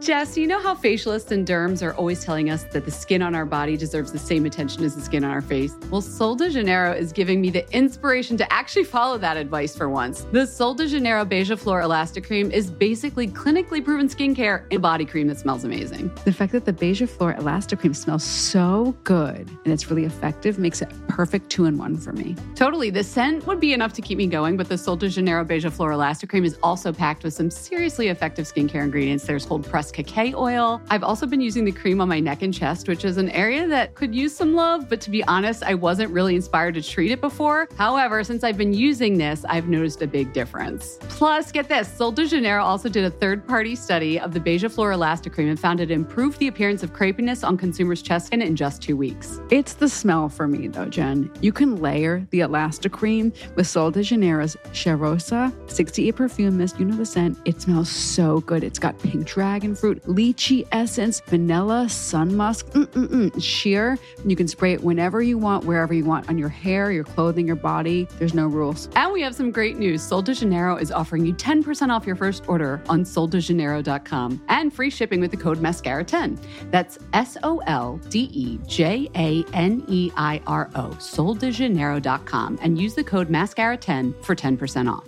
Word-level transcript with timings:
Jess, 0.00 0.34
you 0.34 0.46
know 0.46 0.58
how 0.58 0.74
facialists 0.74 1.30
and 1.30 1.46
derms 1.46 1.82
are 1.82 1.92
always 1.92 2.24
telling 2.24 2.48
us 2.48 2.64
that 2.72 2.86
the 2.86 2.90
skin 2.90 3.20
on 3.20 3.34
our 3.34 3.44
body 3.44 3.76
deserves 3.76 4.10
the 4.10 4.18
same 4.18 4.46
attention 4.46 4.82
as 4.82 4.96
the 4.96 5.02
skin 5.02 5.24
on 5.24 5.30
our 5.30 5.42
face? 5.42 5.74
Well, 5.90 6.00
Sol 6.00 6.34
de 6.36 6.48
Janeiro 6.48 6.92
is 6.92 7.12
giving 7.12 7.38
me 7.38 7.50
the 7.50 7.70
inspiration 7.76 8.38
to 8.38 8.50
actually 8.50 8.84
follow 8.84 9.18
that 9.18 9.36
advice 9.36 9.76
for 9.76 9.90
once. 9.90 10.26
The 10.32 10.46
Sol 10.46 10.72
de 10.72 10.88
Janeiro 10.88 11.26
Beija 11.26 11.58
Flor 11.58 11.82
Elastic 11.82 12.26
Cream 12.26 12.50
is 12.50 12.70
basically 12.70 13.28
clinically 13.28 13.84
proven 13.84 14.08
skincare 14.08 14.64
and 14.70 14.80
body 14.80 15.04
cream 15.04 15.26
that 15.26 15.36
smells 15.36 15.64
amazing. 15.64 16.10
The 16.24 16.32
fact 16.32 16.52
that 16.52 16.64
the 16.64 16.72
Beija 16.72 17.06
Flor 17.06 17.34
Elastic 17.34 17.80
Cream 17.80 17.92
smells 17.92 18.24
so 18.24 18.96
good 19.04 19.50
and 19.64 19.72
it's 19.72 19.90
really 19.90 20.06
effective 20.06 20.58
makes 20.58 20.80
it 20.80 20.90
perfect 21.08 21.50
two 21.50 21.66
in 21.66 21.76
one 21.76 21.98
for 21.98 22.14
me. 22.14 22.36
Totally. 22.54 22.88
The 22.88 23.04
scent 23.04 23.46
would 23.46 23.60
be 23.60 23.74
enough 23.74 23.92
to 23.92 24.00
keep 24.00 24.16
me 24.16 24.28
going, 24.28 24.56
but 24.56 24.66
the 24.66 24.78
Sol 24.78 24.96
de 24.96 25.10
Janeiro 25.10 25.44
Beija 25.44 25.70
Flor 25.70 25.92
Elastic 25.92 26.30
Cream 26.30 26.46
is 26.46 26.56
also 26.62 26.90
packed 26.90 27.22
with 27.22 27.34
some 27.34 27.50
seriously 27.50 28.08
effective 28.08 28.46
skincare 28.46 28.82
ingredients. 28.82 29.24
There's 29.24 29.44
cold 29.44 29.68
pressed 29.68 29.89
cacao 29.92 30.32
oil. 30.36 30.80
I've 30.90 31.02
also 31.02 31.26
been 31.26 31.40
using 31.40 31.64
the 31.64 31.72
cream 31.72 32.00
on 32.00 32.08
my 32.08 32.20
neck 32.20 32.42
and 32.42 32.52
chest, 32.52 32.88
which 32.88 33.04
is 33.04 33.16
an 33.16 33.30
area 33.30 33.66
that 33.66 33.94
could 33.94 34.14
use 34.14 34.34
some 34.34 34.54
love, 34.54 34.88
but 34.88 35.00
to 35.02 35.10
be 35.10 35.24
honest, 35.24 35.62
I 35.62 35.74
wasn't 35.74 36.10
really 36.10 36.34
inspired 36.34 36.74
to 36.74 36.82
treat 36.82 37.10
it 37.10 37.20
before. 37.20 37.68
However, 37.76 38.22
since 38.24 38.44
I've 38.44 38.58
been 38.58 38.72
using 38.72 39.18
this, 39.18 39.44
I've 39.48 39.68
noticed 39.68 40.02
a 40.02 40.06
big 40.06 40.32
difference. 40.32 40.98
Plus, 41.02 41.52
get 41.52 41.68
this 41.68 41.88
Sol 41.88 42.12
de 42.12 42.26
Janeiro 42.26 42.62
also 42.62 42.88
did 42.88 43.04
a 43.04 43.10
third 43.10 43.46
party 43.46 43.74
study 43.74 44.18
of 44.18 44.32
the 44.32 44.40
Beija 44.40 44.70
Flor 44.70 44.92
Elastic 44.92 45.32
Cream 45.32 45.48
and 45.48 45.58
found 45.58 45.80
it 45.80 45.90
improved 45.90 46.38
the 46.38 46.48
appearance 46.48 46.82
of 46.82 46.92
crepiness 46.92 47.46
on 47.46 47.56
consumers' 47.56 48.02
chest 48.02 48.26
skin 48.26 48.42
in 48.42 48.56
just 48.56 48.82
two 48.82 48.96
weeks. 48.96 49.40
It's 49.50 49.74
the 49.74 49.88
smell 49.88 50.28
for 50.28 50.46
me, 50.46 50.68
though, 50.68 50.86
Jen. 50.86 51.30
You 51.40 51.52
can 51.52 51.76
layer 51.76 52.26
the 52.30 52.40
Elastic 52.40 52.92
Cream 52.92 53.32
with 53.56 53.66
Sol 53.66 53.90
de 53.90 54.02
Janeiro's 54.02 54.56
Cheirosa 54.72 55.52
68 55.70 56.16
perfume 56.16 56.58
mist. 56.58 56.78
You 56.78 56.86
know 56.86 56.96
the 56.96 57.06
scent. 57.06 57.38
It 57.44 57.60
smells 57.60 57.88
so 57.88 58.40
good. 58.40 58.64
It's 58.64 58.78
got 58.78 58.98
pink 58.98 59.26
dragon 59.26 59.74
fruit, 59.80 60.02
lychee 60.04 60.68
essence, 60.72 61.20
vanilla, 61.20 61.88
sun 61.88 62.36
musk, 62.36 62.66
mm-mm-mm, 62.66 63.42
sheer. 63.42 63.98
You 64.24 64.36
can 64.36 64.46
spray 64.46 64.74
it 64.74 64.82
whenever 64.82 65.22
you 65.22 65.38
want, 65.38 65.64
wherever 65.64 65.94
you 65.94 66.04
want, 66.04 66.28
on 66.28 66.38
your 66.38 66.48
hair, 66.50 66.92
your 66.92 67.04
clothing, 67.04 67.46
your 67.46 67.56
body. 67.56 68.06
There's 68.18 68.34
no 68.34 68.46
rules. 68.46 68.88
And 68.94 69.12
we 69.12 69.22
have 69.22 69.34
some 69.34 69.50
great 69.50 69.78
news. 69.78 70.02
Sol 70.02 70.22
de 70.22 70.34
Janeiro 70.34 70.76
is 70.76 70.92
offering 70.92 71.24
you 71.24 71.32
10% 71.34 71.90
off 71.90 72.06
your 72.06 72.16
first 72.16 72.48
order 72.48 72.82
on 72.88 73.04
soldejaneiro.com 73.04 74.42
and 74.48 74.72
free 74.72 74.90
shipping 74.90 75.20
with 75.20 75.30
the 75.30 75.36
code 75.36 75.58
MASCARA10. 75.58 76.38
That's 76.70 76.98
S 77.12 77.36
O 77.42 77.58
L 77.66 77.98
D 78.10 78.30
E 78.32 78.58
J 78.66 79.08
A 79.16 79.44
N 79.54 79.84
E 79.88 80.12
I 80.16 80.42
R 80.46 80.70
O, 80.74 80.88
soldejaneiro.com, 80.90 82.58
and 82.60 82.78
use 82.78 82.94
the 82.94 83.04
code 83.04 83.28
MASCARA10 83.28 84.24
for 84.24 84.36
10% 84.36 84.92
off. 84.92 85.04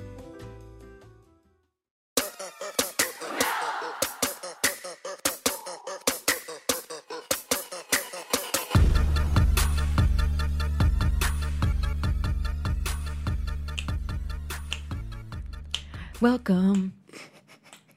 Welcome 16.22 16.92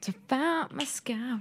to 0.02 0.12
Fat 0.12 0.74
Mascara. 0.74 1.40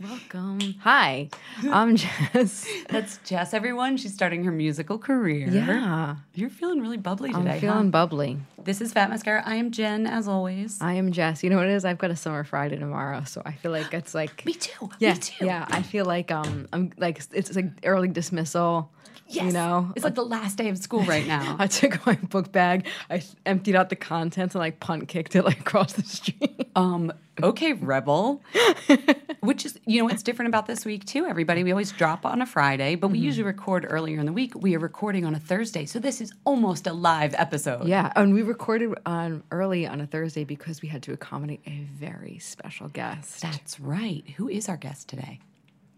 Welcome. 0.00 0.76
Hi, 0.80 1.28
I'm 1.70 1.94
Jess. 1.96 2.66
That's 2.88 3.18
Jess, 3.18 3.52
everyone. 3.52 3.98
She's 3.98 4.14
starting 4.14 4.42
her 4.44 4.50
musical 4.50 4.96
career. 4.96 5.46
Yeah. 5.50 6.16
You're 6.32 6.48
feeling 6.48 6.80
really 6.80 6.96
bubbly 6.96 7.34
today. 7.34 7.50
I'm 7.50 7.60
feeling 7.60 7.76
huh? 7.76 7.90
bubbly. 7.90 8.38
This 8.64 8.80
is 8.80 8.94
Fat 8.94 9.10
Mascara. 9.10 9.42
I 9.44 9.56
am 9.56 9.72
Jen, 9.72 10.06
as 10.06 10.26
always. 10.26 10.80
I 10.80 10.94
am 10.94 11.12
Jess. 11.12 11.44
You 11.44 11.50
know 11.50 11.56
what 11.56 11.66
it 11.66 11.72
is? 11.72 11.84
I've 11.84 11.98
got 11.98 12.10
a 12.10 12.16
summer 12.16 12.44
Friday 12.44 12.78
tomorrow, 12.78 13.24
so 13.24 13.42
I 13.44 13.52
feel 13.52 13.70
like 13.70 13.92
it's 13.92 14.14
like 14.14 14.46
Me 14.46 14.54
too. 14.54 14.88
yeah, 15.00 15.12
Me 15.12 15.18
too. 15.18 15.44
yeah. 15.44 15.66
I 15.68 15.82
feel 15.82 16.06
like 16.06 16.30
um, 16.30 16.66
I'm 16.72 16.94
like 16.96 17.20
it's 17.30 17.54
like 17.54 17.66
early 17.84 18.08
dismissal. 18.08 18.90
Yes. 19.32 19.46
You 19.46 19.52
know, 19.52 19.92
it's 19.94 20.04
like 20.04 20.14
the 20.16 20.24
last 20.24 20.56
day 20.58 20.68
of 20.70 20.78
school 20.78 21.02
right 21.04 21.26
now. 21.26 21.56
I 21.60 21.66
took 21.68 22.04
my 22.04 22.14
book 22.16 22.50
bag, 22.52 22.86
I 23.08 23.22
emptied 23.46 23.76
out 23.76 23.88
the 23.88 23.96
contents, 23.96 24.54
and 24.54 24.60
like 24.60 24.80
punt 24.80 25.08
kicked 25.08 25.36
it 25.36 25.44
like 25.44 25.60
across 25.60 25.92
the 25.92 26.02
street. 26.02 26.68
Um, 26.74 27.12
okay, 27.42 27.72
Rebel. 27.74 28.42
Which 29.40 29.64
is, 29.64 29.78
you 29.86 29.98
know, 30.00 30.04
what's 30.04 30.22
different 30.22 30.48
about 30.48 30.66
this 30.66 30.84
week 30.84 31.04
too, 31.06 31.24
everybody. 31.26 31.64
We 31.64 31.70
always 31.70 31.92
drop 31.92 32.26
on 32.26 32.42
a 32.42 32.46
Friday, 32.46 32.94
but 32.96 33.08
we 33.08 33.18
Mm-hmm. 33.18 33.24
usually 33.24 33.44
record 33.44 33.86
earlier 33.88 34.18
in 34.20 34.26
the 34.26 34.32
week. 34.32 34.52
We 34.54 34.74
are 34.76 34.78
recording 34.78 35.24
on 35.24 35.34
a 35.34 35.38
Thursday, 35.40 35.86
so 35.86 35.98
this 35.98 36.20
is 36.20 36.32
almost 36.44 36.86
a 36.86 36.92
live 36.92 37.34
episode. 37.34 37.86
Yeah, 37.86 38.12
and 38.16 38.34
we 38.34 38.42
recorded 38.42 38.94
on 39.06 39.42
early 39.50 39.86
on 39.86 40.00
a 40.00 40.06
Thursday 40.06 40.44
because 40.44 40.82
we 40.82 40.88
had 40.88 41.02
to 41.04 41.12
accommodate 41.12 41.60
a 41.66 41.84
very 41.98 42.38
special 42.38 42.88
guest. 42.88 43.40
That's 43.42 43.78
right. 43.80 44.24
Who 44.36 44.48
is 44.48 44.68
our 44.68 44.76
guest 44.76 45.08
today? 45.08 45.40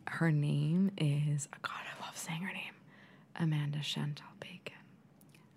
Her 0.06 0.30
name 0.30 0.90
is 0.98 1.48
God. 1.62 1.72
I 1.72 2.04
love 2.06 2.16
saying 2.16 2.42
her 2.42 2.52
name, 2.52 2.72
Amanda 3.38 3.80
Chantal 3.82 4.26
Bacon. 4.40 4.74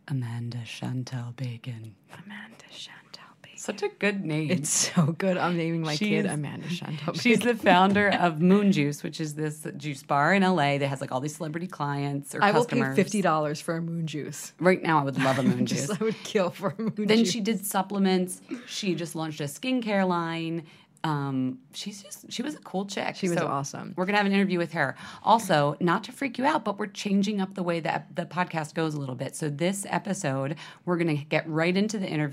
Amanda 0.08 0.60
Chantal 0.66 1.34
Bacon. 1.36 1.96
Amanda 2.14 2.66
Chantal 2.72 3.24
Bacon. 3.42 3.58
Such 3.58 3.84
a 3.84 3.90
good 4.00 4.24
name. 4.24 4.52
It's 4.52 4.70
so 4.70 5.08
good. 5.18 5.38
I'm 5.38 5.58
naming 5.58 5.82
my 5.82 5.96
kid 5.96 6.26
Amanda 6.26 6.68
Chantal. 6.70 7.08
Bacon. 7.08 7.20
She's 7.20 7.40
the 7.40 7.56
founder 7.56 8.10
of 8.20 8.42
Moon 8.42 8.72
Juice, 8.72 9.04
which 9.04 9.20
is 9.20 9.36
this 9.36 9.66
juice 9.78 10.04
bar 10.04 10.34
in 10.34 10.44
LA 10.44 10.78
that 10.78 10.88
has 10.88 11.02
like 11.02 11.12
all 11.12 11.20
these 11.20 11.36
celebrity 11.36 11.68
clients 11.68 12.34
or 12.36 12.44
I 12.44 12.52
will 12.52 12.66
pay 12.66 12.94
fifty 12.94 13.22
dollars 13.22 13.60
for 13.60 13.76
a 13.76 13.82
moon 13.82 14.08
juice. 14.08 14.54
Right 14.60 14.82
now, 14.82 15.00
I 15.00 15.04
would 15.04 15.22
love 15.22 15.40
a 15.40 15.44
Moon 15.44 15.66
Just 15.66 15.88
Juice. 15.90 16.02
I 16.02 16.04
would 16.04 16.24
kill 16.24 16.50
for 16.52 16.76
a 16.78 16.82
moon 16.82 16.94
Then 16.96 17.08
juice. 17.08 17.18
Then 17.18 17.26
she 17.26 17.42
did 17.42 17.66
supplements. 17.66 18.42
She 18.68 18.96
just 18.96 19.16
launched 19.16 19.42
a 19.42 19.46
skincare 19.46 20.08
line. 20.08 20.66
Um, 21.06 21.60
she's 21.74 22.02
just 22.02 22.32
she 22.32 22.42
was 22.42 22.56
a 22.56 22.60
cool 22.60 22.86
chick. 22.86 23.16
She 23.16 23.30
was 23.30 23.38
awesome. 23.38 23.94
We're 23.96 24.06
gonna 24.06 24.18
have 24.18 24.26
an 24.26 24.34
interview 24.34 24.58
with 24.58 24.74
her. 24.74 24.96
Also, 25.24 25.78
not 25.80 26.04
to 26.06 26.12
freak 26.12 26.38
you 26.40 26.46
out, 26.46 26.66
but 26.66 26.80
we're 26.80 26.88
changing 26.88 27.40
up 27.40 27.54
the 27.54 27.62
way 27.64 27.80
that 27.82 28.16
the 28.16 28.26
podcast 28.26 28.74
goes 28.74 28.96
a 28.96 29.00
little 29.00 29.14
bit. 29.16 29.36
So 29.36 29.50
this 29.50 29.86
episode, 29.90 30.56
we're 30.86 30.98
gonna 30.98 31.16
get 31.16 31.48
right 31.48 31.76
into 31.78 32.00
the 32.00 32.08
interview 32.08 32.26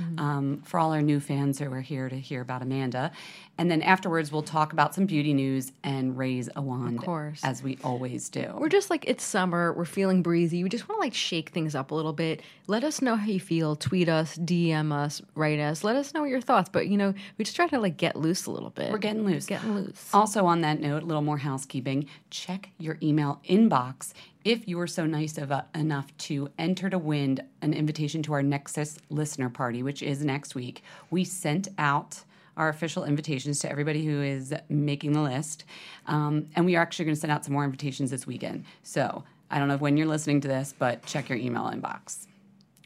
Mm-hmm. 0.00 0.18
um, 0.18 0.62
for 0.64 0.78
all 0.78 0.92
our 0.92 1.02
new 1.02 1.18
fans 1.20 1.58
who 1.58 1.72
are 1.72 1.80
here 1.80 2.08
to 2.08 2.16
hear 2.16 2.40
about 2.42 2.60
Amanda, 2.62 3.10
and 3.60 3.70
then 3.70 3.82
afterwards 3.82 4.32
we'll 4.32 4.42
talk 4.42 4.72
about 4.72 4.94
some 4.94 5.04
beauty 5.04 5.34
news 5.34 5.70
and 5.84 6.16
raise 6.16 6.48
a 6.56 6.62
wand, 6.62 6.98
Of 6.98 7.04
course. 7.04 7.40
as 7.44 7.62
we 7.62 7.76
always 7.84 8.30
do. 8.30 8.54
We're 8.56 8.70
just 8.70 8.88
like 8.88 9.04
it's 9.06 9.22
summer. 9.22 9.74
We're 9.74 9.84
feeling 9.84 10.22
breezy. 10.22 10.62
We 10.62 10.70
just 10.70 10.88
want 10.88 10.96
to 10.98 11.04
like 11.04 11.12
shake 11.12 11.50
things 11.50 11.74
up 11.74 11.90
a 11.90 11.94
little 11.94 12.14
bit. 12.14 12.40
Let 12.68 12.84
us 12.84 13.02
know 13.02 13.16
how 13.16 13.26
you 13.26 13.38
feel. 13.38 13.76
Tweet 13.76 14.08
us, 14.08 14.38
DM 14.38 14.92
us, 14.92 15.20
write 15.34 15.58
us. 15.60 15.84
Let 15.84 15.94
us 15.96 16.14
know 16.14 16.24
your 16.24 16.40
thoughts. 16.40 16.70
But 16.72 16.88
you 16.88 16.96
know, 16.96 17.12
we 17.36 17.44
just 17.44 17.54
try 17.54 17.66
to 17.68 17.78
like 17.78 17.98
get 17.98 18.16
loose 18.16 18.46
a 18.46 18.50
little 18.50 18.70
bit. 18.70 18.90
We're 18.90 18.96
getting 18.98 19.26
loose. 19.26 19.44
Getting 19.44 19.74
loose. 19.74 20.08
Also, 20.14 20.46
on 20.46 20.62
that 20.62 20.80
note, 20.80 21.02
a 21.02 21.06
little 21.06 21.20
more 21.20 21.38
housekeeping. 21.38 22.06
Check 22.30 22.70
your 22.78 22.96
email 23.02 23.42
inbox 23.46 24.14
if 24.42 24.66
you 24.66 24.78
were 24.78 24.86
so 24.86 25.04
nice 25.04 25.36
of 25.36 25.50
a, 25.50 25.66
enough 25.74 26.16
to 26.16 26.48
enter 26.58 26.88
to 26.88 26.98
win 26.98 27.38
an 27.60 27.74
invitation 27.74 28.22
to 28.22 28.32
our 28.32 28.42
Nexus 28.42 28.96
listener 29.10 29.50
party, 29.50 29.82
which 29.82 30.02
is 30.02 30.24
next 30.24 30.54
week. 30.54 30.82
We 31.10 31.24
sent 31.24 31.68
out 31.76 32.24
our 32.56 32.68
official 32.68 33.04
invitations 33.04 33.58
to 33.60 33.70
everybody 33.70 34.04
who 34.04 34.22
is 34.22 34.54
making 34.68 35.12
the 35.12 35.22
list, 35.22 35.64
um, 36.06 36.46
and 36.56 36.64
we 36.66 36.76
are 36.76 36.82
actually 36.82 37.04
going 37.06 37.14
to 37.14 37.20
send 37.20 37.32
out 37.32 37.44
some 37.44 37.54
more 37.54 37.64
invitations 37.64 38.10
this 38.10 38.26
weekend. 38.26 38.64
So 38.82 39.24
I 39.50 39.58
don't 39.58 39.68
know 39.68 39.76
when 39.78 39.96
you're 39.96 40.06
listening 40.06 40.40
to 40.42 40.48
this, 40.48 40.74
but 40.78 41.04
check 41.06 41.28
your 41.28 41.38
email 41.38 41.64
inbox. 41.64 42.26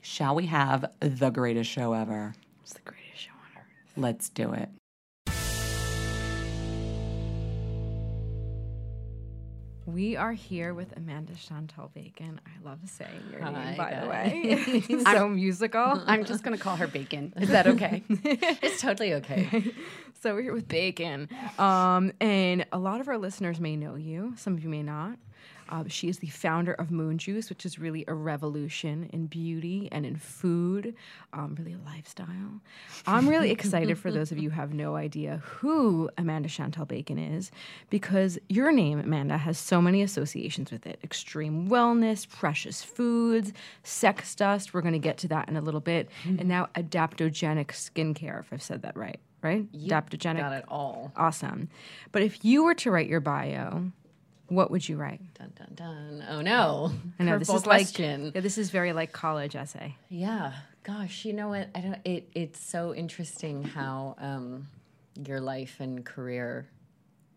Shall 0.03 0.35
we 0.35 0.47
have 0.47 0.85
the 1.01 1.31
greatest 1.31 1.71
show 1.71 1.93
ever? 1.93 2.35
It's 2.63 2.75
the 2.75 2.81
greatest 2.83 3.21
show 3.21 3.31
on 3.33 3.61
earth. 3.61 3.93
Let's 3.97 4.29
do 4.29 4.53
it. 4.53 4.69
We 9.95 10.17
are 10.17 10.33
here 10.33 10.75
with 10.75 10.97
Amanda 10.97 11.37
Chantal 11.37 11.89
Bacon. 11.95 12.41
I 12.45 12.69
love 12.69 12.81
saying 12.85 13.11
your 13.31 13.43
Hi, 13.43 13.53
name, 13.53 13.77
by 13.77 13.91
the 13.91 14.07
guys. 14.09 14.11
way. 14.11 14.43
It's 14.89 15.05
so 15.13 15.29
musical. 15.29 16.03
I'm 16.05 16.25
just 16.25 16.43
going 16.43 16.57
to 16.57 16.61
call 16.61 16.75
her 16.75 16.89
Bacon. 16.89 17.33
Is 17.37 17.51
that 17.51 17.69
okay? 17.69 18.03
It's 18.09 18.81
totally 18.83 19.15
okay. 19.15 19.73
So 20.21 20.35
we're 20.35 20.43
here 20.43 20.53
with 20.53 20.67
Bacon. 20.67 21.29
Um, 21.61 22.13
and 22.21 22.67
a 22.73 22.79
lot 22.79 23.01
of 23.01 23.07
our 23.07 23.19
listeners 23.19 23.61
may 23.61 23.77
know 23.77 23.95
you, 23.95 24.35
some 24.37 24.55
of 24.55 24.65
you 24.65 24.69
may 24.69 24.83
not. 24.83 25.17
Uh, 25.69 25.85
she 25.89 26.09
is 26.09 26.19
the 26.19 26.29
founder 26.29 26.73
of 26.75 26.91
Moon 26.91 27.19
Juice, 27.19 27.49
which 27.49 27.65
is 27.65 27.79
really 27.79 28.05
a 28.07 28.15
revolution 28.15 29.09
in 29.13 29.27
beauty 29.27 29.89
and 29.91 30.05
in 30.05 30.17
food, 30.17 30.95
um, 31.33 31.55
really 31.59 31.73
a 31.73 31.79
lifestyle. 31.85 32.61
I'm 33.07 33.29
really 33.29 33.51
excited 33.51 33.99
for 33.99 34.11
those 34.11 34.31
of 34.33 34.39
you 34.39 34.51
who 34.51 34.57
have 34.57 34.75
no 34.75 34.97
idea 34.97 35.43
who 35.45 36.11
Amanda 36.19 36.49
Chantal 36.49 36.85
Bacon 36.85 37.19
is, 37.19 37.51
because 37.91 38.39
your 38.49 38.73
name, 38.73 39.01
Amanda, 39.01 39.39
has 39.39 39.59
so 39.59 39.81
many 39.81 40.03
associations 40.03 40.71
with 40.71 40.87
it 40.87 40.99
extreme 41.03 41.69
wellness, 41.69 42.29
precious 42.29 42.83
foods, 42.83 43.53
sex 43.83 44.35
dust. 44.35 44.75
We're 44.75 44.83
going 44.83 44.93
to 44.93 44.99
get 44.99 45.19
to 45.19 45.29
that 45.29 45.49
in 45.49 45.57
a 45.57 45.61
little 45.61 45.81
bit. 45.81 46.09
And 46.25 46.47
now 46.47 46.69
adaptogenic 46.75 47.69
skincare, 47.69 48.41
if 48.41 48.53
I've 48.53 48.63
said 48.63 48.83
that 48.83 48.97
right, 48.97 49.21
right? 49.43 49.71
adaptogenic. 49.73 50.39
Got 50.39 50.53
it 50.53 50.65
all. 50.69 51.13
Awesome. 51.17 51.69
But 52.13 52.23
if 52.23 52.45
you 52.45 52.65
were 52.65 52.75
to 52.75 52.91
write 52.91 53.09
your 53.09 53.21
bio, 53.21 53.91
what 54.49 54.71
would 54.71 54.89
you 54.89 54.97
write? 54.97 55.21
Dun 55.35 55.53
dun 55.57 55.73
dun. 55.75 56.25
Oh 56.29 56.41
no. 56.41 56.93
I 57.19 57.25
know 57.25 57.39
this 57.39 57.49
is 57.49 57.63
question. 57.63 58.27
like 58.27 58.35
yeah, 58.35 58.41
this 58.41 58.59
is 58.59 58.71
very 58.71 58.93
like 58.93 59.13
college 59.13 59.57
essay. 59.57 59.97
Yeah. 60.09 60.53
Gosh, 60.83 61.25
you 61.25 61.33
know 61.33 61.49
what? 61.49 61.69
I 61.75 61.81
don't. 61.81 61.99
It 62.05 62.29
it's 62.35 62.61
so 62.63 62.95
interesting 62.95 63.63
how 63.65 64.17
um, 64.19 64.69
your 65.27 65.41
life 65.41 65.77
and 65.81 66.05
career 66.05 66.69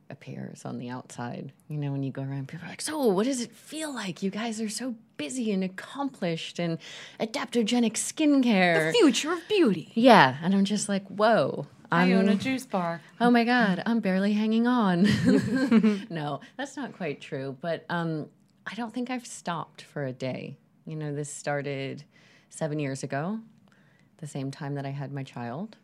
appears 0.10 0.66
on 0.66 0.78
the 0.78 0.90
outside. 0.90 1.52
You 1.70 1.78
know, 1.78 1.92
when 1.92 2.04
you 2.04 2.12
go 2.12 2.22
around, 2.24 2.48
people 2.50 2.66
are 2.66 2.70
like, 2.70 2.82
"So, 2.82 3.06
what 3.08 3.26
does 3.26 3.40
it 3.42 3.52
feel 3.54 3.94
like? 3.94 4.22
You 4.22 4.30
guys 4.32 4.60
are 4.60 4.70
so 4.70 4.96
busy 5.16 5.52
and 5.54 5.64
accomplished, 5.64 6.60
and 6.60 6.78
adaptogenic 7.22 7.94
skincare." 7.94 8.92
The 8.92 8.98
future 8.98 9.32
of 9.32 9.40
beauty. 9.48 9.92
yeah, 9.96 10.38
and 10.42 10.54
I'm 10.54 10.66
just 10.66 10.90
like, 10.90 11.06
"Whoa." 11.08 11.68
I 11.92 12.12
own 12.14 12.28
a 12.28 12.34
I'm, 12.34 12.40
juice 12.40 12.66
bar. 12.66 13.02
oh 13.22 13.30
my 13.32 13.44
god, 13.44 13.82
I'm 13.86 14.00
barely 14.00 14.34
hanging 14.34 14.68
on. 14.68 15.04
no, 16.10 16.42
that's 16.58 16.76
not 16.76 16.96
quite 16.96 17.22
true. 17.22 17.56
But 17.62 17.86
um, 17.90 18.28
I 18.66 18.76
don't 18.76 18.94
think 18.94 19.10
I've 19.10 19.26
stopped 19.26 19.84
for 19.84 20.06
a 20.06 20.12
day. 20.14 20.58
You 20.86 20.96
know, 20.96 21.14
this 21.14 21.32
started 21.32 22.04
seven 22.50 22.80
years 22.80 23.04
ago, 23.04 23.40
the 24.18 24.28
same 24.28 24.52
time 24.52 24.76
that 24.76 24.86
I 24.86 24.90
had 24.90 25.12
my 25.12 25.24
child. 25.24 25.78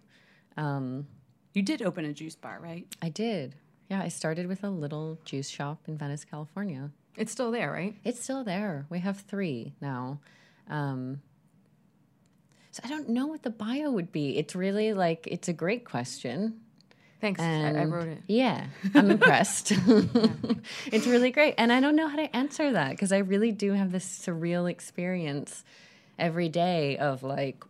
Um, 0.57 1.07
You 1.53 1.61
did 1.61 1.81
open 1.81 2.05
a 2.05 2.13
juice 2.13 2.35
bar, 2.35 2.59
right? 2.61 2.85
I 3.01 3.09
did. 3.09 3.55
Yeah, 3.89 4.01
I 4.01 4.07
started 4.07 4.47
with 4.47 4.63
a 4.63 4.69
little 4.69 5.19
juice 5.25 5.49
shop 5.49 5.79
in 5.87 5.97
Venice, 5.97 6.25
California. 6.25 6.89
It's 7.15 7.31
still 7.31 7.51
there, 7.51 7.71
right? 7.71 7.95
It's 8.03 8.21
still 8.23 8.43
there. 8.43 8.85
We 8.89 8.99
have 8.99 9.19
three 9.19 9.73
now. 9.81 10.19
Um, 10.69 11.21
so 12.73 12.81
I 12.83 12.87
don't 12.87 13.09
know 13.09 13.27
what 13.27 13.43
the 13.43 13.51
bio 13.51 13.91
would 13.91 14.11
be. 14.11 14.35
It's 14.35 14.55
really 14.55 14.93
like, 14.93 15.27
it's 15.27 15.47
a 15.47 15.53
great 15.53 15.85
question. 15.85 16.59
Thanks. 17.21 17.39
I, 17.39 17.69
I 17.69 17.85
wrote 17.85 18.07
it. 18.07 18.23
Yeah, 18.25 18.65
I'm 18.95 19.11
impressed. 19.11 19.73
it's 20.87 21.05
really 21.05 21.29
great. 21.29 21.53
And 21.59 21.71
I 21.71 21.79
don't 21.79 21.95
know 21.95 22.07
how 22.07 22.15
to 22.15 22.35
answer 22.35 22.71
that 22.71 22.89
because 22.89 23.11
I 23.11 23.19
really 23.19 23.51
do 23.51 23.73
have 23.73 23.91
this 23.91 24.03
surreal 24.03 24.69
experience 24.69 25.63
every 26.17 26.49
day 26.49 26.97
of 26.97 27.21
like, 27.21 27.63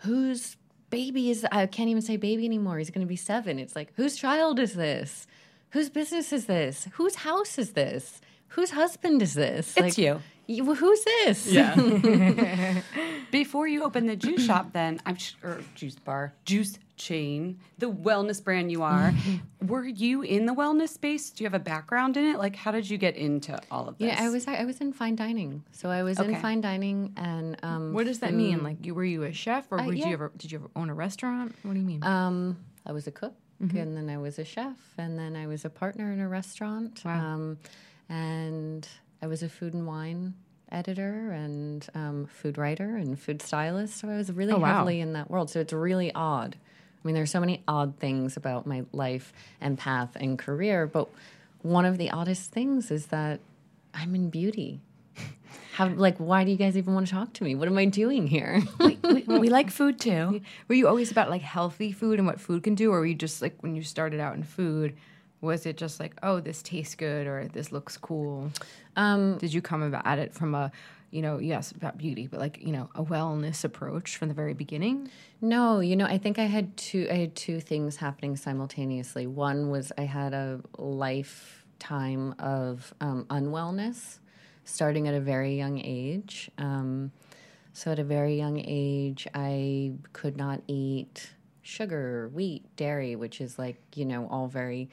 whose 0.00 0.58
baby 0.90 1.30
is, 1.30 1.46
I 1.50 1.64
can't 1.64 1.88
even 1.88 2.02
say 2.02 2.18
baby 2.18 2.44
anymore. 2.44 2.76
He's 2.76 2.90
going 2.90 3.00
to 3.00 3.08
be 3.08 3.16
seven. 3.16 3.58
It's 3.58 3.74
like, 3.74 3.94
whose 3.96 4.14
child 4.14 4.58
is 4.58 4.74
this? 4.74 5.26
Whose 5.70 5.88
business 5.88 6.34
is 6.34 6.44
this? 6.44 6.86
Whose 6.92 7.14
house 7.14 7.58
is 7.58 7.72
this? 7.72 8.20
Whose 8.48 8.72
husband 8.72 9.22
is 9.22 9.32
this? 9.32 9.74
It's 9.78 9.96
you. 9.96 10.04
you. 10.04 10.20
Who's 10.48 11.04
this? 11.04 11.46
Yeah. 11.48 11.74
Before 13.30 13.66
you 13.66 13.82
open 13.82 14.06
the 14.06 14.16
juice 14.16 14.44
shop, 14.44 14.72
then 14.72 15.00
I'm 15.04 15.16
sh- 15.16 15.34
or 15.42 15.60
juice 15.74 15.96
bar, 15.96 16.32
juice 16.44 16.78
chain, 16.96 17.58
the 17.78 17.90
wellness 17.90 18.42
brand 18.42 18.70
you 18.70 18.82
are. 18.82 19.12
were 19.66 19.84
you 19.84 20.22
in 20.22 20.46
the 20.46 20.54
wellness 20.54 20.90
space? 20.90 21.30
Do 21.30 21.42
you 21.42 21.46
have 21.50 21.54
a 21.60 21.62
background 21.64 22.16
in 22.16 22.24
it? 22.26 22.38
Like, 22.38 22.54
how 22.56 22.70
did 22.70 22.88
you 22.88 22.96
get 22.96 23.16
into 23.16 23.58
all 23.70 23.88
of 23.88 23.98
this? 23.98 24.06
Yeah, 24.06 24.22
I 24.22 24.28
was 24.28 24.46
I 24.46 24.64
was 24.64 24.80
in 24.80 24.92
fine 24.92 25.16
dining. 25.16 25.64
So 25.72 25.90
I 25.90 26.02
was 26.04 26.18
Okay. 26.20 26.32
in 26.34 26.40
fine 26.40 26.60
dining 26.60 27.12
and 27.16 27.56
um 27.62 27.92
What 27.92 28.06
does 28.06 28.20
that 28.20 28.32
mean? 28.32 28.62
Like, 28.62 28.86
you 28.86 28.94
were 28.94 29.04
you 29.04 29.24
a 29.24 29.32
chef, 29.32 29.66
or 29.72 29.80
Uh, 29.80 29.90
yeah. 29.90 30.06
you 30.06 30.12
ever 30.12 30.30
did 30.36 30.52
you 30.52 30.58
ever 30.58 30.70
own 30.76 30.88
a 30.90 30.94
restaurant? 30.94 31.54
What 31.64 31.74
do 31.74 31.80
you 31.80 31.86
mean? 31.86 32.04
Um, 32.04 32.56
I 32.86 32.92
was 32.92 33.06
a 33.08 33.12
cook, 33.12 33.34
and 33.58 33.96
then 33.96 34.08
I 34.08 34.16
was 34.18 34.38
a 34.38 34.44
chef, 34.44 34.76
and 34.96 35.18
then 35.18 35.34
I 35.34 35.48
was 35.48 35.64
a 35.64 35.70
partner 35.70 36.12
in 36.12 36.20
a 36.20 36.28
restaurant. 36.28 37.04
Um, 37.04 37.58
and 38.08 38.86
I 39.22 39.26
was 39.26 39.42
a 39.42 39.48
food 39.48 39.74
and 39.74 39.86
wine 39.86 40.34
editor 40.70 41.30
and 41.30 41.86
um, 41.94 42.26
food 42.26 42.58
writer 42.58 42.96
and 42.96 43.18
food 43.18 43.40
stylist. 43.40 43.98
So 43.98 44.08
I 44.08 44.16
was 44.16 44.32
really 44.32 44.52
Oh, 44.52 44.58
wow. 44.58 44.74
heavily 44.78 45.00
in 45.00 45.12
that 45.14 45.30
world. 45.30 45.50
So 45.50 45.60
it's 45.60 45.72
really 45.72 46.12
odd. 46.14 46.56
I 46.56 47.06
mean, 47.06 47.14
there's 47.14 47.30
so 47.30 47.40
many 47.40 47.62
odd 47.68 47.98
things 47.98 48.36
about 48.36 48.66
my 48.66 48.84
life 48.92 49.32
and 49.60 49.78
path 49.78 50.16
and 50.16 50.38
career, 50.38 50.86
but 50.86 51.08
one 51.62 51.84
of 51.84 51.98
the 51.98 52.10
oddest 52.10 52.50
things 52.50 52.90
is 52.90 53.06
that 53.06 53.40
I'm 53.94 54.14
in 54.14 54.28
beauty. 54.30 54.80
How 55.74 55.88
like 55.88 56.16
why 56.18 56.42
do 56.44 56.50
you 56.50 56.56
guys 56.56 56.76
even 56.76 56.94
want 56.94 57.06
to 57.06 57.12
talk 57.12 57.32
to 57.34 57.44
me? 57.44 57.54
What 57.54 57.68
am 57.68 57.76
I 57.78 57.84
doing 57.84 58.26
here? 58.26 58.62
we, 58.80 58.98
we 59.26 59.48
like 59.50 59.70
food 59.70 60.00
too. 60.00 60.40
were 60.68 60.74
you 60.74 60.88
always 60.88 61.10
about 61.10 61.28
like 61.30 61.42
healthy 61.42 61.92
food 61.92 62.18
and 62.18 62.26
what 62.26 62.40
food 62.40 62.62
can 62.62 62.74
do, 62.74 62.92
or 62.92 63.00
were 63.00 63.06
you 63.06 63.14
just 63.14 63.40
like 63.42 63.62
when 63.62 63.76
you 63.76 63.82
started 63.82 64.18
out 64.18 64.34
in 64.34 64.42
food? 64.42 64.96
Was 65.40 65.66
it 65.66 65.76
just 65.76 66.00
like, 66.00 66.14
oh, 66.22 66.40
this 66.40 66.62
tastes 66.62 66.94
good 66.94 67.26
or 67.26 67.48
this 67.52 67.70
looks 67.70 67.96
cool? 67.96 68.50
um, 68.96 69.38
Did 69.38 69.52
you 69.52 69.60
come 69.60 69.82
about 69.82 70.06
at 70.06 70.18
it 70.18 70.34
from 70.34 70.54
a, 70.54 70.72
you 71.10 71.22
know, 71.22 71.38
yes, 71.38 71.72
about 71.72 71.98
beauty, 71.98 72.26
but 72.26 72.40
like, 72.40 72.58
you 72.60 72.72
know, 72.72 72.88
a 72.94 73.04
wellness 73.04 73.62
approach 73.64 74.16
from 74.16 74.28
the 74.28 74.34
very 74.34 74.54
beginning? 74.54 75.10
No, 75.40 75.80
you 75.80 75.94
know, 75.94 76.06
I 76.06 76.18
think 76.18 76.38
I 76.38 76.44
had 76.44 76.76
two. 76.76 77.06
I 77.10 77.14
had 77.14 77.36
two 77.36 77.60
things 77.60 77.96
happening 77.96 78.36
simultaneously. 78.36 79.26
One 79.26 79.70
was 79.70 79.92
I 79.98 80.02
had 80.02 80.32
a 80.32 80.60
lifetime 80.78 82.34
of 82.38 82.94
um, 83.00 83.26
unwellness, 83.28 84.18
starting 84.64 85.06
at 85.06 85.14
a 85.14 85.20
very 85.20 85.56
young 85.56 85.78
age. 85.78 86.50
Um, 86.58 87.12
so 87.74 87.92
at 87.92 87.98
a 87.98 88.04
very 88.04 88.36
young 88.36 88.58
age, 88.64 89.28
I 89.34 89.92
could 90.14 90.38
not 90.38 90.62
eat 90.66 91.30
sugar, 91.60 92.30
wheat, 92.32 92.64
dairy, 92.76 93.16
which 93.16 93.40
is 93.42 93.58
like 93.58 93.76
you 93.94 94.06
know 94.06 94.26
all 94.30 94.48
very 94.48 94.88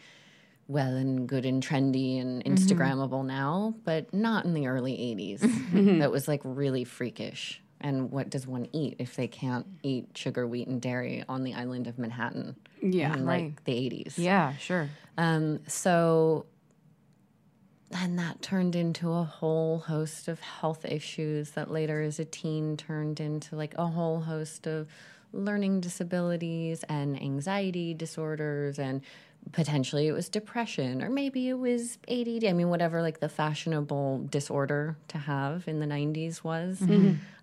well 0.73 0.95
and 0.95 1.29
good 1.29 1.45
and 1.45 1.65
trendy 1.65 2.19
and 2.19 2.43
Instagrammable 2.43 3.23
now, 3.25 3.75
but 3.85 4.13
not 4.13 4.43
in 4.45 4.53
the 4.53 4.67
early 4.67 4.93
80s. 4.93 5.99
that 5.99 6.11
was 6.11 6.27
like 6.27 6.41
really 6.43 6.83
freakish. 6.83 7.61
And 7.79 8.11
what 8.11 8.29
does 8.29 8.47
one 8.47 8.67
eat 8.73 8.95
if 8.99 9.15
they 9.15 9.27
can't 9.27 9.67
eat 9.83 10.07
sugar, 10.15 10.47
wheat, 10.47 10.67
and 10.67 10.81
dairy 10.81 11.23
on 11.29 11.43
the 11.43 11.53
island 11.53 11.87
of 11.87 11.99
Manhattan 11.99 12.55
Yeah. 12.81 13.13
in 13.13 13.25
right. 13.25 13.43
like 13.45 13.63
the 13.65 13.73
80s? 13.73 14.17
Yeah, 14.17 14.55
sure. 14.57 14.89
Um, 15.17 15.59
so 15.67 16.45
and 17.91 18.17
that 18.17 18.41
turned 18.41 18.75
into 18.75 19.11
a 19.11 19.23
whole 19.23 19.77
host 19.79 20.27
of 20.27 20.39
health 20.39 20.83
issues 20.83 21.51
that 21.51 21.69
later 21.69 22.01
as 22.01 22.19
a 22.19 22.25
teen 22.25 22.75
turned 22.75 23.19
into 23.19 23.55
like 23.55 23.75
a 23.77 23.85
whole 23.85 24.21
host 24.21 24.65
of 24.65 24.87
learning 25.31 25.79
disabilities 25.81 26.83
and 26.89 27.21
anxiety 27.21 27.93
disorders 27.93 28.79
and 28.79 29.01
potentially 29.51 30.07
it 30.07 30.13
was 30.13 30.29
depression 30.29 31.03
or 31.03 31.09
maybe 31.09 31.49
it 31.49 31.59
was 31.59 31.97
ADD. 32.07 32.45
I 32.45 32.53
mean, 32.53 32.69
whatever 32.69 33.01
like 33.01 33.19
the 33.19 33.29
fashionable 33.29 34.27
disorder 34.29 34.97
to 35.09 35.17
have 35.17 35.67
in 35.67 35.79
the 35.79 35.85
90s 35.85 36.43
was. 36.43 36.81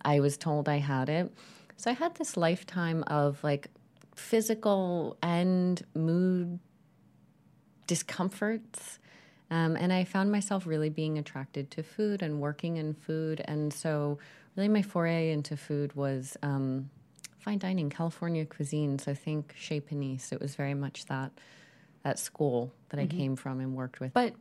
I 0.05 0.21
was 0.21 0.37
told 0.37 0.69
I 0.69 0.79
had 0.79 1.09
it. 1.09 1.33
So 1.77 1.91
I 1.91 1.95
had 1.95 2.15
this 2.17 2.37
lifetime 2.37 3.05
of 3.07 3.43
like 3.45 3.69
physical 4.15 5.17
and 5.23 5.83
mood 5.95 6.59
discomforts. 7.87 8.99
Um, 9.51 9.77
and 9.77 9.93
I 9.93 10.05
found 10.05 10.31
myself 10.31 10.67
really 10.67 10.91
being 10.91 11.19
attracted 11.19 11.71
to 11.73 11.83
food 11.83 12.23
and 12.23 12.41
working 12.41 12.77
in 12.77 12.95
food. 12.95 13.43
And 13.47 13.73
so, 13.73 14.19
really, 14.55 14.69
my 14.69 14.83
foray 14.83 15.33
into 15.33 15.57
food 15.57 15.97
was 15.97 16.37
um, 16.43 16.89
fine 17.41 17.59
dining, 17.59 17.91
California 17.91 18.47
cuisine. 18.47 18.99
So, 19.01 19.13
think 19.13 19.55
Chez 19.57 19.81
Panisse. 19.81 20.33
It 20.33 20.41
was 20.41 20.55
very 20.55 20.75
much 20.75 21.07
that 21.07 21.33
that 22.03 22.19
school 22.19 22.73
that 22.91 22.99
I 23.01 23.07
mm-hmm. 23.07 23.19
came 23.19 23.37
from 23.37 23.61
and 23.61 23.75
worked 23.75 24.01
with. 24.01 24.13
But 24.13 24.35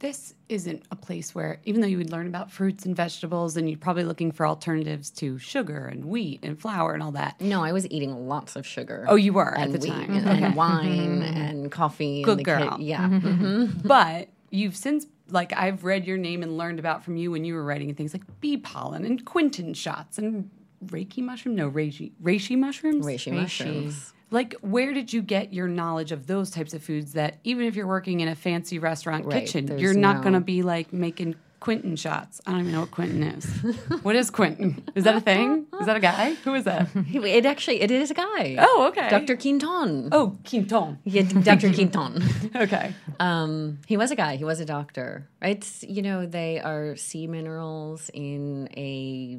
this 0.00 0.34
isn't 0.48 0.82
a 0.90 0.96
place 0.96 1.34
where, 1.34 1.60
even 1.64 1.80
though 1.80 1.86
you 1.86 1.96
would 1.98 2.10
learn 2.10 2.26
about 2.26 2.50
fruits 2.50 2.84
and 2.84 2.94
vegetables, 2.94 3.56
and 3.56 3.70
you're 3.70 3.78
probably 3.78 4.04
looking 4.04 4.32
for 4.32 4.46
alternatives 4.46 5.08
to 5.10 5.38
sugar 5.38 5.86
and 5.86 6.04
wheat 6.04 6.40
and 6.42 6.60
flour 6.60 6.92
and 6.94 7.02
all 7.02 7.12
that. 7.12 7.40
no, 7.40 7.62
I 7.64 7.72
was 7.72 7.88
eating 7.90 8.28
lots 8.28 8.56
of 8.56 8.66
sugar. 8.66 9.06
Oh, 9.08 9.14
you 9.14 9.32
were 9.32 9.56
at 9.56 9.72
the 9.72 9.78
time. 9.78 10.12
and, 10.12 10.28
Okay. 10.28 10.42
and 10.44 10.54
wine 10.54 11.22
mm-hmm. 11.22 11.36
and 11.36 11.72
coffee. 11.72 12.22
Good 12.22 12.38
and 12.38 12.40
the 12.40 12.44
kid- 12.44 12.68
girl. 12.70 12.80
yeah. 12.80 13.08
mhm. 13.08 13.82
But 13.86 14.28
you've 14.50 14.76
since, 14.76 15.06
like, 15.28 15.52
I've 15.56 15.84
read 15.84 16.06
your 16.06 16.18
name 16.18 16.42
and 16.42 16.58
learned 16.58 16.78
about 16.78 17.04
from 17.04 17.16
you 17.16 17.30
when 17.30 17.44
you 17.44 17.54
were 17.54 17.64
writing 17.64 17.94
things 17.94 18.12
like 18.12 18.24
bee 18.40 18.56
pollen 18.56 19.04
and 19.04 19.24
Quinton 19.24 19.74
shots 19.74 20.18
and 20.18 20.50
Reiki 20.86 21.18
mushroom. 21.22 21.54
No, 21.54 21.70
reishi, 21.70 22.12
reishi 22.22 22.56
mushrooms. 22.58 23.06
Reishi 23.06 23.32
mushrooms. 23.32 24.12
Like, 24.30 24.54
where 24.62 24.92
did 24.92 25.12
you 25.12 25.22
get 25.22 25.52
your 25.52 25.68
knowledge 25.68 26.10
of 26.10 26.26
those 26.26 26.50
types 26.50 26.74
of 26.74 26.82
foods 26.82 27.12
that 27.12 27.38
even 27.44 27.66
if 27.66 27.76
you're 27.76 27.86
working 27.86 28.20
in 28.20 28.28
a 28.28 28.34
fancy 28.34 28.78
restaurant 28.78 29.26
Right, 29.26 29.46
kitchen, 29.46 29.78
you're 29.78 29.94
not 29.94 30.16
no- 30.16 30.22
going 30.22 30.32
to 30.34 30.40
be 30.40 30.62
like 30.62 30.92
making 30.92 31.36
Quinton 31.60 31.94
shots? 31.94 32.40
I 32.46 32.50
don't 32.50 32.60
even 32.60 32.72
know 32.72 32.80
what 32.80 32.90
Quinton 32.90 33.22
is. 33.22 33.44
what 34.02 34.16
is 34.16 34.30
Quinton? 34.30 34.82
Is 34.96 35.04
that 35.04 35.14
a 35.14 35.20
thing? 35.20 35.66
Is 35.80 35.86
that 35.86 35.96
a 35.96 36.00
guy? 36.00 36.34
Who 36.44 36.54
is 36.54 36.64
that? 36.64 36.88
It 37.14 37.46
actually 37.46 37.80
it 37.80 37.90
is 37.92 38.10
a 38.10 38.14
guy. 38.14 38.56
Oh, 38.58 38.88
okay. 38.88 39.08
Dr. 39.08 39.36
Quinton. 39.36 40.08
Oh, 40.10 40.36
Quinton. 40.48 40.98
Yeah, 41.04 41.22
Dr. 41.22 41.72
Quinton. 41.74 42.22
Okay. 42.56 42.92
Um, 43.20 43.78
he 43.86 43.96
was 43.96 44.10
a 44.10 44.16
guy. 44.16 44.36
He 44.36 44.44
was 44.44 44.58
a 44.58 44.64
doctor. 44.64 45.28
It's 45.40 45.84
you 45.84 46.02
know 46.02 46.26
they 46.26 46.58
are 46.58 46.96
sea 46.96 47.26
minerals 47.28 48.10
in 48.12 48.68
a 48.76 49.38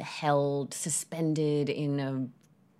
held 0.00 0.74
suspended 0.74 1.68
in 1.68 2.00
a 2.00 2.26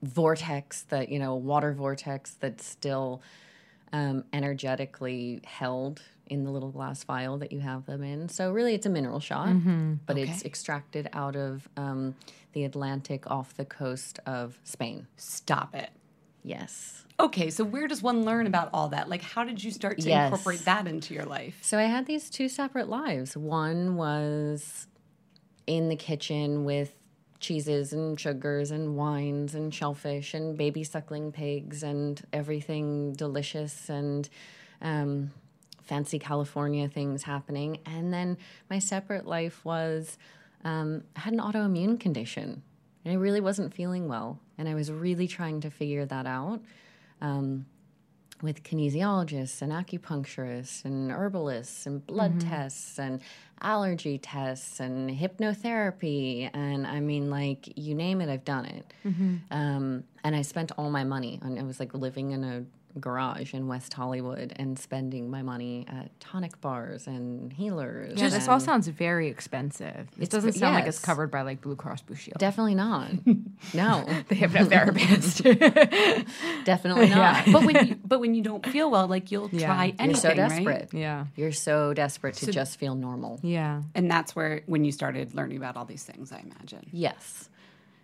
vortex 0.07 0.83
that 0.83 1.09
you 1.09 1.19
know 1.19 1.35
water 1.35 1.73
vortex 1.73 2.35
that's 2.41 2.65
still 2.65 3.21
um, 3.93 4.25
energetically 4.33 5.41
held 5.45 6.03
in 6.27 6.45
the 6.45 6.51
little 6.51 6.71
glass 6.71 7.03
vial 7.05 7.39
that 7.39 7.53
you 7.53 7.61
have 7.61 7.87
them 7.87 8.03
in. 8.03 8.29
So 8.29 8.53
really, 8.53 8.75
it's 8.75 8.85
a 8.87 8.91
mineral 8.91 9.19
shot, 9.21 9.57
but 10.07 10.19
it's 10.19 10.45
extracted 10.45 11.09
out 11.15 11.37
of 11.37 11.67
um, 11.77 12.15
the 12.53 12.65
Atlantic 12.65 13.31
off 13.31 13.55
the 13.57 13.65
coast 13.65 14.21
of 14.27 14.59
Spain. 14.63 15.07
Stop 15.17 15.75
it. 15.75 15.89
Yes. 16.45 17.05
Okay, 17.19 17.49
so 17.51 17.65
where 17.65 17.89
does 17.89 18.03
one 18.03 18.25
learn 18.25 18.47
about 18.47 18.69
all 18.73 18.89
that? 18.91 19.09
Like, 19.09 19.23
how 19.23 19.43
did 19.43 19.65
you 19.65 19.71
start 19.71 19.99
to 20.01 20.09
Yes. 20.09 20.27
incorporate 20.27 20.65
that 20.67 20.87
into 20.87 21.15
your 21.15 21.25
life? 21.25 21.59
So 21.63 21.79
I 21.79 21.83
had 21.85 22.07
these 22.07 22.29
two 22.31 22.49
separate 22.49 22.89
lives. 22.89 23.37
One 23.37 23.97
was 23.97 24.87
in 25.67 25.89
the 25.89 25.97
kitchen 25.97 26.65
with 26.65 26.95
cheeses 27.41 27.93
and 27.93 28.19
sugars 28.19 28.71
and 28.71 28.97
wines 28.97 29.55
and 29.55 29.73
shellfish 29.73 30.35
and 30.35 30.57
baby 30.57 30.85
suckling 30.85 31.33
pigs 31.33 31.83
and 31.83 32.23
everything 32.33 33.13
delicious 33.13 33.89
and 33.89 34.29
um, 34.83 35.31
fancy 35.83 36.19
California 36.19 36.89
things 36.89 37.23
happening. 37.23 37.79
And 37.87 38.13
then 38.13 38.37
my 38.69 38.79
separate 38.79 39.27
life 39.27 39.65
was 39.65 40.19
um, 40.65 41.05
I 41.17 41.21
had 41.21 41.33
an 41.33 41.41
autoimmune 41.41 41.99
condition 41.99 42.63
and 43.05 43.13
I 43.13 43.17
really 43.17 43.41
wasn't 43.41 43.73
feeling 43.73 44.09
well. 44.09 44.41
And 44.59 44.69
I 44.69 44.75
was 44.75 44.91
really 44.91 45.29
trying 45.29 45.61
to 45.61 45.71
figure 45.71 46.05
that 46.07 46.27
out 46.27 46.61
um, 47.21 47.67
with 48.43 48.63
kinesiologists 48.63 49.63
and 49.63 49.73
acupuncturists 49.73 50.85
and 50.85 51.11
herbalists 51.11 51.87
and 51.87 52.07
blood 52.07 52.41
tests 52.41 52.99
and 52.99 53.21
allergy 53.61 54.19
tests 54.19 54.79
and 54.81 55.11
hypnotherapy. 55.11 56.49
And 56.55 56.87
I 56.87 57.01
mean 57.01 57.31
like 57.31 57.77
you 57.77 57.95
name 57.95 58.21
it 58.21 58.29
I've 58.31 58.45
done 58.45 58.65
it. 58.67 58.93
Um, 59.51 60.05
and 60.25 60.37
I 60.37 60.43
spent 60.43 60.73
all 60.79 60.91
my 60.91 61.05
money 61.05 61.39
on 61.43 61.59
I 61.59 61.63
was 61.63 61.81
like 61.81 61.95
living 61.95 62.31
in 62.33 62.45
a 62.45 62.65
garage 63.01 63.55
in 63.55 63.67
West 63.69 63.93
Hollywood 63.95 64.53
and 64.57 64.79
spending 64.79 65.31
my 65.31 65.43
money 65.43 65.87
at 65.89 66.19
tonic 66.21 66.61
bars 66.61 67.07
and 67.07 67.53
healers 67.53 68.21
Yeah, 68.21 68.29
this 68.29 68.49
all 68.49 68.61
sounds 68.61 68.89
very 68.89 69.29
expensive. 69.29 70.09
It 70.19 70.31
doesn't 70.31 70.53
sound 70.55 70.75
like 70.75 70.87
it's 70.87 70.99
covered 70.99 71.31
by 71.31 71.43
like 71.43 71.61
Blue 71.61 71.77
Cross 71.77 72.03
Blue 72.03 72.17
Shield. 72.17 72.39
definitely 72.39 72.75
not 72.75 73.11
no 73.75 74.05
they 74.29 74.37
have 74.37 74.55
no 74.55 74.65
therapist. 74.65 75.43
definitely 76.65 77.09
not 77.11 77.45
but 77.53 77.65
when 77.65 77.87
you, 77.89 77.97
but 78.05 78.21
when 78.21 78.35
you 78.35 78.43
don't 78.43 78.67
feel 78.67 78.91
well, 78.91 79.07
like 79.07 79.31
you'll 79.31 79.49
Yeah. 79.53 79.67
try 79.67 79.85
You're 79.87 79.95
anything, 79.99 80.09
you're 80.09 80.15
so 80.15 80.29
right? 80.29 80.37
desperate 80.37 80.95
yeah. 80.95 81.27
you're 81.37 81.53
so 81.53 81.95
desperate 81.95 82.35
to 82.37 82.53
just 82.53 82.79
feel 82.79 82.95
normal 82.95 83.41
Yeah. 83.43 83.83
And 83.95 84.11
that's 84.11 84.35
where 84.37 84.63
when 84.67 84.85
you 84.85 84.93
started 84.93 85.35
learning 85.35 85.57
about 85.59 85.77
all 85.77 85.85
these 85.85 86.05
things, 86.05 86.33
I 86.33 86.39
imagine. 86.41 86.87
yes 86.93 87.49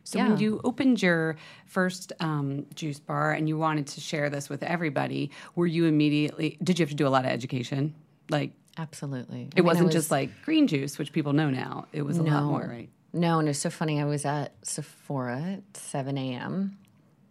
So 0.05 0.19
Yeah. 0.19 0.29
when 0.29 0.39
you 0.39 0.61
opened 0.65 1.03
your 1.03 1.37
first 1.67 2.13
um, 2.21 2.67
juice 2.75 3.01
bar 3.01 3.33
and 3.33 3.49
you 3.49 3.57
wanted 3.59 3.87
to 3.89 4.01
share 4.01 4.29
this 4.31 4.49
with 4.49 4.63
everybody, 4.63 5.31
were 5.55 5.67
you 5.67 5.87
immediately? 5.87 6.59
Did 6.63 6.79
you 6.79 6.83
have 6.85 6.91
to 6.91 6.95
do 6.97 7.07
a 7.07 7.09
lot 7.11 7.25
of 7.25 7.31
education? 7.31 7.95
Like 8.31 8.53
absolutely 8.77 9.41
I 9.43 9.49
it 9.49 9.55
mean, 9.57 9.65
wasn't 9.67 9.87
was- 9.87 9.95
just 9.95 10.11
like 10.11 10.31
green 10.45 10.67
juice, 10.67 10.99
which 10.99 11.13
people 11.13 11.33
know 11.33 11.51
now. 11.51 11.87
It 11.93 12.03
was 12.03 12.19
a 12.19 12.23
lot 12.23 12.45
more, 12.45 12.67
right? 12.69 12.89
No, 13.13 13.39
and 13.39 13.49
it's 13.49 13.61
so 13.61 13.71
funny. 13.71 14.01
I 14.01 14.05
was 14.05 14.25
at 14.25 14.53
Sephora 14.63 15.41
at 15.41 15.77
7 15.77 16.19
a.m. 16.19 16.77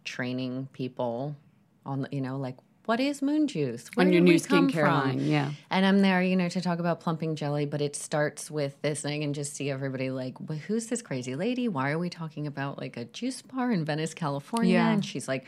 training 0.04 0.68
people 0.72 1.36
on, 1.84 2.06
you 2.10 2.20
know, 2.22 2.38
like, 2.38 2.56
what 2.86 3.00
is 3.00 3.22
moon 3.22 3.46
juice? 3.46 3.88
Where 3.94 4.06
On 4.06 4.12
your 4.12 4.22
new 4.22 4.34
skincare 4.34 4.86
line, 4.86 5.20
yeah. 5.20 5.52
And 5.70 5.86
I'm 5.86 6.00
there, 6.00 6.22
you 6.22 6.36
know, 6.36 6.48
to 6.48 6.60
talk 6.60 6.78
about 6.78 7.00
plumping 7.00 7.36
jelly, 7.36 7.66
but 7.66 7.80
it 7.80 7.96
starts 7.96 8.50
with 8.50 8.80
this, 8.82 9.04
and 9.04 9.14
I 9.14 9.18
can 9.18 9.32
just 9.32 9.54
see 9.54 9.70
everybody 9.70 10.10
like, 10.10 10.38
well, 10.40 10.58
who's 10.58 10.86
this 10.88 11.02
crazy 11.02 11.34
lady? 11.34 11.68
Why 11.68 11.90
are 11.90 11.98
we 11.98 12.10
talking 12.10 12.46
about 12.46 12.78
like 12.78 12.96
a 12.96 13.04
juice 13.06 13.42
bar 13.42 13.72
in 13.72 13.84
Venice, 13.84 14.14
California? 14.14 14.74
Yeah. 14.74 14.90
And 14.90 15.04
she's 15.04 15.28
like, 15.28 15.46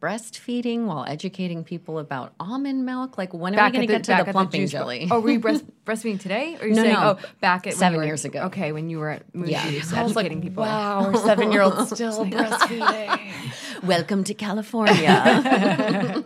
breastfeeding 0.00 0.86
while 0.86 1.04
educating 1.06 1.62
people 1.62 1.98
about 1.98 2.32
almond 2.40 2.86
milk. 2.86 3.18
Like, 3.18 3.34
when 3.34 3.52
are 3.54 3.56
Back 3.56 3.72
we 3.72 3.78
going 3.78 3.88
to 3.88 3.92
get 3.94 4.04
to 4.04 4.24
the 4.24 4.32
plumping 4.32 4.62
bar- 4.62 4.66
jelly? 4.68 5.08
Oh, 5.10 5.20
were 5.20 5.30
you 5.30 5.40
breast, 5.46 5.64
breastfeeding 5.84 6.18
today? 6.18 6.56
Or 6.56 6.62
are 6.64 6.66
you 6.66 6.74
No, 6.74 6.82
saying, 6.82 6.94
no. 6.94 7.18
oh, 7.22 7.28
back 7.40 7.66
at 7.66 7.74
Seven 7.74 7.98
were- 7.98 8.04
years 8.06 8.24
ago. 8.24 8.44
Okay, 8.44 8.72
when 8.72 8.88
you 8.88 8.98
were 8.98 9.10
at 9.10 9.34
Moon 9.34 9.48
Yeah. 9.48 9.68
Juice 9.70 9.92
I 9.94 10.02
was 10.02 10.16
like, 10.16 10.24
educating 10.26 10.48
people. 10.48 10.62
Wow, 10.64 11.12
seven 11.14 11.52
year 11.52 11.62
old 11.62 11.86
still 11.94 12.20
ah. 12.20 12.24
breastfeeding. 12.24 13.82
Welcome 13.86 14.24
to 14.24 14.34
California. 14.34 16.24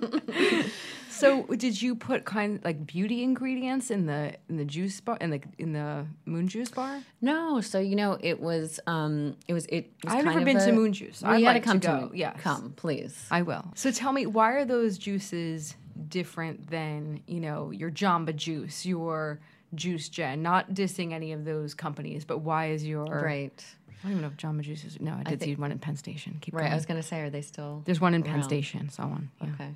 So 1.24 1.44
did 1.56 1.80
you 1.80 1.94
put 1.94 2.24
kind 2.24 2.60
like 2.64 2.86
beauty 2.86 3.22
ingredients 3.22 3.90
in 3.90 4.06
the 4.06 4.34
in 4.48 4.56
the 4.56 4.64
juice 4.64 5.00
bar 5.00 5.16
in 5.20 5.30
the 5.30 5.40
in 5.58 5.72
the 5.72 6.06
Moon 6.24 6.48
Juice 6.48 6.70
bar? 6.70 7.00
No, 7.20 7.60
so 7.60 7.78
you 7.80 7.96
know, 7.96 8.18
it 8.20 8.40
was 8.40 8.80
um 8.86 9.36
it 9.48 9.52
was 9.52 9.66
it 9.66 9.92
was 10.04 10.12
I've 10.14 10.24
never 10.24 10.38
of 10.40 10.44
been 10.44 10.58
to 10.58 10.72
Moon 10.72 10.92
Juice. 10.92 11.22
Well, 11.22 11.32
I'd 11.32 11.42
like 11.42 11.62
to 11.62 11.68
come 11.68 11.78
go, 11.78 12.08
me. 12.12 12.18
yes. 12.18 12.40
Come, 12.40 12.72
please. 12.76 13.26
I 13.30 13.42
will. 13.42 13.64
So 13.74 13.90
tell 13.90 14.12
me, 14.12 14.26
why 14.26 14.52
are 14.52 14.64
those 14.64 14.98
juices 14.98 15.74
different 16.08 16.68
than 16.70 17.22
you 17.26 17.40
know 17.40 17.70
your 17.70 17.90
Jamba 17.90 18.34
Juice, 18.34 18.84
your 18.86 19.40
Juice 19.74 20.08
Gen? 20.08 20.42
Not 20.42 20.74
dissing 20.74 21.12
any 21.12 21.32
of 21.32 21.44
those 21.44 21.74
companies, 21.74 22.24
but 22.24 22.38
why 22.38 22.70
is 22.70 22.84
your 22.84 23.04
Right. 23.04 23.64
I 24.02 24.08
don't 24.08 24.18
even 24.18 24.22
know 24.22 24.28
if 24.28 24.36
Jamba 24.36 24.60
Juice 24.60 24.84
is. 24.84 25.00
No, 25.00 25.14
I 25.18 25.22
did 25.22 25.42
see 25.42 25.54
one 25.54 25.72
in 25.72 25.78
Penn 25.78 25.96
Station. 25.96 26.36
Keep 26.42 26.54
Right. 26.54 26.62
going. 26.64 26.72
I 26.72 26.74
was 26.74 26.84
gonna 26.84 27.02
say, 27.02 27.20
are 27.22 27.30
they 27.30 27.40
still 27.40 27.82
There's 27.86 28.00
one 28.02 28.12
in 28.12 28.22
Penn? 28.22 28.42
Station. 28.42 28.90
So 28.90 29.04
one. 29.04 29.30
Yeah. 29.40 29.48
Okay. 29.54 29.70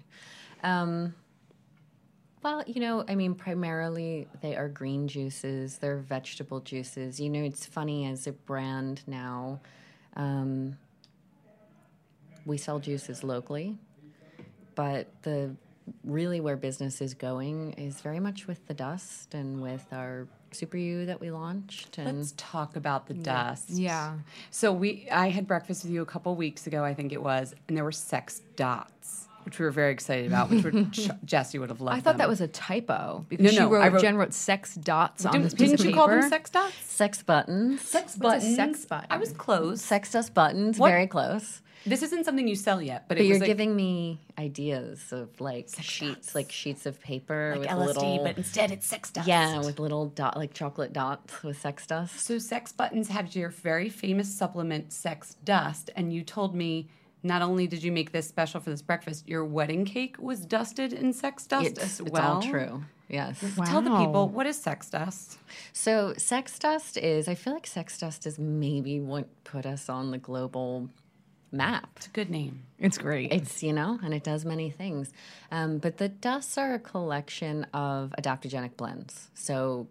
Um 0.62 1.14
well, 2.42 2.62
you 2.66 2.80
know, 2.80 3.04
I 3.08 3.14
mean, 3.14 3.34
primarily 3.34 4.28
they 4.40 4.56
are 4.56 4.68
green 4.68 5.08
juices. 5.08 5.78
They're 5.78 5.98
vegetable 5.98 6.60
juices. 6.60 7.18
You 7.18 7.30
know, 7.30 7.42
it's 7.42 7.66
funny 7.66 8.06
as 8.06 8.26
a 8.26 8.32
brand 8.32 9.02
now. 9.06 9.60
Um, 10.16 10.76
we 12.44 12.56
sell 12.56 12.78
juices 12.78 13.22
locally, 13.22 13.76
but 14.74 15.08
the 15.22 15.54
really 16.04 16.40
where 16.40 16.56
business 16.56 17.00
is 17.00 17.14
going 17.14 17.72
is 17.74 18.00
very 18.00 18.20
much 18.20 18.46
with 18.46 18.66
the 18.66 18.74
dust 18.74 19.34
and 19.34 19.60
with 19.60 19.86
our 19.92 20.26
Super 20.52 20.76
You 20.76 21.06
that 21.06 21.20
we 21.20 21.30
launched. 21.30 21.98
And 21.98 22.18
Let's 22.18 22.34
talk 22.36 22.76
about 22.76 23.06
the 23.06 23.14
dust. 23.14 23.70
Yeah. 23.70 24.14
So 24.50 24.72
we, 24.72 25.08
I 25.10 25.28
had 25.28 25.46
breakfast 25.46 25.84
with 25.84 25.92
you 25.92 26.02
a 26.02 26.06
couple 26.06 26.34
weeks 26.36 26.66
ago, 26.66 26.84
I 26.84 26.94
think 26.94 27.12
it 27.12 27.22
was, 27.22 27.54
and 27.68 27.76
there 27.76 27.84
were 27.84 27.92
sex 27.92 28.40
dots. 28.56 29.27
Which 29.48 29.58
we 29.58 29.64
were 29.64 29.70
very 29.70 29.92
excited 29.92 30.26
about, 30.26 30.50
which 30.50 30.62
were, 30.62 30.72
Jesse 31.24 31.58
would 31.58 31.70
have 31.70 31.80
loved. 31.80 31.96
I 31.96 32.00
thought 32.00 32.12
them. 32.12 32.18
that 32.18 32.28
was 32.28 32.40
a 32.42 32.48
typo 32.48 33.24
because 33.28 33.44
No, 33.44 33.50
she 33.50 33.58
no, 33.58 33.70
wrote, 33.70 33.80
I 33.82 33.88
wrote- 33.88 34.00
Jen 34.02 34.16
wrote 34.18 34.34
sex 34.34 34.74
dots 34.74 35.24
on 35.24 35.32
Didn't, 35.32 35.44
this 35.44 35.54
piece 35.54 35.70
didn't 35.70 35.80
of 35.80 35.86
you 35.86 35.94
call 35.94 36.08
them 36.08 36.28
sex 36.28 36.50
dots? 36.50 36.74
Sex 36.84 37.22
buttons. 37.22 37.80
Sex 37.80 38.16
What's 38.18 38.44
a 38.44 38.54
sex 38.54 38.84
button? 38.84 39.06
I 39.10 39.16
was 39.16 39.32
close. 39.32 39.80
Sex 39.80 40.12
dust 40.12 40.34
buttons. 40.34 40.78
What? 40.78 40.90
Very 40.90 41.06
close. 41.06 41.62
This 41.86 42.02
isn't 42.02 42.24
something 42.24 42.46
you 42.46 42.56
sell 42.56 42.82
yet, 42.82 43.04
but, 43.08 43.16
But 43.16 43.22
it 43.22 43.28
you're 43.28 43.38
like, 43.38 43.46
giving 43.46 43.74
me 43.74 44.20
ideas 44.38 45.12
of 45.12 45.40
like 45.40 45.68
sheets, 45.80 46.34
like 46.34 46.50
sheets 46.52 46.84
of 46.86 47.00
paper 47.00 47.54
with 47.56 47.70
little, 47.72 48.18
but 48.24 48.36
instead 48.36 48.70
it's 48.72 48.86
sex 48.86 49.10
dust. 49.10 49.28
yeah, 49.28 49.58
with 49.60 49.78
little 49.78 50.06
dot, 50.06 50.36
like 50.36 50.52
chocolate 50.52 50.92
dots 50.92 51.42
with 51.42 51.58
sex 51.58 51.86
dust. 51.86 52.18
So 52.20 52.38
Sex 52.38 52.72
Buttons 52.72 53.08
have 53.08 53.34
your 53.34 53.48
very 53.50 53.88
famous 53.88 54.28
supplement, 54.34 54.92
Sex 54.92 55.36
Dust, 55.44 55.88
and 55.96 56.12
you 56.12 56.22
told 56.22 56.54
me 56.54 56.88
not 57.22 57.42
only 57.42 57.66
did 57.66 57.82
you 57.82 57.92
make 57.92 58.12
this 58.12 58.28
special 58.28 58.60
for 58.60 58.70
this 58.70 58.82
breakfast, 58.82 59.28
your 59.28 59.44
wedding 59.44 59.84
cake 59.84 60.16
was 60.18 60.44
dusted 60.46 60.92
in 60.92 61.12
sex 61.12 61.46
dust 61.46 61.66
It's, 61.66 62.00
as 62.00 62.02
well. 62.02 62.38
it's 62.38 62.46
all 62.46 62.50
true. 62.52 62.84
Yes. 63.08 63.40
Tell 63.66 63.80
the 63.80 63.96
people 63.98 64.28
what 64.28 64.46
is 64.46 64.60
sex 64.60 64.90
dust. 64.90 65.38
So 65.72 66.12
sex 66.18 66.58
dust 66.58 66.98
is. 66.98 67.26
I 67.26 67.34
feel 67.34 67.54
like 67.54 67.66
sex 67.66 67.98
dust 67.98 68.26
is 68.26 68.38
maybe 68.38 69.00
what 69.00 69.26
put 69.44 69.64
us 69.64 69.88
on 69.88 70.10
the 70.10 70.18
global 70.18 70.90
map. 71.50 71.88
It's 71.96 72.06
a 72.06 72.10
good 72.10 72.28
name. 72.28 72.64
It's 72.78 72.98
great. 72.98 73.32
It's, 73.32 73.62
you 73.62 73.72
know, 73.72 73.98
and 74.04 74.12
it 74.12 74.22
does 74.22 74.44
many 74.44 74.68
things. 74.70 75.10
Um, 75.50 75.78
but 75.78 75.96
the 75.96 76.10
dusts 76.10 76.58
are 76.58 76.74
a 76.74 76.78
collection 76.78 77.64
of 77.72 78.12
adaptogenic 78.20 78.76
blends. 78.76 79.30
So 79.32 79.88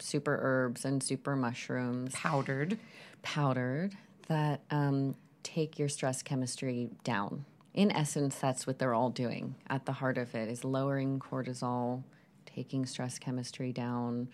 super 0.00 0.38
herbs 0.42 0.84
and 0.84 1.02
super 1.02 1.36
mushrooms 1.36 2.12
Powdered. 2.14 2.78
powdered 3.22 3.92
that 4.26 4.62
um, 4.70 5.14
take 5.54 5.78
your 5.78 5.88
stress 5.88 6.22
chemistry 6.22 6.90
down. 7.04 7.44
In 7.74 7.90
essence, 7.92 8.36
that's 8.36 8.66
what 8.66 8.78
they're 8.78 8.94
all 8.94 9.10
doing. 9.10 9.54
At 9.68 9.86
the 9.86 9.92
heart 9.92 10.18
of 10.18 10.34
it 10.34 10.48
is 10.48 10.64
lowering 10.64 11.18
cortisol, 11.20 12.02
taking 12.46 12.84
stress 12.86 13.18
chemistry 13.18 13.72
down, 13.72 14.28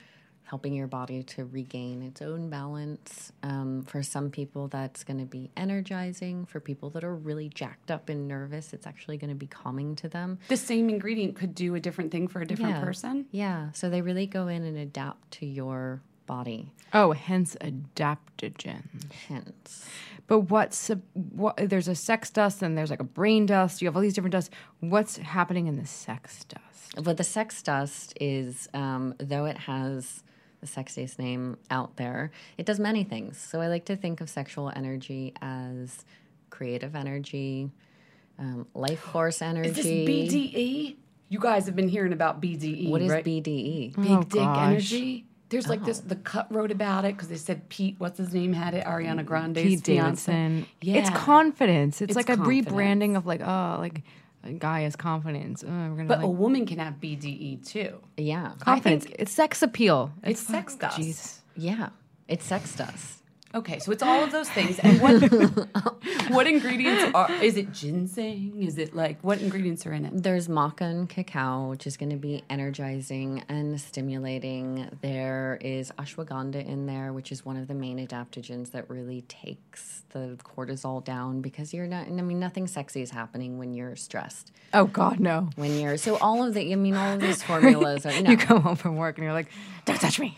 helping 0.45 0.73
your 0.75 0.87
body 0.87 1.23
to 1.23 1.45
regain 1.45 2.03
its 2.03 2.23
own 2.23 2.49
balance. 2.49 3.33
Um, 3.43 3.83
for 3.83 4.03
some 4.03 4.31
people, 4.31 4.69
that's 4.69 5.05
going 5.05 5.19
to 5.19 5.27
be 5.27 5.51
energizing. 5.57 6.47
For 6.47 6.61
people 6.61 6.89
that 6.91 7.05
are 7.05 7.15
really 7.15 7.49
jacked 7.49 7.91
up 7.91 8.09
and 8.09 8.27
nervous, 8.29 8.73
it's 8.73 8.87
actually 8.87 9.17
going 9.19 9.31
to 9.31 9.37
be 9.37 9.47
calming 9.49 9.97
to 9.97 10.09
them. 10.09 10.39
The 10.49 10.57
same 10.57 10.89
ingredient 10.89 11.37
could 11.37 11.55
do 11.55 11.75
a 11.75 11.81
different 11.81 12.11
thing 12.13 12.29
for 12.29 12.41
a 12.41 12.47
different 12.47 12.77
Yeah. 12.77 12.81
person. 12.85 13.27
Yeah. 13.33 13.71
So 13.73 13.91
they 13.91 14.03
really 14.03 14.27
go 14.27 14.49
in 14.49 14.63
and 14.65 14.79
adapt 14.79 15.31
to 15.33 15.47
your 15.47 16.01
body. 16.27 16.73
oh, 16.93 17.13
hence 17.13 17.57
adaptogen. 17.61 18.83
Hence. 19.29 19.87
But 20.27 20.41
what's 20.41 20.91
a, 20.91 20.97
what? 21.15 21.57
There's 21.57 21.89
a 21.89 21.95
sex 21.95 22.31
dust 22.31 22.63
and 22.63 22.77
there's 22.77 22.91
like 22.91 23.01
a 23.01 23.05
brain 23.05 23.47
dust. 23.47 23.81
You 23.81 23.87
have 23.89 23.95
all 23.97 24.03
these 24.03 24.15
different 24.15 24.33
dusts. 24.33 24.51
What's 24.81 25.17
happening 25.19 25.67
in 25.69 25.77
the 25.77 25.87
sex 25.87 26.45
dust? 26.45 27.05
But 27.05 27.17
the 27.17 27.25
sex 27.25 27.63
dust 27.63 28.15
is, 28.21 28.69
um, 28.75 29.15
though 29.19 29.45
it 29.45 29.57
has 29.59 30.23
the 30.61 30.67
sexiest 30.67 31.19
name 31.19 31.59
out 31.71 31.97
there, 31.97 32.31
it 32.59 32.67
does 32.67 32.81
many 32.81 33.05
things. 33.05 33.39
So 33.39 33.61
I 33.61 33.69
like 33.69 33.85
to 33.87 33.97
think 33.97 34.21
of 34.21 34.29
sexual 34.31 34.73
energy 34.75 35.33
as 35.41 36.05
creative 36.51 36.97
energy, 36.97 37.71
um, 38.39 38.67
life 38.75 39.01
force 39.01 39.43
energy. 39.43 39.69
Is 39.71 39.77
this 39.77 39.87
BDE? 39.87 40.97
You 41.29 41.39
guys 41.41 41.67
have 41.67 41.77
been 41.77 41.89
hearing 41.89 42.13
about 42.13 42.41
BDE. 42.41 42.89
What 42.89 43.03
is 43.03 43.11
right? 43.11 43.25
BDE? 43.25 43.95
Big 43.97 44.11
Oh, 44.11 44.23
dick 44.23 44.41
gosh. 44.41 44.67
energy. 44.69 45.27
There's 45.49 45.69
like 45.69 45.85
this. 45.85 46.03
Oh. 46.05 46.09
The 46.09 46.17
cut 46.17 46.53
wrote 46.53 46.71
about 46.71 47.05
it 47.05 47.15
because 47.15 47.29
they 47.29 47.37
said 47.37 47.69
Pete, 47.69 47.97
what's 47.99 48.19
his 48.19 48.35
name, 48.35 48.53
had 48.53 48.75
it. 48.75 48.85
Ariana 48.85 49.21
mm, 49.21 49.27
Grande's 49.27 49.63
Pete 49.63 49.85
fiance. 49.85 50.33
Davidson. 50.33 50.67
Yeah, 50.81 50.97
It's 50.97 51.11
confidence. 51.11 52.03
It's, 52.03 52.11
It's 52.11 52.17
like 52.17 52.37
a 52.37 52.41
rebranding 52.41 53.17
of 53.17 53.27
like, 53.27 53.41
oh, 53.43 53.77
like 53.79 54.03
a 54.43 54.53
guy 54.53 54.81
has 54.83 54.97
confidence. 54.97 55.65
Oh, 55.67 55.71
we're 55.71 55.97
gonna 55.97 56.09
But 56.09 56.23
a 56.23 56.29
woman 56.29 56.67
can 56.67 56.79
have 56.79 56.95
BDE 56.95 57.67
too. 57.67 58.01
Yeah. 58.17 58.53
confidence. 58.59 59.07
it's 59.19 59.33
sex 59.33 59.63
appeal. 59.63 60.13
It's 60.25 60.41
sex 60.41 60.75
dust. 60.75 61.43
Yeah. 61.55 61.91
It's 62.29 62.45
sex 62.45 62.75
dust. 62.75 63.23
Okay, 63.57 63.79
so 63.79 63.91
it's 63.91 64.03
all 64.03 64.23
of 64.23 64.33
those 64.33 64.51
things. 64.51 64.79
And 64.81 65.01
what 65.01 65.15
what 66.29 66.47
ingredients 66.47 67.11
are? 67.15 67.33
Is 67.43 67.57
it 67.57 67.73
ginseng? 67.73 68.63
Is 68.63 68.77
it 68.77 68.95
like 68.95 69.19
what 69.23 69.41
ingredients 69.41 69.87
are 69.87 69.95
in 69.95 70.05
it? 70.05 70.23
There's 70.23 70.47
maca 70.47 70.83
and 70.83 71.09
cacao, 71.09 71.71
which 71.71 71.87
is 71.87 71.97
going 71.97 72.11
to 72.11 72.17
be 72.17 72.45
energizing 72.51 73.43
and 73.49 73.81
stimulating. 73.81 74.91
There 75.01 75.59
is 75.63 75.91
ashwagandha 75.93 76.67
in 76.67 76.85
there, 76.85 77.15
which 77.15 77.33
is 77.33 77.47
one 77.47 77.57
of 77.57 77.67
the 77.67 77.75
main 77.75 78.07
adaptogens 78.07 78.73
that 78.73 78.91
really 78.91 79.23
takes 79.23 80.03
the 80.11 80.37
cortisol 80.45 81.03
down 81.03 81.41
because 81.41 81.73
you're 81.73 81.87
not, 81.87 82.07
I 82.07 82.11
mean, 82.11 82.39
nothing 82.39 82.67
sexy 82.67 83.03
is 83.03 83.11
happening 83.11 83.59
when 83.59 83.73
you're 83.75 83.97
stressed. 83.97 84.53
Oh 84.75 84.85
God, 84.85 85.21
no. 85.21 85.49
When 85.57 85.79
you're, 85.79 85.97
so 85.97 86.17
all 86.19 86.45
of 86.45 86.55
the, 86.55 86.73
I 86.73 86.77
mean, 86.77 86.95
all 86.95 87.15
of 87.15 87.21
these 87.21 87.43
formulas 87.43 88.07
are, 88.07 88.13
no, 88.23 88.31
You 88.31 88.37
come 88.37 88.63
home 88.63 88.77
from 88.77 88.97
work 88.97 89.17
and 89.17 89.25
you're 89.25 89.33
like, 89.33 89.49
don't 89.85 90.01
touch 90.01 90.19
me. 90.19 90.37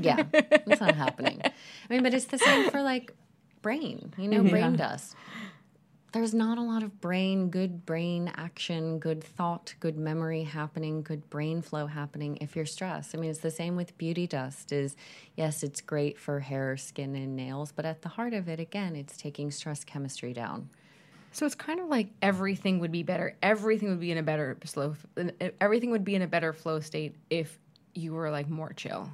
Yeah, 0.00 0.24
it's 0.32 0.80
not 0.80 0.94
happening. 0.94 1.40
I 1.44 1.52
mean, 1.88 2.02
but 2.02 2.14
it's 2.14 2.26
the 2.26 2.38
same 2.38 2.70
for 2.70 2.82
like 2.82 3.12
brain, 3.62 4.12
you 4.18 4.28
know, 4.28 4.42
brain 4.42 4.76
dust. 4.76 5.16
There's 6.12 6.32
not 6.32 6.56
a 6.56 6.62
lot 6.62 6.82
of 6.82 7.00
brain, 7.00 7.50
good 7.50 7.84
brain 7.84 8.32
action, 8.36 8.98
good 8.98 9.22
thought, 9.22 9.74
good 9.80 9.98
memory 9.98 10.44
happening, 10.44 11.02
good 11.02 11.28
brain 11.28 11.60
flow 11.60 11.86
happening 11.86 12.38
if 12.40 12.56
you're 12.56 12.64
stressed. 12.64 13.14
I 13.14 13.18
mean, 13.18 13.28
it's 13.28 13.40
the 13.40 13.50
same 13.50 13.76
with 13.76 13.98
beauty 13.98 14.26
dust 14.26 14.72
is 14.72 14.96
yes, 15.36 15.62
it's 15.62 15.82
great 15.82 16.18
for 16.18 16.40
hair, 16.40 16.76
skin 16.78 17.14
and 17.16 17.36
nails, 17.36 17.70
but 17.70 17.84
at 17.84 18.00
the 18.00 18.08
heart 18.08 18.32
of 18.32 18.48
it 18.48 18.60
again, 18.60 18.96
it's 18.96 19.16
taking 19.16 19.50
stress 19.50 19.84
chemistry 19.84 20.32
down. 20.32 20.70
So 21.32 21.44
it's 21.44 21.54
kind 21.54 21.80
of 21.80 21.88
like 21.88 22.08
everything 22.22 22.78
would 22.78 22.92
be 22.92 23.02
better. 23.02 23.36
Everything 23.42 23.90
would 23.90 24.00
be 24.00 24.10
in 24.10 24.16
a 24.16 24.22
better 24.22 24.56
slow. 24.64 24.96
Everything 25.60 25.90
would 25.90 26.04
be 26.04 26.14
in 26.14 26.22
a 26.22 26.26
better 26.26 26.54
flow 26.54 26.80
state 26.80 27.14
if 27.28 27.58
you 27.94 28.14
were 28.14 28.30
like 28.30 28.48
more 28.48 28.72
chill. 28.72 29.10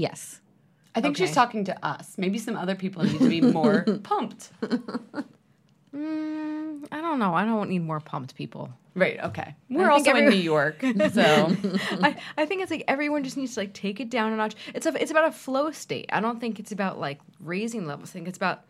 Yes. 0.00 0.40
I 0.94 1.00
think 1.00 1.16
she's 1.16 1.32
talking 1.32 1.64
to 1.66 1.86
us. 1.86 2.16
Maybe 2.18 2.38
some 2.38 2.56
other 2.56 2.74
people 2.74 3.04
need 3.04 3.18
to 3.18 3.28
be 3.28 3.40
more 3.40 3.82
pumped. 4.02 4.50
Mm, 5.94 6.86
I 6.92 7.00
don't 7.00 7.18
know. 7.18 7.34
I 7.34 7.44
don't 7.44 7.68
need 7.68 7.80
more 7.84 8.00
pumped 8.00 8.34
people. 8.34 8.70
Right. 8.94 9.18
Okay. 9.22 9.54
We're 9.68 9.88
think 9.92 10.06
also 10.08 10.16
in 10.16 10.28
New 10.30 10.36
York, 10.36 10.80
so 11.12 11.56
I, 12.02 12.16
I 12.36 12.46
think 12.46 12.62
it's 12.62 12.70
like 12.70 12.84
everyone 12.88 13.22
just 13.22 13.36
needs 13.36 13.54
to 13.54 13.60
like 13.60 13.72
take 13.72 14.00
it 14.00 14.10
down 14.10 14.32
a 14.32 14.36
notch. 14.36 14.54
It's 14.74 14.86
a, 14.86 15.00
it's 15.00 15.10
about 15.10 15.28
a 15.28 15.32
flow 15.32 15.70
state. 15.70 16.06
I 16.12 16.20
don't 16.20 16.40
think 16.40 16.58
it's 16.58 16.72
about 16.72 16.98
like 16.98 17.20
raising 17.38 17.86
levels. 17.86 18.10
I 18.10 18.12
think 18.14 18.28
it's 18.28 18.36
about 18.36 18.64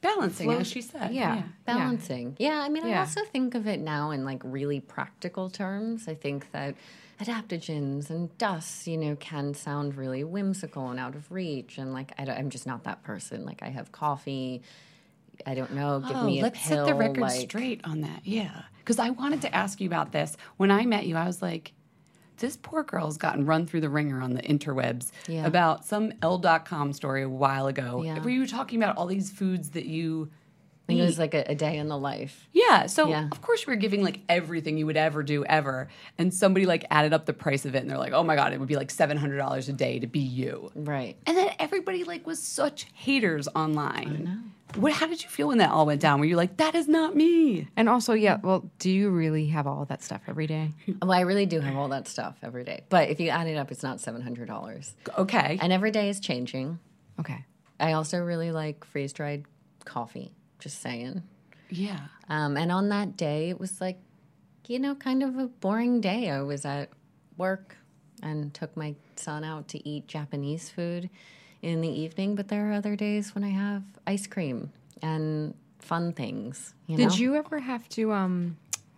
balancing, 0.00 0.48
Flow- 0.50 0.58
as 0.60 0.66
she 0.68 0.80
said. 0.80 1.12
yeah. 1.12 1.42
balancing. 1.64 2.36
Yeah, 2.38 2.60
I 2.60 2.68
mean, 2.68 2.84
I 2.84 2.90
Yeah. 2.90 3.00
also 3.00 3.22
think 3.24 3.54
of 3.56 3.66
it 3.66 3.80
now 3.80 4.10
in 4.12 4.24
like 4.24 4.42
really 4.44 4.80
practical 4.80 5.50
terms. 5.50 6.06
I 6.08 6.14
think 6.14 6.50
that 6.52 6.74
adaptogens 7.20 8.10
and 8.10 8.36
dust, 8.38 8.86
you 8.86 8.96
know, 8.96 9.16
can 9.16 9.54
sound 9.54 9.96
really 9.96 10.24
whimsical 10.24 10.90
and 10.90 10.98
out 10.98 11.14
of 11.14 11.30
reach. 11.30 11.78
And 11.78 11.92
like, 11.92 12.12
I 12.18 12.24
am 12.24 12.50
just 12.50 12.66
not 12.66 12.84
that 12.84 13.02
person. 13.02 13.44
Like, 13.44 13.62
I 13.62 13.68
have 13.68 13.92
coffee. 13.92 14.62
I 15.46 15.54
don't 15.54 15.72
know. 15.74 16.00
Give 16.00 16.16
Oh, 16.16 16.24
me 16.26 16.40
a 16.40 16.42
let's 16.44 16.66
pill. 16.66 16.86
set 16.86 16.86
the 16.86 16.94
record 16.94 17.18
like, 17.20 17.40
straight 17.40 17.80
on 17.84 18.02
that. 18.02 18.20
Yeah. 18.24 18.62
Because 18.78 18.98
I 18.98 19.10
wanted 19.10 19.42
to 19.42 19.54
ask 19.54 19.80
you 19.80 19.86
about 19.86 20.12
this. 20.12 20.36
When 20.56 20.70
I 20.70 20.84
met 20.86 21.06
you, 21.06 21.16
I 21.16 21.26
was 21.26 21.40
like, 21.42 21.72
this 22.38 22.56
poor 22.60 22.82
girl's 22.82 23.16
gotten 23.16 23.46
run 23.46 23.66
through 23.66 23.80
the 23.82 23.88
ringer 23.88 24.20
on 24.20 24.34
the 24.34 24.42
interwebs 24.42 25.10
Yeah. 25.28 25.46
about 25.46 25.84
some 25.84 26.12
Elle.com 26.20 26.92
story 26.92 27.22
a 27.22 27.28
while 27.28 27.68
ago. 27.68 28.02
Yeah. 28.04 28.18
Were 28.20 28.30
you 28.30 28.46
talking 28.46 28.82
about 28.82 28.96
all 28.96 29.06
these 29.06 29.30
foods 29.30 29.70
that 29.70 29.86
you. 29.86 30.30
I 30.84 30.86
think 30.88 31.00
it 31.00 31.04
was 31.04 31.18
like 31.18 31.32
a, 31.32 31.44
a 31.50 31.54
day 31.54 31.78
in 31.78 31.88
the 31.88 31.96
life. 31.96 32.46
Yeah. 32.52 32.86
So 32.86 33.08
Yeah. 33.08 33.28
of 33.32 33.40
course 33.40 33.62
you 33.66 33.70
were 33.72 33.76
giving 33.76 34.02
like 34.04 34.20
everything 34.28 34.76
you 34.76 34.84
would 34.84 34.98
ever 34.98 35.22
do 35.22 35.42
ever, 35.46 35.88
and 36.18 36.32
somebody 36.32 36.66
like 36.66 36.84
added 36.90 37.14
up 37.14 37.24
the 37.24 37.32
price 37.32 37.64
of 37.64 37.74
it, 37.74 37.78
and 37.78 37.90
they're 37.90 37.96
like, 37.98 38.12
"Oh 38.12 38.22
my 38.22 38.34
god, 38.36 38.52
it 38.52 38.58
would 38.60 38.68
be 38.68 38.76
like 38.76 38.90
seven 38.90 39.16
hundred 39.16 39.38
dollars 39.38 39.68
a 39.70 39.72
day 39.72 39.98
to 39.98 40.06
be 40.06 40.18
you." 40.20 40.70
Right. 40.74 41.16
And 41.26 41.36
then 41.38 41.48
everybody 41.58 42.04
like 42.04 42.26
was 42.26 42.38
such 42.42 42.86
haters 42.92 43.48
online. 43.56 44.50
What? 44.76 44.92
How 44.92 45.06
did 45.06 45.22
you 45.22 45.28
feel 45.30 45.48
when 45.48 45.58
that 45.58 45.70
all 45.70 45.86
went 45.86 46.00
down? 46.02 46.18
Were 46.20 46.26
you 46.26 46.36
like, 46.36 46.58
"That 46.58 46.74
is 46.74 46.86
not 46.88 47.16
me"? 47.16 47.66
and 47.76 47.88
also 47.88 48.12
yeah. 48.12 48.36
Well, 48.42 48.70
do 48.78 48.90
you 48.90 49.08
really 49.08 49.46
have 49.46 49.66
all 49.66 49.86
that 49.86 50.02
stuff 50.02 50.20
every 50.28 50.46
day? 50.46 50.72
Well, 51.00 51.12
I 51.12 51.20
really 51.20 51.46
do 51.46 51.60
have 51.60 51.76
all 51.76 51.88
that 51.88 52.08
stuff 52.08 52.36
every 52.42 52.64
day. 52.64 52.82
But 52.90 53.08
if 53.08 53.20
you 53.20 53.30
add 53.30 53.46
it 53.46 53.56
up, 53.56 53.70
it's 53.70 53.82
not 53.82 53.98
$700. 53.98 54.92
Okay. 55.18 55.58
And 55.62 55.72
every 55.72 55.90
day 55.92 56.08
is 56.10 56.20
changing. 56.20 56.78
Okay. 57.20 57.44
I 57.80 57.92
also 57.92 58.18
really 58.18 58.50
like 58.52 58.84
freeze 58.84 59.12
dried 59.12 59.44
coffee. 59.84 60.32
Just 60.64 60.80
saying. 60.80 61.22
yeah. 61.68 62.00
Um, 62.30 62.56
and 62.56 62.72
on 62.72 62.88
that 62.88 63.18
day, 63.18 63.50
it 63.50 63.60
was 63.60 63.82
like, 63.82 63.98
you 64.66 64.78
know, 64.78 64.94
kind 64.94 65.22
of 65.22 65.36
a 65.36 65.46
boring 65.46 66.00
day. 66.00 66.30
I 66.30 66.40
was 66.40 66.64
at 66.64 66.88
work 67.36 67.76
and 68.22 68.54
took 68.54 68.74
my 68.74 68.94
son 69.16 69.44
out 69.44 69.68
to 69.68 69.86
eat 69.86 70.08
Japanese 70.08 70.70
food 70.70 71.10
in 71.60 71.82
the 71.82 71.88
evening. 71.88 72.34
But 72.34 72.48
there 72.48 72.70
are 72.70 72.72
other 72.72 72.96
days 72.96 73.34
when 73.34 73.44
I 73.44 73.50
have 73.50 73.82
ice 74.06 74.26
cream 74.26 74.72
and 75.02 75.52
fun 75.80 76.14
things. 76.14 76.72
You 76.86 76.96
Did 76.96 77.08
know? 77.10 77.14
you 77.16 77.34
ever 77.34 77.58
have 77.58 77.86
to 77.90 78.12
um, 78.12 78.56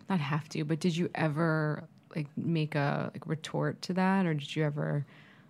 not 0.08 0.20
have 0.20 0.48
to, 0.50 0.62
but 0.64 0.78
did 0.78 0.96
you 0.96 1.10
ever 1.16 1.82
like 2.14 2.28
make 2.36 2.76
a 2.76 3.10
like 3.12 3.26
retort 3.26 3.82
to 3.82 3.92
that, 3.94 4.24
or 4.24 4.34
did 4.34 4.54
you 4.54 4.62
ever? 4.62 5.04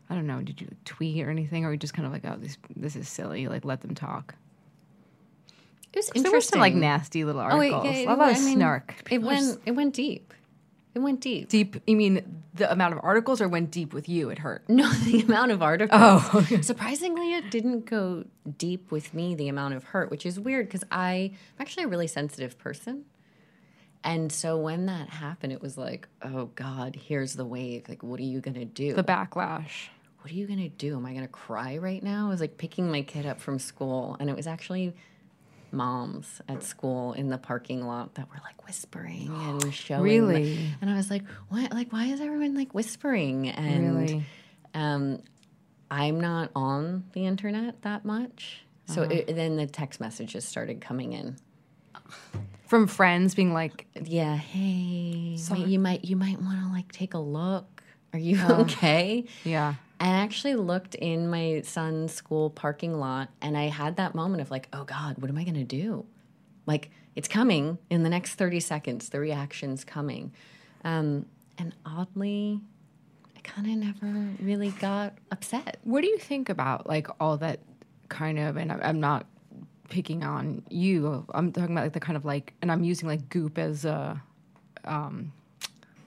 I 0.09 0.14
don't 0.14 0.26
know. 0.26 0.40
Did 0.40 0.62
you 0.62 0.68
tweet 0.87 1.22
or 1.26 1.31
anything, 1.31 1.66
or 1.66 1.72
you 1.72 1.76
just 1.76 1.92
kind 1.92 2.07
of 2.07 2.12
like, 2.12 2.24
oh, 2.24 2.37
this 2.40 2.57
this 2.74 2.96
is 2.96 3.07
silly. 3.07 3.48
Like, 3.48 3.66
let 3.66 3.83
them 3.83 3.94
talk. 3.94 4.35
It 5.92 5.96
was 5.99 6.07
interesting. 6.09 6.22
There 6.25 6.33
were 6.33 6.40
some 6.40 6.61
like 6.61 6.75
nasty 6.75 7.25
little 7.25 7.40
Oh, 7.40 7.44
it- 7.61 7.72
articles. 7.72 7.85
yeah, 7.85 7.90
it 7.92 8.07
a 8.09 8.14
lot 8.14 8.31
of 8.31 8.37
I 8.37 8.40
mean, 8.40 8.57
snark. 8.59 8.94
It 9.01 9.05
People 9.05 9.29
are 9.29 9.33
went. 9.33 9.44
s- 9.46 9.59
It 9.66 9.70
went 9.72 9.94
deep. 9.94 10.33
It 10.94 11.01
went 11.01 11.20
deep. 11.20 11.49
deep. 11.51 11.77
You 11.87 11.94
mean 11.96 12.42
the 12.55 12.72
amount 12.72 12.94
of 12.94 13.01
articles, 13.03 13.42
or 13.42 13.49
went 13.49 13.70
deep 13.70 13.92
with 13.92 14.09
you? 14.09 14.31
It 14.31 14.38
hurt. 14.38 14.66
No, 14.68 14.90
the 15.05 15.20
amount 15.20 15.53
of 15.53 15.62
articles. 15.62 16.01
Oh, 16.03 16.31
okay. 16.35 16.62
Surprisingly, 16.62 17.35
it 17.35 17.51
didn't 17.51 17.85
go 17.85 18.25
deep 18.57 18.90
with 18.90 19.12
me, 19.12 19.35
the 19.35 19.49
amount 19.49 19.75
of 19.75 19.85
hurt, 19.85 20.11
which 20.11 20.25
is 20.25 20.40
weird 20.40 20.66
because 20.68 20.85
I'm 20.90 21.33
actually 21.61 21.85
a 21.85 21.88
really 21.88 22.07
sensitive 22.07 22.57
person. 22.59 23.05
And 24.05 24.31
so 24.31 24.57
when 24.57 24.87
that 24.87 25.09
happened, 25.11 25.53
it 25.53 25.61
was 25.61 25.77
like, 25.77 26.09
oh 26.22 26.46
God, 26.55 26.96
here's 26.96 27.35
the 27.35 27.44
wave. 27.44 27.88
Like, 27.88 28.03
what 28.03 28.20
are 28.20 28.25
you 28.25 28.40
going 28.40 28.55
to 28.55 28.64
do? 28.64 28.94
The 28.94 29.03
backlash. 29.05 29.88
what 30.20 30.31
are 30.31 30.35
you 30.35 30.46
going 30.46 30.61
to 30.61 30.68
do? 30.68 30.96
Am 30.96 31.05
I 31.05 31.11
going 31.11 31.22
to 31.22 31.29
cry 31.29 31.77
right 31.79 32.03
now? 32.03 32.27
I 32.27 32.31
was 32.31 32.40
like 32.40 32.57
picking 32.57 32.90
my 32.90 33.03
kid 33.03 33.27
up 33.27 33.40
from 33.40 33.59
school, 33.59 34.16
and 34.20 34.31
it 34.31 34.37
was 34.37 34.46
actually 34.46 34.94
moms 35.72 36.40
at 36.48 36.62
school 36.62 37.12
in 37.14 37.29
the 37.29 37.38
parking 37.38 37.87
lot 37.87 38.14
that 38.14 38.29
were 38.31 38.40
like 38.44 38.66
whispering 38.66 39.29
and 39.29 39.72
showing. 39.74 40.02
Really? 40.02 40.70
And 40.81 40.90
I 40.90 40.94
was 40.96 41.11
like, 41.11 41.22
what? 41.48 41.72
Like, 41.72 41.92
why 41.92 42.07
is 42.07 42.20
everyone 42.20 42.55
like 42.55 42.74
whispering? 42.74 43.48
And 43.48 43.85
Really? 44.00 44.22
um, 44.74 45.22
I'm 45.90 46.20
not 46.20 46.50
on 46.55 47.05
the 47.12 47.26
internet 47.26 47.83
that 47.83 48.05
much. 48.05 48.62
So 48.87 49.02
Uh-huh. 49.02 49.11
it, 49.12 49.35
then 49.37 49.57
the 49.57 49.66
text 49.66 50.00
messages 50.00 50.44
started 50.44 50.81
coming 50.81 51.12
in. 51.12 51.37
From 52.66 52.87
friends 52.88 53.35
being 53.35 53.52
like, 53.52 53.87
Yeah, 54.02 54.37
hey, 54.37 55.37
wait, 55.50 55.66
you 55.66 55.79
might 55.79 56.05
you 56.05 56.16
might 56.16 56.40
want 56.40 56.61
to 56.62 56.68
like 56.72 56.90
take 56.92 57.14
a 57.14 57.18
look. 57.18 57.83
Are 58.12 58.18
you 58.18 58.40
okay? 58.50 59.24
yeah. 59.44 59.74
I 59.98 60.09
actually 60.09 60.56
looked 60.56 60.94
in 60.94 61.28
my 61.28 61.62
son's 61.64 62.12
school 62.12 62.50
parking 62.50 62.98
lot 62.98 63.30
and 63.40 63.56
I 63.56 63.64
had 63.68 63.96
that 63.96 64.14
moment 64.14 64.42
of 64.42 64.50
like, 64.50 64.68
oh 64.72 64.85
God, 64.85 65.16
what 65.18 65.30
am 65.30 65.38
I 65.38 65.44
going 65.44 65.54
to 65.54 65.64
do? 65.64 66.04
Like, 66.66 66.90
it's 67.14 67.28
coming 67.28 67.78
in 67.88 68.02
the 68.02 68.11
next 68.11 68.35
30 68.35 68.61
seconds, 68.61 69.09
the 69.09 69.20
reaction's 69.20 69.85
coming. 69.85 70.32
Um, 70.85 71.24
and 71.56 71.72
oddly, 71.87 72.61
I 73.35 73.40
kind 73.40 73.66
of 73.68 73.76
never 74.02 74.35
really 74.42 74.68
got 74.72 75.14
upset. 75.32 75.78
What 75.85 76.02
do 76.02 76.09
you 76.09 76.18
think 76.18 76.50
about 76.50 76.87
like 76.87 77.06
all 77.18 77.38
that 77.38 77.61
kind 78.11 78.38
of? 78.38 78.59
And 78.59 78.70
I'm 78.70 79.00
not 79.00 79.24
picking 79.88 80.24
on 80.24 80.62
you. 80.68 81.24
I'm 81.32 81.52
talking 81.52 81.72
about 81.72 81.85
like 81.85 81.92
the 81.94 82.00
kind 82.00 82.16
of 82.18 82.26
like, 82.26 82.52
and 82.61 82.70
I'm 82.70 82.85
using 82.85 83.09
like 83.09 83.30
goop 83.30 83.56
as 83.56 83.87
a, 83.87 84.20
um, 84.85 85.32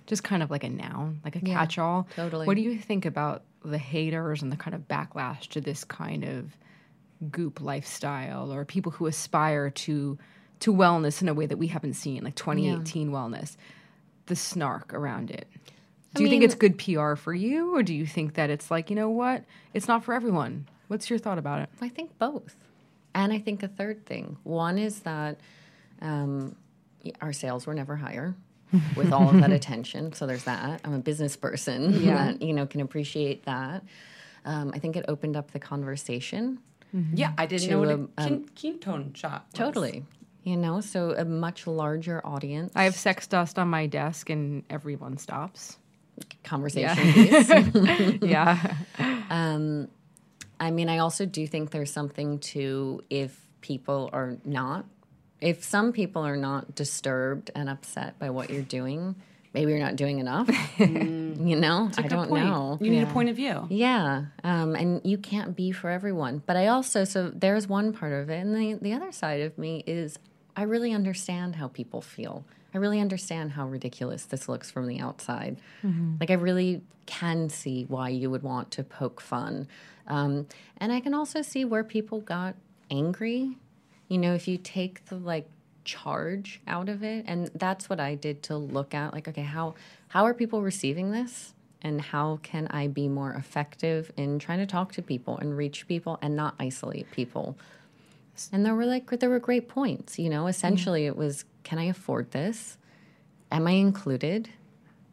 just 0.06 0.24
kind 0.24 0.44
of 0.44 0.52
like 0.52 0.64
a 0.64 0.70
noun, 0.70 1.22
like 1.26 1.36
a 1.36 1.40
Yeah, 1.40 1.56
catch-all. 1.56 2.08
totally. 2.16 2.46
What 2.46 2.56
do 2.56 2.62
you 2.62 2.78
think 2.78 3.06
about 3.06 3.42
the 3.64 3.78
haters 3.78 4.42
and 4.42 4.52
the 4.52 4.58
kind 4.58 4.76
of 4.76 4.88
backlash 4.88 5.48
to 5.50 5.62
this 5.62 5.84
kind 5.84 6.24
of 6.24 6.56
goop 7.32 7.62
lifestyle, 7.62 8.54
or 8.54 8.66
people 8.66 8.92
who 8.92 9.08
aspire 9.08 9.70
to 9.70 10.18
to 10.60 10.74
wellness 10.74 11.22
in 11.22 11.30
a 11.30 11.34
way 11.34 11.46
that 11.46 11.58
we 11.58 11.68
haven't 11.68 11.94
seen, 11.94 12.24
like 12.24 12.36
2018 12.36 13.12
wellness? 13.12 13.56
The 14.26 14.36
snark 14.36 14.94
around 14.94 15.32
it. 15.32 15.48
Do 16.16 16.24
you 16.24 16.30
think 16.30 16.44
it's 16.44 16.56
good 16.56 16.78
PR 16.78 17.16
for 17.16 17.34
you, 17.34 17.76
or 17.76 17.84
do 17.84 17.94
you 17.94 18.06
think 18.06 18.34
that 18.34 18.50
it's 18.50 18.72
like, 18.72 18.90
you 18.90 18.96
know 18.96 19.10
what, 19.10 19.44
it's 19.74 19.88
not 19.88 20.04
for 20.04 20.14
everyone? 20.14 20.68
What's 20.88 21.10
your 21.10 21.20
thought 21.20 21.38
about 21.38 21.62
it? 21.62 21.70
I 21.82 21.90
think 21.90 22.18
both. 22.18 22.56
And 23.14 23.32
I 23.32 23.40
think 23.40 23.64
a 23.64 23.68
third 23.68 24.06
thing. 24.06 24.38
One 24.44 24.78
is 24.78 25.02
that 25.02 25.40
um, 26.02 26.56
our 27.22 27.32
sales 27.32 27.68
were 27.68 27.74
never 27.76 27.96
higher 27.96 28.36
with 28.96 29.12
all 29.12 29.30
of 29.30 29.40
that 29.42 29.52
attention. 29.60 30.14
So 30.14 30.26
there's 30.28 30.44
that. 30.46 30.82
I'm 30.84 30.94
a 30.94 31.00
business 31.00 31.36
person 31.36 32.06
that, 32.06 32.42
you 32.42 32.54
know, 32.54 32.66
can 32.66 32.82
appreciate 32.82 33.46
that. 33.46 33.84
Um, 34.46 34.72
I 34.74 34.80
think 34.80 34.96
it 34.96 35.06
opened 35.08 35.36
up 35.36 35.52
the 35.52 35.60
conversation. 35.60 36.60
Yeah, 37.14 37.34
I 37.38 37.46
didn't 37.46 37.66
To, 37.68 37.72
know 37.72 37.80
what 37.80 37.90
a 37.90 37.94
um, 37.94 38.10
um, 38.18 38.46
keen, 38.56 38.80
ketone 38.80 39.16
shot 39.16 39.46
was. 39.52 39.54
Totally. 39.60 40.06
You 40.44 40.58
know, 40.58 40.82
so 40.82 41.12
a 41.12 41.26
much 41.26 41.68
larger 41.68 42.26
audience. 42.26 42.72
I 42.76 42.86
have 42.86 42.96
sex 42.96 43.28
dust 43.28 43.60
on 43.60 43.68
my 43.68 43.86
desk, 43.86 44.30
and 44.30 44.64
everyone 44.70 45.18
stops. 45.18 45.78
conversation 46.44 47.14
piece. 47.14 47.50
yeah, 48.22 48.74
I 50.60 50.72
mean, 50.72 50.90
I 50.90 50.98
also 51.00 51.26
do 51.26 51.46
think 51.48 51.72
there's 51.72 51.92
something 51.92 52.40
to 52.40 53.02
if 53.10 53.40
people 53.62 54.10
are 54.12 54.38
not, 54.44 54.86
if 55.42 55.64
some 55.64 55.92
people 55.92 56.26
are 56.26 56.38
not 56.38 56.76
disturbed 56.76 57.52
and 57.56 57.70
upset 57.70 58.20
by 58.20 58.30
what 58.30 58.50
you're 58.50 58.62
doing, 58.62 59.16
maybe 59.54 59.72
you're 59.72 59.80
not 59.80 59.96
doing 59.96 60.20
enough. 60.20 60.50
you 60.80 61.56
know, 61.56 61.90
I 61.98 62.02
don't 62.04 62.30
point. 62.30 62.46
know. 62.46 62.78
You 62.82 62.92
need 62.92 63.04
a 63.04 63.08
point 63.08 63.30
of 63.30 63.36
view. 63.36 63.68
Yeah, 63.70 64.26
um, 64.44 64.76
and 64.76 65.02
you 65.04 65.18
can't 65.18 65.56
be 65.56 65.72
for 65.72 65.90
everyone. 65.90 66.44
But 66.46 66.58
I 66.58 66.68
also, 66.68 67.04
so 67.04 67.30
there's 67.30 67.68
one 67.68 67.94
part 67.94 68.14
of 68.14 68.30
it, 68.30 68.40
and 68.40 68.56
the 68.56 68.74
the 68.82 68.94
other 68.94 69.12
side 69.12 69.42
of 69.42 69.58
me 69.58 69.84
is 69.88 70.20
I 70.56 70.64
really 70.64 70.94
understand 70.94 71.56
how 71.56 71.68
people 71.68 72.02
feel. 72.02 72.46
I 72.74 72.78
really 72.78 73.00
understand 73.00 73.54
how 73.54 73.68
ridiculous 73.68 74.26
this 74.26 74.48
looks 74.48 74.70
from 74.70 74.88
the 74.88 75.00
outside. 75.00 75.58
Like 76.20 76.30
I 76.30 76.36
really 76.36 76.82
can 77.08 77.50
see 77.50 77.86
why 77.86 78.10
you 78.10 78.30
would 78.30 78.44
want 78.44 78.70
to 78.72 78.84
poke 78.84 79.22
fun, 79.22 79.68
um, 80.08 80.48
and 80.78 80.92
I 80.92 81.00
can 81.00 81.14
also 81.14 81.42
see 81.42 81.66
where 81.66 81.84
people 81.84 82.22
got 82.22 82.56
angry. 82.92 83.58
You 84.10 84.18
know, 84.18 84.34
if 84.34 84.48
you 84.48 84.58
take 84.58 85.06
the 85.06 85.16
like 85.16 85.48
charge 85.86 86.60
out 86.68 86.90
of 86.90 87.04
it, 87.04 87.24
and 87.28 87.50
that's 87.56 87.90
what 87.90 88.00
I 88.00 88.16
did 88.16 88.44
to 88.44 88.58
look 88.58 88.94
at 88.94 89.14
like, 89.14 89.28
okay, 89.30 89.44
how 89.44 89.76
how 90.10 90.26
are 90.26 90.34
people 90.34 90.62
receiving 90.62 91.12
this? 91.12 91.54
and 91.82 92.02
how 92.02 92.40
can 92.44 92.68
I 92.68 92.88
be 92.88 93.08
more 93.08 93.32
effective 93.34 94.12
in 94.18 94.40
trying 94.40 94.60
to 94.60 94.66
talk 94.66 94.92
to 94.94 95.02
people 95.02 95.38
and 95.38 95.56
reach 95.56 95.88
people 95.88 96.20
and 96.22 96.36
not 96.36 96.56
isolate 96.60 97.10
people? 97.12 97.58
And 98.52 98.66
there 98.66 98.76
were 98.76 98.86
like 98.86 99.10
there 99.20 99.30
were 99.30 99.40
great 99.40 99.68
points, 99.68 100.18
you 100.18 100.30
know. 100.30 100.42
Mm-hmm. 100.42 100.50
Essentially, 100.50 101.06
it 101.06 101.18
was, 101.18 101.46
can 101.64 101.78
I 101.78 101.86
afford 101.86 102.32
this? 102.32 102.78
Am 103.52 103.68
I 103.68 103.72
included? 103.72 104.50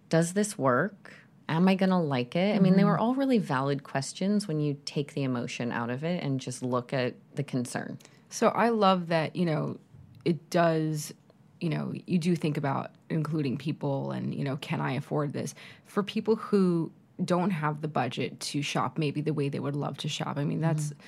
Does 0.09 0.35
this 0.35 0.56
work? 0.56 1.14
Am 1.48 1.68
I 1.68 1.74
going 1.74 1.90
to 1.90 1.96
like 1.96 2.37
it? 2.37 2.56
I 2.56 2.59
mean, 2.59 2.74
they 2.74 2.80
mm-hmm. 2.80 2.90
were 2.90 2.98
all 2.98 3.14
really 3.14 3.38
valid 3.38 3.82
questions 3.85 4.48
when 4.48 4.61
you 4.61 4.76
take 4.85 5.14
the 5.14 5.22
emotion 5.22 5.72
out 5.72 5.90
of 5.90 6.04
it 6.04 6.22
and 6.22 6.40
just 6.40 6.62
look 6.62 6.92
at 6.92 7.14
the 7.35 7.42
concern. 7.42 7.98
So 8.37 8.49
I 8.49 8.68
love 8.68 9.09
that, 9.09 9.35
you 9.35 9.46
know, 9.46 9.79
it 10.27 10.51
does, 10.51 11.14
you 11.59 11.70
know, 11.70 11.94
you 12.07 12.18
do 12.18 12.37
think 12.37 12.59
about 12.59 12.90
including 13.09 13.57
people 13.57 14.11
and, 14.11 14.35
you 14.35 14.44
know, 14.44 14.59
can 14.59 14.79
I 14.79 14.92
afford 14.92 15.33
this? 15.33 15.55
For 15.87 16.03
people 16.03 16.37
who 16.37 16.92
don't 17.25 17.49
have 17.49 17.81
the 17.81 17.88
budget 17.88 18.38
to 18.40 18.61
shop 18.61 18.99
maybe 18.99 19.22
the 19.22 19.33
way 19.33 19.49
they 19.49 19.59
would 19.59 19.75
love 19.75 19.96
to 19.99 20.09
shop. 20.11 20.37
I 20.37 20.44
mean, 20.44 20.61
that's 20.61 20.88
mm-hmm. 20.88 21.01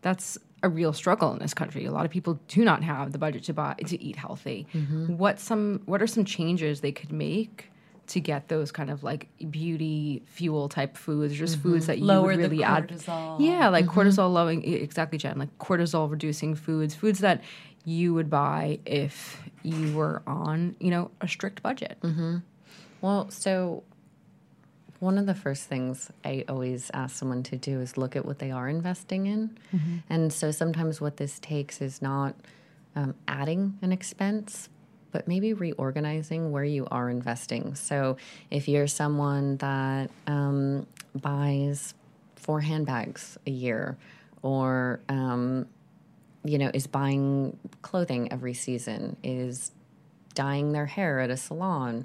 that's 0.00 0.38
a 0.62 0.70
real 0.70 0.94
struggle 0.94 1.30
in 1.34 1.40
this 1.40 1.52
country. 1.52 1.84
A 1.84 1.92
lot 1.92 2.06
of 2.06 2.10
people 2.10 2.40
do 2.48 2.64
not 2.64 2.82
have 2.82 3.12
the 3.12 3.18
budget 3.18 3.44
to 3.44 3.52
buy 3.52 3.74
to 3.74 4.02
eat 4.02 4.16
healthy. 4.16 4.66
Mm-hmm. 4.72 5.18
What 5.18 5.40
some 5.40 5.82
what 5.84 6.00
are 6.00 6.06
some 6.06 6.24
changes 6.24 6.80
they 6.80 6.92
could 6.92 7.12
make 7.12 7.70
to 8.12 8.20
get 8.20 8.48
those 8.48 8.70
kind 8.70 8.90
of 8.90 9.02
like 9.02 9.28
beauty 9.50 10.22
fuel 10.26 10.68
type 10.68 10.96
foods, 10.96 11.34
just 11.34 11.58
mm-hmm. 11.58 11.70
foods 11.70 11.86
that 11.86 11.98
you 11.98 12.04
Lower 12.04 12.36
the 12.36 12.42
really 12.42 12.62
add 12.62 12.88
cortisol. 12.88 13.40
yeah, 13.40 13.68
like 13.68 13.86
mm-hmm. 13.86 14.00
cortisol 14.00 14.32
lowering 14.32 14.64
exactly, 14.64 15.18
Jen. 15.18 15.38
Like 15.38 15.56
cortisol 15.58 16.10
reducing 16.10 16.54
foods, 16.54 16.94
foods 16.94 17.20
that 17.20 17.42
you 17.84 18.12
would 18.14 18.28
buy 18.28 18.78
if 18.84 19.42
you 19.62 19.96
were 19.96 20.22
on, 20.26 20.76
you 20.78 20.90
know, 20.90 21.10
a 21.20 21.28
strict 21.28 21.62
budget. 21.62 21.96
Mm-hmm. 22.02 22.38
Well, 23.00 23.30
so 23.30 23.82
one 25.00 25.18
of 25.18 25.26
the 25.26 25.34
first 25.34 25.64
things 25.64 26.10
I 26.24 26.44
always 26.48 26.90
ask 26.94 27.16
someone 27.16 27.42
to 27.44 27.56
do 27.56 27.80
is 27.80 27.96
look 27.96 28.14
at 28.14 28.24
what 28.24 28.38
they 28.38 28.50
are 28.52 28.68
investing 28.68 29.26
in. 29.26 29.58
And 30.08 30.32
so 30.32 30.52
sometimes 30.52 31.00
what 31.00 31.16
this 31.16 31.40
takes 31.40 31.80
is 31.80 32.00
not 32.00 32.36
um, 32.94 33.14
adding 33.26 33.78
an 33.82 33.90
expense, 33.90 34.68
but 35.12 35.28
maybe 35.28 35.52
reorganizing 35.52 36.50
where 36.50 36.64
you 36.64 36.86
are 36.90 37.08
investing. 37.08 37.74
So 37.74 38.16
if 38.50 38.66
you're 38.66 38.86
someone 38.86 39.58
that 39.58 40.10
um, 40.26 40.86
buys 41.14 41.94
four 42.36 42.60
handbags 42.60 43.38
a 43.46 43.50
year 43.50 43.96
or 44.42 45.00
um, 45.08 45.66
you 46.44 46.58
know, 46.58 46.70
is 46.74 46.86
buying 46.86 47.56
clothing 47.82 48.32
every 48.32 48.54
season, 48.54 49.16
is 49.22 49.70
dyeing 50.34 50.72
their 50.72 50.86
hair 50.86 51.20
at 51.20 51.30
a 51.30 51.36
salon, 51.36 52.04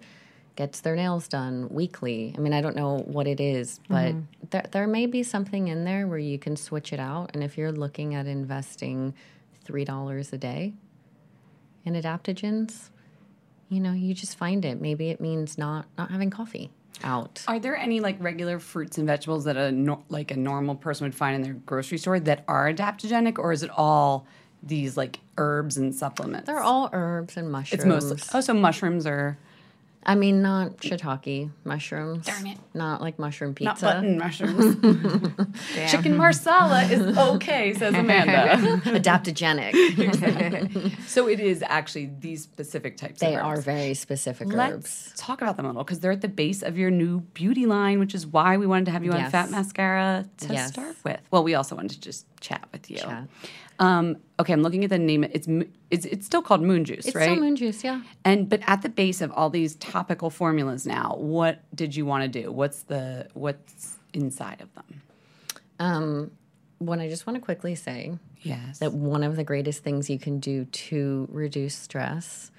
gets 0.56 0.82
their 0.82 0.96
nails 0.96 1.28
done 1.28 1.70
weekly. 1.70 2.34
I 2.38 2.42
mean, 2.42 2.54
I 2.54 2.62
don't 2.62 2.76
know 2.76 3.00
what 3.00 3.28
it 3.28 3.40
is, 3.40 3.80
but 3.90 4.16
there, 4.50 4.66
there 4.72 4.88
may 4.88 5.06
be 5.06 5.24
something 5.24 5.68
in 5.68 5.86
there 5.86 6.08
where 6.08 6.20
you 6.20 6.38
can 6.38 6.56
switch 6.56 6.94
it 6.94 7.00
out. 7.00 7.32
And 7.34 7.44
if 7.44 7.58
you're 7.58 7.72
looking 7.72 8.16
at 8.16 8.28
investing 8.28 9.14
$3 9.66 10.34
a 10.34 10.38
day 10.38 10.74
in 11.86 11.94
adaptogens, 11.94 12.90
you 13.70 13.80
know, 13.80 13.94
you 13.94 14.14
just 14.14 14.38
find 14.38 14.64
it. 14.66 14.80
Maybe 14.82 15.10
it 15.10 15.20
means 15.20 15.58
not 15.58 15.86
not 15.98 16.12
having 16.12 16.30
coffee 16.30 16.70
out. 17.04 17.44
Are 17.48 17.60
there 17.60 17.76
any 17.76 18.00
like 18.00 18.18
regular 18.22 18.60
fruits 18.60 18.98
and 18.98 19.08
vegetables 19.08 19.44
that 19.46 19.58
a 19.58 19.72
no, 19.72 20.04
like 20.10 20.32
a 20.32 20.38
normal 20.38 20.76
person 20.76 21.06
would 21.06 21.16
find 21.16 21.36
in 21.36 21.42
their 21.42 21.54
grocery 21.54 21.98
store 21.98 22.20
that 22.20 22.44
are 22.48 22.72
adaptogenic, 22.72 23.38
or 23.38 23.52
is 23.52 23.64
it 23.64 23.70
all 23.72 24.26
these 24.64 24.98
like 24.98 25.20
herbs 25.38 25.78
and 25.78 25.94
supplements? 25.94 26.48
They're 26.48 26.60
all 26.60 26.90
herbs 26.94 27.38
and 27.38 27.52
mushrooms. 27.52 27.84
It's 27.84 27.86
mostly. 27.86 28.18
Oh, 28.34 28.42
so 28.42 28.54
mushrooms 28.54 29.06
are. 29.06 29.38
I 30.04 30.16
mean, 30.16 30.42
not 30.42 30.78
shiitake 30.78 31.50
mushrooms. 31.66 32.26
Darn 32.26 32.48
it. 32.48 32.58
Not 32.74 33.02
like 33.02 33.20
mushroom 33.20 33.54
pizza. 33.54 33.86
Not 33.86 33.96
button 33.96 34.18
mushrooms. 34.18 34.78
Chicken 35.92 36.16
marsala 36.16 36.84
is 36.84 37.18
okay, 37.18 37.74
says 37.74 37.94
Amanda. 37.94 38.58
Adaptogenic. 38.86 39.74
so 41.08 41.28
it 41.28 41.40
is 41.42 41.62
actually 41.68 42.12
these 42.20 42.42
specific 42.44 42.96
types 42.98 43.20
they 43.20 43.36
of 43.36 43.44
are 43.44 43.60
very 43.60 43.94
specific 43.94 44.48
Let's 44.48 44.74
herbs. 44.76 45.14
talk 45.18 45.42
about 45.42 45.58
them 45.58 45.66
a 45.66 45.70
little 45.70 45.84
because 45.84 46.00
they're 46.00 46.12
at 46.12 46.22
the 46.22 46.28
base 46.30 46.64
of 46.64 46.78
your 46.78 46.92
new 46.92 47.20
beauty 47.20 47.66
line, 47.66 48.00
which 48.00 48.16
is 48.16 48.26
why 48.26 48.56
we 48.58 48.66
wanted 48.66 48.86
to 48.86 48.92
have 48.92 49.04
you 49.04 49.12
on 49.12 49.30
Fat 49.30 49.52
Mascara 49.52 50.26
to 50.38 50.54
Yes. 50.54 50.70
start 50.70 50.96
with. 51.04 51.20
Well, 51.32 51.44
we 51.44 51.56
also 51.56 51.76
wanted 51.76 51.92
to 51.92 52.00
just 52.02 52.26
chat 52.40 52.66
with 52.72 52.90
you. 52.90 52.98
Chat. 52.98 53.28
Um, 53.80 54.18
okay, 54.40 54.54
I'm 54.54 54.62
looking 54.64 54.84
at 54.84 54.90
the 54.90 54.98
name. 54.98 55.24
It's 55.24 55.48
it's 55.92 56.06
it's 56.06 56.26
still 56.26 56.42
called 56.42 56.62
Moon 56.62 56.84
Juice, 56.84 57.06
right? 57.06 57.08
It's 57.08 57.16
right? 57.16 57.24
still 57.26 57.36
moon 57.44 57.56
juice, 57.56 57.84
yeah. 57.84 58.02
And 58.26 58.50
but 58.50 58.62
at 58.66 58.82
the 58.82 58.90
base 58.90 59.22
of 59.22 59.32
all 59.32 59.50
these 59.50 59.76
topical 59.76 60.30
formulas 60.30 60.86
now, 60.88 61.16
what 61.18 61.64
did 61.76 61.96
you 61.96 62.06
want 62.06 62.24
to 62.32 62.42
do? 62.42 62.52
What's 62.52 62.84
the 62.84 63.28
what's 63.34 63.98
inside 64.14 64.62
of 64.62 64.74
them? 64.74 65.02
Um, 65.80 66.32
what 66.80 67.00
I 67.00 67.08
just 67.08 67.28
want 67.28 67.36
to 67.38 67.42
quickly 67.42 67.76
say 67.76 68.18
Yes. 68.42 68.80
that 68.80 68.94
one 68.94 69.24
of 69.24 69.36
the 69.36 69.44
greatest 69.44 69.84
things 69.84 70.10
you 70.10 70.18
can 70.20 70.40
do 70.40 70.66
to 70.66 71.28
reduce 71.32 71.76
stress 71.76 72.52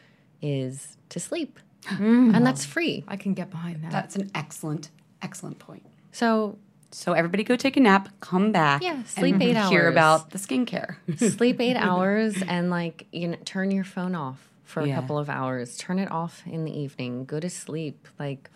is 0.42 0.96
to 1.10 1.20
sleep. 1.20 1.58
And 1.88 2.44
that's 2.46 2.64
free. 2.64 3.04
I 3.08 3.16
can 3.16 3.34
get 3.34 3.50
behind 3.50 3.82
that. 3.82 3.90
That's 3.90 4.14
an 4.16 4.30
excellent 4.34 4.90
excellent 5.22 5.58
point. 5.58 5.84
So 6.12 6.58
So 6.90 7.12
everybody 7.12 7.44
go 7.44 7.56
take 7.56 7.76
a 7.76 7.80
nap, 7.80 8.08
come 8.20 8.50
back, 8.50 8.82
Yeah, 8.82 9.02
sleep 9.04 9.34
and 9.34 9.42
eight 9.42 9.56
Hear 9.68 9.84
hours. 9.84 9.92
about 9.92 10.30
the 10.30 10.38
skincare. 10.38 10.96
sleep 11.36 11.60
eight 11.60 11.76
hours 11.76 12.42
and 12.42 12.70
like 12.70 13.06
you 13.12 13.28
know 13.28 13.36
turn 13.44 13.70
your 13.70 13.84
phone 13.84 14.14
off 14.14 14.48
for 14.64 14.82
a 14.82 14.92
couple 14.92 15.18
of 15.18 15.28
hours 15.30 15.76
turn 15.78 15.98
it 15.98 16.10
off 16.10 16.42
in 16.46 16.64
the 16.66 16.78
evening 16.78 17.24
go 17.24 17.40
to 17.40 17.48
sleep 17.48 18.06
like 18.18 18.50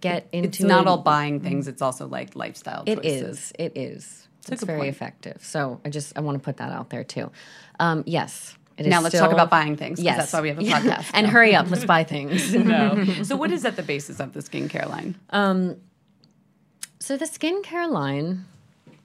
get 0.00 0.26
into 0.32 0.48
it's 0.48 0.60
not 0.60 0.86
a- 0.86 0.90
all 0.90 0.98
buying 0.98 1.40
things; 1.40 1.68
it's 1.68 1.82
also 1.82 2.06
like 2.06 2.34
lifestyle 2.36 2.82
It 2.86 2.96
choices. 3.02 3.38
is. 3.38 3.52
It 3.58 3.72
is. 3.76 4.28
a 4.48 4.52
It's 4.52 4.62
very 4.62 4.78
point. 4.80 4.90
effective. 4.90 5.44
So 5.44 5.80
I 5.84 5.90
just 5.90 6.16
I 6.16 6.20
want 6.20 6.36
to 6.38 6.44
put 6.44 6.58
that 6.58 6.70
out 6.70 6.90
there 6.90 7.04
too. 7.04 7.30
Um, 7.80 8.02
yes. 8.06 8.56
It 8.78 8.84
is 8.86 8.90
Now 8.90 9.00
let's 9.00 9.18
talk 9.18 9.32
about 9.32 9.48
buying 9.48 9.76
things. 9.76 10.00
Yes, 10.02 10.18
that's 10.18 10.32
why 10.34 10.42
we 10.42 10.48
have 10.50 10.58
a 10.58 10.62
podcast 10.90 11.10
and 11.14 11.26
hurry 11.26 11.54
up, 11.54 11.70
let's 11.70 11.86
buy 11.86 12.04
things. 12.04 12.52
No. 12.54 13.04
so 13.22 13.34
what 13.34 13.50
is 13.50 13.64
at 13.64 13.74
the 13.76 13.82
basis 13.82 14.20
of 14.20 14.32
the 14.34 14.40
skincare 14.40 14.86
line? 14.88 15.16
So 17.06 17.16
the 17.16 17.24
skincare 17.24 17.88
line, 17.88 18.46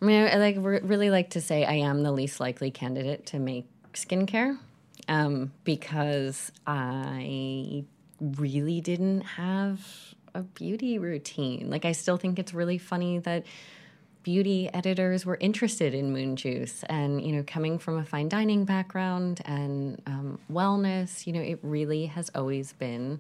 I 0.01 0.05
mean, 0.05 0.27
I 0.27 0.37
like 0.37 0.55
re- 0.57 0.79
really 0.81 1.11
like 1.11 1.29
to 1.29 1.39
say 1.39 1.65
I 1.65 1.73
am 1.73 2.01
the 2.01 2.11
least 2.11 2.39
likely 2.39 2.71
candidate 2.71 3.27
to 3.27 3.37
make 3.37 3.67
skincare 3.93 4.57
um, 5.07 5.51
because 5.65 6.51
I 6.65 7.85
really 8.19 8.81
didn't 8.81 9.21
have 9.21 9.87
a 10.33 10.41
beauty 10.41 10.97
routine. 10.97 11.69
Like 11.69 11.85
I 11.85 11.91
still 11.91 12.17
think 12.17 12.39
it's 12.39 12.55
really 12.55 12.79
funny 12.79 13.19
that 13.19 13.45
beauty 14.23 14.67
editors 14.73 15.23
were 15.23 15.37
interested 15.39 15.93
in 15.93 16.11
moon 16.11 16.35
juice 16.35 16.83
and 16.89 17.23
you 17.23 17.35
know 17.35 17.43
coming 17.45 17.77
from 17.77 17.99
a 17.99 18.03
fine 18.03 18.29
dining 18.29 18.65
background 18.65 19.41
and 19.45 20.01
um, 20.07 20.39
wellness 20.51 21.25
you 21.25 21.33
know 21.33 21.41
it 21.41 21.59
really 21.61 22.05
has 22.05 22.31
always 22.35 22.73
been 22.73 23.19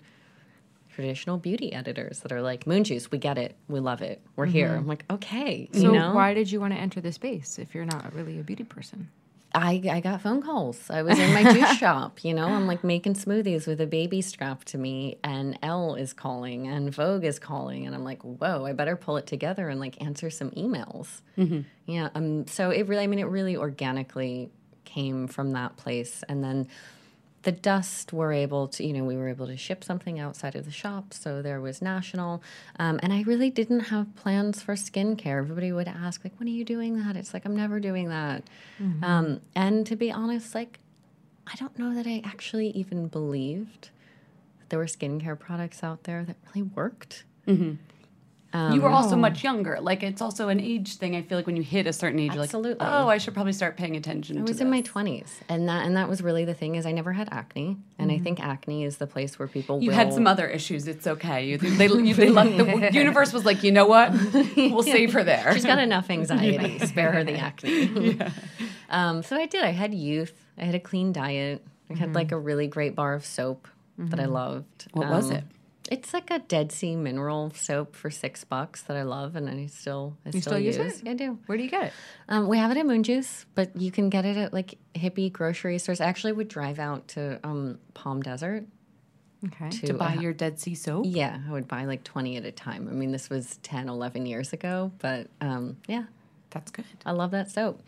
traditional 1.01 1.37
beauty 1.37 1.73
editors 1.73 2.19
that 2.19 2.31
are 2.31 2.41
like 2.41 2.67
moon 2.67 2.83
juice 2.83 3.09
we 3.09 3.17
get 3.17 3.37
it 3.37 3.55
we 3.67 3.79
love 3.79 4.01
it 4.01 4.21
we're 4.35 4.45
here 4.45 4.75
i'm 4.75 4.85
like 4.85 5.03
okay 5.09 5.67
you 5.73 5.81
so 5.81 5.91
know 5.91 6.13
why 6.13 6.33
did 6.33 6.51
you 6.51 6.59
want 6.59 6.71
to 6.73 6.79
enter 6.79 7.01
the 7.01 7.11
space 7.11 7.57
if 7.57 7.73
you're 7.73 7.85
not 7.85 8.13
really 8.13 8.39
a 8.39 8.43
beauty 8.43 8.63
person? 8.63 9.09
I, 9.53 9.81
I 9.91 9.99
got 9.99 10.21
phone 10.21 10.41
calls. 10.41 10.89
I 10.89 11.01
was 11.01 11.19
in 11.19 11.33
my 11.33 11.51
juice 11.51 11.73
shop, 11.77 12.23
you 12.23 12.33
know, 12.33 12.45
I'm 12.45 12.67
like 12.67 12.85
making 12.85 13.15
smoothies 13.15 13.67
with 13.67 13.81
a 13.81 13.85
baby 13.85 14.21
strapped 14.21 14.67
to 14.67 14.77
me, 14.77 15.17
and 15.25 15.59
Elle 15.61 15.95
is 15.95 16.13
calling, 16.13 16.67
and 16.67 16.93
Vogue 16.93 17.25
is 17.25 17.37
calling, 17.37 17.85
and 17.85 17.93
I'm 17.93 18.05
like, 18.05 18.21
whoa, 18.21 18.65
I 18.65 18.71
better 18.71 18.95
pull 18.95 19.17
it 19.17 19.27
together 19.27 19.67
and 19.67 19.79
like 19.79 20.01
answer 20.01 20.29
some 20.29 20.51
emails. 20.51 21.21
Yeah. 21.85 22.09
Um. 22.15 22.47
So 22.47 22.69
it 22.69 22.87
really, 22.87 23.03
I 23.03 23.07
mean, 23.07 23.19
it 23.19 23.25
really 23.25 23.57
organically 23.57 24.51
came 24.85 25.27
from 25.27 25.51
that 25.51 25.75
place, 25.75 26.23
and 26.29 26.41
then 26.41 26.67
the 27.43 27.51
dust 27.51 28.13
were 28.13 28.31
able 28.31 28.67
to, 28.67 28.85
you 28.85 28.93
know, 28.93 29.03
we 29.03 29.15
were 29.17 29.27
able 29.27 29.47
to 29.47 29.57
ship 29.57 29.83
something 29.83 30.19
outside 30.19 30.55
of 30.55 30.65
the 30.65 30.71
shop, 30.71 31.13
so 31.13 31.41
there 31.41 31.59
was 31.59 31.81
national, 31.81 32.41
um, 32.77 32.99
and 33.01 33.11
I 33.11 33.23
really 33.23 33.49
didn't 33.49 33.79
have 33.81 34.15
plans 34.15 34.61
for 34.61 34.75
skincare. 34.75 35.39
Everybody 35.39 35.71
would 35.71 35.87
ask, 35.87 36.23
like, 36.23 36.33
when 36.37 36.47
are 36.47 36.51
you 36.51 36.63
doing 36.63 37.03
that? 37.03 37.15
It's 37.15 37.33
like 37.33 37.45
I'm 37.45 37.55
never 37.55 37.79
doing 37.79 38.09
that. 38.09 38.43
Um, 39.03 39.41
and 39.55 39.87
to 39.87 39.95
be 39.95 40.11
honest, 40.11 40.53
like, 40.53 40.79
I 41.47 41.55
don't 41.55 41.77
know 41.79 41.93
that 41.95 42.05
I 42.07 42.21
actually 42.23 42.67
even 42.69 43.07
believed 43.07 43.89
that 44.59 44.69
there 44.69 44.79
were 44.79 44.85
skincare 44.85 45.37
products 45.37 45.83
out 45.83 46.03
there 46.03 46.23
that 46.23 46.35
really 46.53 46.67
worked. 46.75 47.23
You 48.53 48.81
were 48.81 48.89
also 48.89 49.15
much 49.15 49.43
younger. 49.43 49.77
Like 49.79 50.03
it's 50.03 50.21
also 50.21 50.49
an 50.49 50.59
age 50.59 50.95
thing. 50.97 51.15
I 51.15 51.21
feel 51.21 51.37
like 51.37 51.47
when 51.47 51.55
you 51.55 51.63
hit 51.63 51.87
a 51.87 51.93
certain 51.93 52.19
age, 52.19 52.33
you're 52.33 52.43
Absolutely. 52.43 52.85
like, 52.85 52.93
oh, 52.93 53.07
I 53.07 53.17
should 53.17 53.33
probably 53.33 53.53
start 53.53 53.77
paying 53.77 53.95
attention. 53.95 54.37
I 54.37 54.41
was 54.41 54.59
in 54.59 54.69
my 54.69 54.81
twenties, 54.81 55.39
and 55.47 55.69
that 55.69 55.85
and 55.85 55.95
that 55.95 56.09
was 56.09 56.21
really 56.21 56.43
the 56.45 56.53
thing 56.53 56.75
is 56.75 56.85
I 56.85 56.91
never 56.91 57.13
had 57.13 57.29
acne, 57.31 57.77
and 57.97 58.11
I 58.11 58.17
think 58.17 58.39
acne 58.41 58.83
is 58.83 58.97
the 58.97 59.07
place 59.07 59.39
where 59.39 59.47
people 59.47 59.81
You 59.81 59.89
will, 59.89 59.95
had 59.95 60.13
some 60.13 60.27
other 60.27 60.47
issues. 60.47 60.87
It's 60.87 61.07
okay. 61.07 61.45
You, 61.47 61.57
they, 61.57 61.87
you, 61.87 62.13
they 62.13 62.29
left, 62.29 62.57
the 62.57 62.89
universe 62.93 63.31
was 63.31 63.45
like, 63.45 63.63
you 63.63 63.71
know 63.71 63.85
what? 63.85 64.11
We'll 64.57 64.83
save 64.83 65.13
her 65.13 65.23
there. 65.23 65.53
She's 65.53 65.65
got 65.65 65.79
enough 65.79 66.09
anxiety. 66.17 66.79
Spare 66.85 67.11
her 67.13 67.23
the 67.23 67.35
acne. 67.35 68.19
um, 68.89 69.23
so 69.23 69.35
I 69.37 69.45
did. 69.45 69.63
I 69.63 69.71
had 69.71 69.93
youth. 69.93 70.33
I 70.57 70.65
had 70.65 70.75
a 70.75 70.79
clean 70.79 71.13
diet. 71.13 71.65
I 71.89 71.93
had 71.95 72.13
like 72.15 72.31
a 72.31 72.37
really 72.37 72.67
great 72.67 72.95
bar 72.95 73.13
of 73.13 73.25
soap 73.25 73.67
that 73.97 74.19
I 74.19 74.25
loved. 74.25 74.87
What 74.93 75.09
was 75.09 75.29
Um, 75.31 75.37
it? 75.37 75.43
It's 75.89 76.13
like 76.13 76.29
a 76.31 76.39
Dead 76.39 76.71
Sea 76.71 76.95
mineral 76.95 77.51
soap 77.55 77.95
for 77.95 78.09
six 78.09 78.43
bucks 78.43 78.81
that 78.83 78.95
I 78.95 79.03
love, 79.03 79.35
and 79.35 79.49
I 79.49 79.65
still 79.65 80.17
I 80.25 80.29
still, 80.29 80.41
still 80.41 80.59
use 80.59 80.77
it? 80.77 81.01
I 81.07 81.13
do. 81.13 81.39
Where 81.47 81.57
do 81.57 81.63
you 81.63 81.69
get 81.69 81.85
it? 81.85 81.93
Um, 82.29 82.47
we 82.47 82.57
have 82.57 82.71
it 82.71 82.77
at 82.77 82.85
Moon 82.85 83.03
Juice, 83.03 83.45
but 83.55 83.75
you 83.75 83.91
can 83.91 84.09
get 84.09 84.25
it 84.25 84.37
at 84.37 84.53
like 84.53 84.75
hippie 84.95 85.31
grocery 85.31 85.77
stores. 85.79 85.99
I 85.99 86.05
actually 86.05 86.33
would 86.33 86.47
drive 86.47 86.79
out 86.79 87.07
to 87.09 87.39
um, 87.43 87.79
Palm 87.93 88.21
Desert 88.21 88.65
Okay. 89.47 89.69
to, 89.71 89.87
to 89.87 89.93
buy 89.95 90.15
uh, 90.17 90.21
your 90.21 90.33
Dead 90.33 90.59
Sea 90.59 90.75
soap? 90.75 91.05
yeah, 91.09 91.39
I 91.47 91.51
would 91.51 91.67
buy 91.67 91.85
like 91.85 92.03
20 92.03 92.37
at 92.37 92.45
a 92.45 92.51
time. 92.51 92.87
I 92.87 92.91
mean, 92.91 93.11
this 93.11 93.27
was 93.29 93.57
10, 93.63 93.89
11 93.89 94.27
years 94.27 94.53
ago, 94.53 94.91
but 94.99 95.27
um, 95.41 95.77
yeah, 95.87 96.03
That's 96.51 96.69
good. 96.69 96.85
I 97.07 97.11
love 97.11 97.31
that 97.31 97.49
soap. 97.49 97.81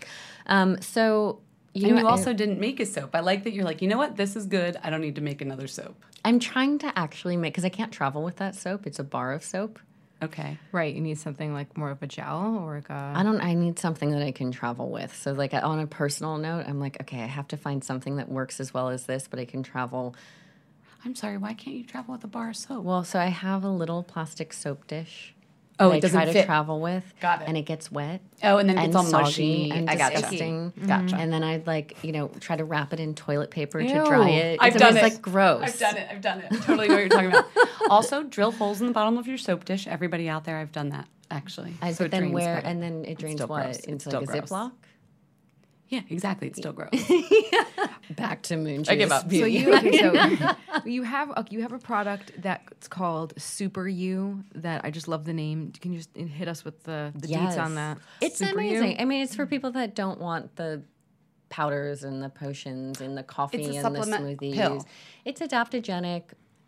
Um, 0.47 0.81
so, 0.81 1.41
you 1.73 1.87
And 1.87 1.95
know, 1.95 2.01
you 2.01 2.07
I- 2.07 2.11
also 2.11 2.33
didn't 2.33 2.59
make 2.59 2.79
a 2.79 2.85
soap. 2.85 3.11
I 3.15 3.19
like 3.21 3.43
that 3.43 3.53
you're 3.53 3.65
like, 3.65 3.81
you 3.81 3.87
know 3.87 3.97
what? 3.97 4.15
This 4.15 4.35
is 4.35 4.45
good. 4.45 4.77
I 4.83 4.89
don't 4.89 5.01
need 5.01 5.15
to 5.15 5.21
make 5.21 5.41
another 5.41 5.67
soap. 5.67 5.95
I'm 6.25 6.39
trying 6.39 6.79
to 6.79 6.97
actually 6.97 7.35
make, 7.37 7.53
because 7.53 7.65
I 7.65 7.69
can't 7.69 7.91
travel 7.91 8.23
with 8.23 8.37
that 8.37 8.55
soap. 8.55 8.85
It's 8.87 8.99
a 8.99 9.03
bar 9.03 9.33
of 9.33 9.43
soap. 9.43 9.79
Okay. 10.21 10.57
Right. 10.71 10.95
You 10.95 11.01
need 11.01 11.17
something 11.19 11.53
like 11.53 11.75
more 11.75 11.89
of 11.89 12.01
a 12.01 12.07
gel 12.07 12.57
or 12.63 12.75
like 12.75 12.89
a. 12.89 13.13
I 13.15 13.23
don't, 13.23 13.41
I 13.41 13.55
need 13.55 13.77
something 13.77 14.11
that 14.11 14.21
I 14.21 14.31
can 14.31 14.51
travel 14.51 14.89
with. 14.89 15.13
So, 15.13 15.33
like, 15.33 15.53
on 15.53 15.79
a 15.79 15.87
personal 15.87 16.37
note, 16.37 16.65
I'm 16.65 16.79
like, 16.79 17.01
okay, 17.01 17.21
I 17.21 17.25
have 17.25 17.47
to 17.49 17.57
find 17.57 17.83
something 17.83 18.15
that 18.15 18.29
works 18.29 18.61
as 18.61 18.73
well 18.73 18.87
as 18.87 19.05
this, 19.05 19.27
but 19.29 19.37
I 19.39 19.43
can 19.45 19.63
travel. 19.63 20.15
I'm 21.03 21.13
sorry. 21.15 21.37
Why 21.37 21.53
can't 21.53 21.75
you 21.75 21.83
travel 21.83 22.13
with 22.13 22.23
a 22.23 22.27
bar 22.27 22.51
of 22.51 22.55
soap? 22.55 22.85
Well, 22.85 23.03
so 23.03 23.19
I 23.19 23.25
have 23.25 23.65
a 23.65 23.69
little 23.69 24.01
plastic 24.01 24.53
soap 24.53 24.87
dish. 24.87 25.33
Oh, 25.79 25.89
that 25.89 25.97
it 25.97 26.01
doesn't 26.01 26.17
try 26.17 26.25
to 26.25 26.33
fit. 26.33 26.45
travel 26.45 26.79
with. 26.79 27.03
Got 27.19 27.41
it. 27.41 27.47
And 27.47 27.57
it 27.57 27.63
gets 27.63 27.91
wet. 27.91 28.21
Oh, 28.43 28.57
and 28.57 28.69
then 28.69 28.77
it 28.77 28.83
and 28.83 28.93
gets 28.93 28.95
all 28.95 29.03
soggy 29.09 29.23
mushy. 29.23 29.71
and 29.71 29.89
I 29.89 29.95
gotcha. 29.95 30.13
disgusting. 30.21 30.71
Mm-hmm. 30.71 30.87
Gotcha. 30.87 31.15
And 31.15 31.33
then 31.33 31.43
I'd 31.43 31.65
like, 31.65 31.97
you 32.03 32.11
know, 32.11 32.27
try 32.39 32.55
to 32.55 32.63
wrap 32.63 32.93
it 32.93 32.99
in 32.99 33.15
toilet 33.15 33.49
paper 33.51 33.79
to 33.81 33.87
Ew. 33.87 34.05
dry 34.05 34.29
it. 34.29 34.59
I've 34.61 34.75
It's 34.75 34.81
done 34.81 34.95
always, 34.97 35.11
it. 35.11 35.13
like 35.15 35.21
gross. 35.21 35.63
I've 35.63 35.79
done 35.79 35.97
it. 35.97 36.07
I've 36.11 36.21
done 36.21 36.39
it. 36.41 36.51
Totally 36.61 36.87
know 36.87 36.93
what 36.93 36.99
you're 36.99 37.09
talking 37.09 37.29
about. 37.29 37.45
also, 37.89 38.23
drill 38.23 38.51
holes 38.51 38.81
in 38.81 38.87
the 38.87 38.93
bottom 38.93 39.17
of 39.17 39.27
your 39.27 39.37
soap 39.37 39.65
dish. 39.65 39.87
Everybody 39.87 40.29
out 40.29 40.43
there, 40.43 40.57
I've 40.57 40.71
done 40.71 40.89
that 40.89 41.07
actually. 41.31 41.73
I, 41.81 41.91
So 41.93 42.03
but 42.03 42.05
it 42.05 42.11
then 42.11 42.19
drains 42.21 42.33
where 42.35 42.55
better. 42.55 42.67
and 42.67 42.83
then 42.83 43.05
it 43.05 43.17
drains 43.17 43.39
what 43.41 43.47
gross. 43.63 43.77
It's 43.77 43.87
into 43.87 44.09
still 44.09 44.19
like 44.21 44.29
a 44.29 44.31
gross. 44.39 44.49
Ziploc. 44.51 44.71
Yeah, 45.93 46.01
exactly. 46.09 46.47
It's 46.47 46.57
still 46.57 46.73
gross. 46.73 46.89
Back 48.15 48.41
to 48.43 48.57
moon. 48.57 48.83
I 48.87 48.95
give 48.95 49.09
juice 49.09 49.11
up. 49.11 49.23
So 49.23 49.27
beauty. 49.29 49.51
you 49.51 49.75
okay, 49.75 50.37
so 50.37 50.47
you 50.85 51.03
have 51.03 51.29
a, 51.29 51.45
you 51.51 51.61
have 51.61 51.71
a 51.71 51.77
product 51.77 52.31
that's 52.41 52.87
called 52.87 53.33
Super 53.39 53.87
You 53.87 54.43
that 54.55 54.83
I 54.83 54.89
just 54.89 55.07
love 55.07 55.25
the 55.25 55.33
name. 55.33 55.71
Can 55.79 55.93
you 55.93 55.99
just 55.99 56.15
hit 56.17 56.47
us 56.47 56.65
with 56.65 56.81
the, 56.83 57.11
the 57.15 57.27
deets 57.27 57.59
on 57.63 57.75
that? 57.75 57.99
It's 58.21 58.39
Super 58.39 58.59
You? 58.59 58.77
amazing. 58.79 59.01
I 59.01 59.05
mean, 59.05 59.21
it's 59.21 59.35
for 59.35 59.45
people 59.45 59.69
that 59.73 59.93
don't 59.93 60.19
want 60.19 60.55
the 60.55 60.81
powders 61.49 62.03
and 62.03 62.23
the 62.23 62.29
potions 62.29 62.99
and 62.99 63.15
the 63.15 63.21
coffee 63.21 63.63
It's 63.63 63.77
a 63.77 63.85
and 63.85 63.95
the 63.95 63.99
smoothies. 63.99 64.53
pill. 64.55 64.87
It's 65.25 65.41
adaptogenic. 65.41 66.23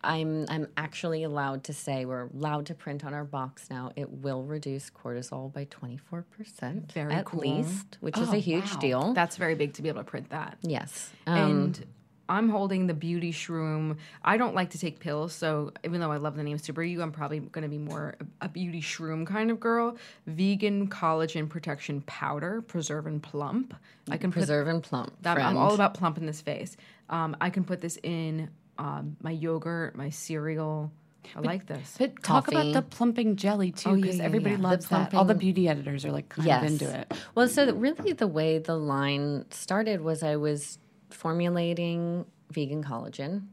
I'm 0.05 0.45
I'm 0.49 0.67
actually 0.77 1.23
allowed 1.23 1.63
to 1.65 1.73
say 1.73 2.05
we're 2.05 2.27
allowed 2.27 2.67
to 2.67 2.75
print 2.75 3.03
on 3.03 3.13
our 3.13 3.23
box 3.25 3.67
now. 3.69 3.91
It 3.95 4.09
will 4.09 4.43
reduce 4.43 4.89
cortisol 4.89 5.51
by 5.51 5.65
24% 5.65 6.91
Very 6.93 7.13
at 7.13 7.25
cool. 7.25 7.39
least, 7.41 7.97
which 8.01 8.17
is 8.17 8.29
Oh, 8.29 8.33
a 8.33 8.37
huge 8.39 8.71
wow. 8.73 8.79
deal. 8.79 9.13
That's 9.13 9.37
very 9.37 9.55
big 9.55 9.73
to 9.73 9.81
be 9.81 9.89
able 9.89 10.01
to 10.01 10.09
print 10.09 10.29
that. 10.29 10.57
yes. 10.61 11.09
Um, 11.27 11.37
and 11.37 11.85
I'm 12.27 12.49
holding 12.49 12.87
the 12.87 12.93
beauty 12.95 13.31
shroom. 13.31 13.97
I 14.23 14.37
don't 14.37 14.55
like 14.55 14.71
to 14.71 14.79
take 14.79 14.99
pills, 14.99 15.31
so 15.33 15.71
even 15.83 15.99
though 16.01 16.11
I 16.11 16.17
love 16.17 16.35
the 16.35 16.41
name 16.41 16.57
Super 16.57 16.81
You, 16.81 17.03
I'm 17.03 17.11
probably 17.11 17.39
going 17.39 17.61
to 17.61 17.69
be 17.69 17.77
more 17.77 18.15
a, 18.41 18.49
beauty 18.49 18.81
shroom 18.81 19.27
kind 19.27 19.51
of 19.51 19.59
girl. 19.59 19.95
Vegan 20.25 20.87
collagen 20.89 21.47
protection 21.47 22.01
powder, 22.07 22.63
preserve 22.63 23.05
and 23.05 23.21
plump. 23.21 23.75
I 24.09 24.17
can 24.17 24.31
put 24.31 24.39
preserve 24.39 24.67
and 24.67 24.81
plump. 24.81 25.13
I'm, 25.23 25.37
I'm 25.37 25.57
all 25.57 25.75
about 25.75 25.93
plump 25.93 26.17
in 26.17 26.25
this 26.25 26.41
face. 26.41 26.75
Um, 27.11 27.37
I 27.39 27.51
can 27.51 27.63
put 27.63 27.79
this 27.81 27.99
in 28.01 28.49
um, 28.77 29.17
my 29.21 29.31
yogurt, 29.31 29.95
my 29.95 30.09
cereal. 30.09 30.91
I 31.35 31.39
like 31.39 31.65
this. 31.65 31.95
But 31.97 32.21
talk 32.21 32.45
Coffee. 32.45 32.55
about 32.55 32.73
the 32.73 32.81
plumping 32.83 33.35
jelly 33.35 33.71
too, 33.71 33.89
Oh, 33.89 33.93
yeah, 33.95 34.01
because 34.01 34.17
yeah, 34.17 34.23
everybody 34.25 34.55
yeah. 34.55 34.61
loves 34.61 34.85
The 34.88 34.95
that. 34.95 35.13
All 35.15 35.25
the 35.25 35.33
beauty 35.33 35.67
editors 35.67 36.05
are 36.05 36.11
like 36.11 36.29
kind 36.29 36.47
yes. 36.47 36.63
of 36.63 36.69
into 36.71 36.99
it. 36.99 37.11
Well, 37.33 37.47
so 37.47 37.73
really 37.73 38.13
the 38.13 38.27
way 38.27 38.59
the 38.59 38.75
line 38.77 39.45
started 39.49 40.01
was 40.01 40.21
I 40.21 40.35
was 40.35 40.77
formulating 41.09 42.25
vegan 42.51 42.83
collagen 42.83 43.47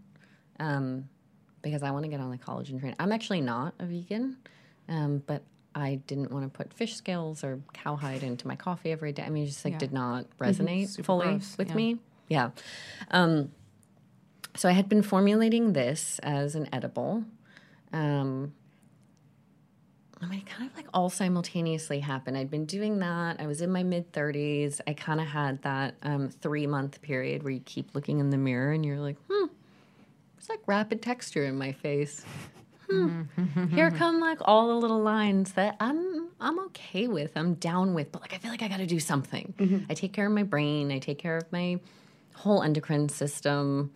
um, 0.60 1.08
because 1.62 1.82
I 1.82 1.90
want 1.92 2.04
to 2.04 2.10
get 2.10 2.20
on 2.20 2.30
the 2.30 2.38
collagen 2.38 2.78
train. 2.78 2.94
I'm 2.98 3.10
actually 3.12 3.40
not 3.40 3.74
a 3.78 3.86
vegan, 3.86 4.36
um, 4.88 5.22
but 5.26 5.42
I 5.74 5.94
didn't 6.06 6.30
want 6.30 6.44
to 6.44 6.50
put 6.50 6.74
fish 6.74 6.94
scales 6.96 7.42
or 7.42 7.58
cowhide 7.72 8.22
into 8.22 8.46
my 8.46 8.56
coffee 8.56 8.92
every 8.92 9.12
day. 9.12 9.22
I 9.22 9.30
mean, 9.30 9.44
it 9.44 9.46
just 9.46 9.64
like 9.64 9.72
Yeah. 9.74 9.78
did 9.78 9.92
not 9.94 10.26
resonate 10.38 10.88
Super 10.88 11.06
fully 11.06 11.26
gross, 11.28 11.56
with 11.56 11.68
yeah. 11.70 11.74
me. 11.74 11.98
Yeah. 12.28 12.50
Um, 13.10 13.50
so 14.54 14.68
I 14.68 14.72
had 14.72 14.88
been 14.88 15.02
formulating 15.02 15.72
this 15.72 16.18
as 16.22 16.54
an 16.54 16.68
edible. 16.72 17.24
Um, 17.92 18.52
I 20.20 20.26
mean, 20.26 20.38
it 20.40 20.46
kind 20.46 20.70
of 20.70 20.76
like 20.76 20.86
all 20.94 21.10
simultaneously 21.10 21.98
happened. 21.98 22.36
I'd 22.36 22.50
been 22.50 22.64
doing 22.64 23.00
that. 23.00 23.40
I 23.40 23.46
was 23.46 23.60
in 23.60 23.72
my 23.72 23.82
mid 23.82 24.12
30s. 24.12 24.80
I 24.86 24.92
kind 24.92 25.20
of 25.20 25.26
had 25.26 25.60
that 25.62 25.94
um, 26.02 26.28
three 26.28 26.66
month 26.66 27.02
period 27.02 27.42
where 27.42 27.52
you 27.52 27.60
keep 27.64 27.94
looking 27.94 28.20
in 28.20 28.30
the 28.30 28.36
mirror 28.36 28.72
and 28.72 28.86
you're 28.86 29.00
like, 29.00 29.16
hmm, 29.28 29.46
it's 30.38 30.48
like 30.48 30.60
rapid 30.66 31.02
texture 31.02 31.44
in 31.44 31.56
my 31.58 31.72
face. 31.72 32.24
Hmm. 32.88 33.22
Here 33.70 33.90
come 33.96 34.20
like 34.20 34.38
all 34.42 34.68
the 34.68 34.74
little 34.74 35.00
lines 35.00 35.52
that 35.54 35.76
I'm 35.80 36.28
I'm 36.40 36.58
okay 36.66 37.08
with. 37.08 37.32
I'm 37.36 37.54
down 37.54 37.94
with, 37.94 38.12
but 38.12 38.22
like 38.22 38.34
I 38.34 38.38
feel 38.38 38.50
like 38.50 38.62
I 38.62 38.68
got 38.68 38.78
to 38.78 38.86
do 38.86 39.00
something. 39.00 39.54
I 39.90 39.94
take 39.94 40.12
care 40.12 40.26
of 40.26 40.32
my 40.32 40.42
brain. 40.44 40.92
I 40.92 40.98
take 40.98 41.18
care 41.18 41.36
of 41.36 41.50
my 41.50 41.80
whole 42.34 42.62
endocrine 42.62 43.08
system. 43.08 43.92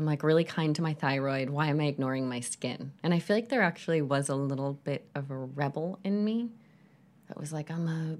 I'm 0.00 0.06
like 0.06 0.22
really 0.22 0.44
kind 0.44 0.74
to 0.76 0.82
my 0.82 0.94
thyroid. 0.94 1.50
Why 1.50 1.66
am 1.66 1.78
I 1.78 1.84
ignoring 1.84 2.26
my 2.26 2.40
skin? 2.40 2.92
And 3.02 3.12
I 3.12 3.18
feel 3.18 3.36
like 3.36 3.50
there 3.50 3.60
actually 3.60 4.00
was 4.00 4.30
a 4.30 4.34
little 4.34 4.72
bit 4.72 5.06
of 5.14 5.30
a 5.30 5.36
rebel 5.36 5.98
in 6.02 6.24
me 6.24 6.48
that 7.28 7.38
was 7.38 7.52
like, 7.52 7.70
I'm 7.70 7.86
a. 7.86 8.16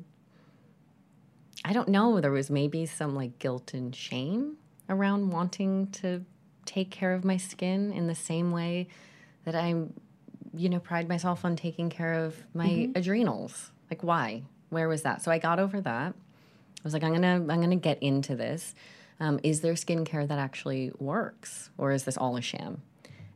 I 1.67 1.73
don't 1.73 1.89
know. 1.89 2.21
There 2.21 2.33
was 2.33 2.51
maybe 2.51 2.85
some 2.85 3.15
like 3.15 3.39
guilt 3.39 3.73
and 3.73 3.97
shame 3.97 4.59
around 4.91 5.31
wanting 5.31 5.87
to 5.93 6.23
take 6.67 6.91
care 6.91 7.15
of 7.15 7.25
my 7.25 7.39
skin 7.39 7.93
in 7.93 8.09
the 8.09 8.15
same 8.15 8.51
way 8.51 8.89
that 9.45 9.55
I'm, 9.55 9.95
you 10.55 10.69
know, 10.69 10.81
pride 10.81 11.09
myself 11.09 11.47
on 11.47 11.57
taking 11.57 11.89
care 11.89 12.13
of 12.13 12.37
my 12.53 12.69
mm-hmm. 12.69 12.93
adrenals. 12.95 13.71
Like, 13.89 14.03
why? 14.03 14.43
Where 14.69 14.87
was 14.87 15.01
that? 15.03 15.23
So 15.23 15.31
I 15.31 15.39
got 15.39 15.59
over 15.59 15.81
that. 15.81 16.15
I 16.15 16.83
was 16.85 16.93
like, 16.93 17.05
I'm 17.05 17.13
gonna, 17.13 17.37
I'm 17.37 17.47
gonna 17.47 17.77
get 17.77 18.03
into 18.03 18.37
this. 18.37 18.75
Um, 19.21 19.39
is 19.43 19.61
there 19.61 19.75
skincare 19.75 20.27
that 20.27 20.39
actually 20.39 20.93
works, 20.99 21.71
or 21.79 21.93
is 21.93 22.05
this 22.05 22.17
all 22.17 22.37
a 22.37 22.43
sham? 22.43 22.83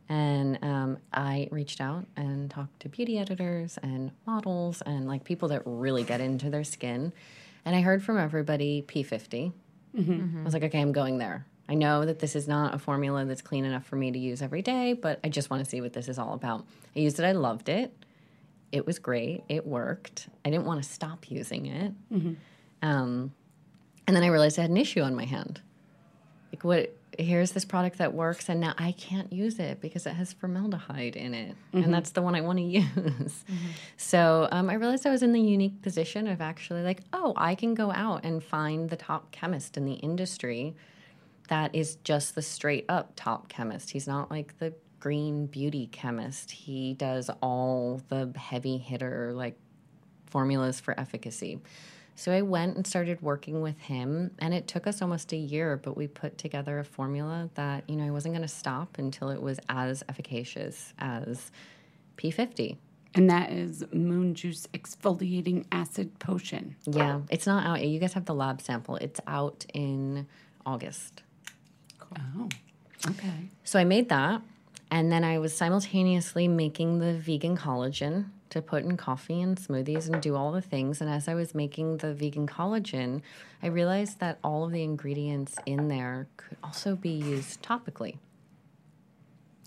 And 0.08 0.58
um, 0.62 0.98
I 1.12 1.48
reached 1.50 1.80
out 1.80 2.06
and 2.16 2.50
talked 2.50 2.80
to 2.80 2.88
beauty 2.88 3.18
editors 3.18 3.78
and 3.82 4.10
models 4.26 4.82
and 4.82 5.06
like 5.06 5.24
people 5.24 5.48
that 5.48 5.62
really 5.64 6.04
get 6.04 6.20
into 6.20 6.50
their 6.50 6.64
skin. 6.64 7.12
And 7.64 7.74
I 7.74 7.80
heard 7.80 8.02
from 8.02 8.18
everybody 8.18 8.82
P50. 8.86 9.52
I 10.40 10.44
was 10.44 10.52
like, 10.54 10.64
okay, 10.64 10.80
I'm 10.80 10.92
going 10.92 11.18
there. 11.18 11.46
I 11.68 11.74
know 11.74 12.04
that 12.04 12.18
this 12.18 12.36
is 12.36 12.46
not 12.46 12.74
a 12.74 12.78
formula 12.78 13.24
that's 13.24 13.40
clean 13.40 13.64
enough 13.64 13.86
for 13.86 13.96
me 13.96 14.10
to 14.10 14.18
use 14.18 14.42
every 14.42 14.60
day, 14.60 14.92
but 14.92 15.18
I 15.24 15.30
just 15.30 15.48
want 15.48 15.64
to 15.64 15.70
see 15.70 15.80
what 15.80 15.94
this 15.94 16.08
is 16.08 16.18
all 16.18 16.34
about. 16.34 16.66
I 16.94 16.98
used 16.98 17.18
it, 17.18 17.24
I 17.24 17.32
loved 17.32 17.68
it. 17.70 17.90
It 18.72 18.86
was 18.86 18.98
great. 18.98 19.44
It 19.48 19.66
worked. 19.66 20.28
I 20.44 20.50
didn't 20.50 20.66
want 20.66 20.82
to 20.82 20.88
stop 20.88 21.30
using 21.30 21.66
it. 21.66 21.92
Um, 22.82 23.32
and 24.06 24.14
then 24.14 24.22
I 24.22 24.26
realized 24.26 24.58
I 24.58 24.62
had 24.62 24.70
an 24.70 24.76
issue 24.76 25.00
on 25.00 25.14
my 25.14 25.24
hand. 25.24 25.62
Like, 26.54 26.62
what? 26.62 26.96
Here's 27.18 27.50
this 27.50 27.64
product 27.64 27.98
that 27.98 28.14
works, 28.14 28.48
and 28.48 28.60
now 28.60 28.74
I 28.78 28.92
can't 28.92 29.32
use 29.32 29.58
it 29.58 29.80
because 29.80 30.06
it 30.06 30.12
has 30.12 30.32
formaldehyde 30.32 31.16
in 31.16 31.34
it, 31.34 31.56
and 31.72 31.92
that's 31.92 32.10
the 32.10 32.22
one 32.22 32.36
I 32.36 32.42
want 32.42 32.58
to 32.58 32.64
use. 32.64 33.44
So 33.96 34.46
um, 34.52 34.70
I 34.70 34.74
realized 34.74 35.04
I 35.04 35.10
was 35.10 35.24
in 35.24 35.32
the 35.32 35.40
unique 35.40 35.82
position 35.82 36.28
of 36.28 36.40
actually 36.40 36.82
like, 36.82 37.00
oh, 37.12 37.32
I 37.36 37.56
can 37.56 37.74
go 37.74 37.90
out 37.90 38.24
and 38.24 38.40
find 38.42 38.88
the 38.88 38.94
top 38.94 39.32
chemist 39.32 39.76
in 39.76 39.84
the 39.84 39.94
industry 39.94 40.76
that 41.48 41.74
is 41.74 41.96
just 42.04 42.36
the 42.36 42.42
straight 42.42 42.84
up 42.88 43.14
top 43.16 43.48
chemist. 43.48 43.90
He's 43.90 44.06
not 44.06 44.30
like 44.30 44.56
the 44.60 44.74
green 45.00 45.46
beauty 45.46 45.88
chemist. 45.88 46.52
He 46.52 46.94
does 46.94 47.30
all 47.42 48.00
the 48.10 48.32
heavy 48.36 48.78
hitter 48.78 49.32
like 49.34 49.56
formulas 50.26 50.78
for 50.78 50.98
efficacy. 50.98 51.58
So 52.16 52.30
I 52.30 52.42
went 52.42 52.76
and 52.76 52.86
started 52.86 53.20
working 53.22 53.60
with 53.60 53.78
him, 53.80 54.30
and 54.38 54.54
it 54.54 54.68
took 54.68 54.86
us 54.86 55.02
almost 55.02 55.32
a 55.32 55.36
year, 55.36 55.76
but 55.76 55.96
we 55.96 56.06
put 56.06 56.38
together 56.38 56.78
a 56.78 56.84
formula 56.84 57.50
that, 57.54 57.82
you 57.88 57.96
know, 57.96 58.06
I 58.06 58.10
wasn't 58.10 58.34
going 58.34 58.46
to 58.46 58.54
stop 58.54 58.98
until 58.98 59.30
it 59.30 59.42
was 59.42 59.58
as 59.68 60.04
efficacious 60.08 60.94
as 60.98 61.50
P50. 62.16 62.76
And 63.16 63.28
that 63.30 63.50
is 63.50 63.84
Moon 63.92 64.34
Juice 64.34 64.68
Exfoliating 64.74 65.66
Acid 65.72 66.18
Potion. 66.18 66.76
Yeah, 66.84 67.20
it's 67.30 67.46
not 67.46 67.66
out 67.66 67.80
yet. 67.80 67.88
You 67.88 67.98
guys 67.98 68.12
have 68.14 68.26
the 68.26 68.34
lab 68.34 68.60
sample. 68.60 68.96
It's 68.96 69.20
out 69.26 69.66
in 69.74 70.26
August. 70.64 71.22
Oh, 72.16 72.48
okay. 73.08 73.50
So 73.64 73.78
I 73.78 73.84
made 73.84 74.08
that, 74.08 74.40
and 74.90 75.10
then 75.10 75.24
I 75.24 75.38
was 75.38 75.56
simultaneously 75.56 76.46
making 76.46 77.00
the 77.00 77.14
vegan 77.14 77.56
collagen 77.56 78.26
to 78.50 78.62
put 78.62 78.84
in 78.84 78.96
coffee 78.96 79.40
and 79.40 79.56
smoothies 79.56 80.08
and 80.08 80.22
do 80.22 80.36
all 80.36 80.52
the 80.52 80.60
things. 80.60 81.00
And 81.00 81.10
as 81.10 81.28
I 81.28 81.34
was 81.34 81.54
making 81.54 81.98
the 81.98 82.14
vegan 82.14 82.46
collagen, 82.46 83.22
I 83.62 83.66
realized 83.68 84.20
that 84.20 84.38
all 84.44 84.64
of 84.64 84.72
the 84.72 84.82
ingredients 84.82 85.56
in 85.66 85.88
there 85.88 86.28
could 86.36 86.56
also 86.62 86.94
be 86.94 87.10
used 87.10 87.62
topically. 87.62 88.18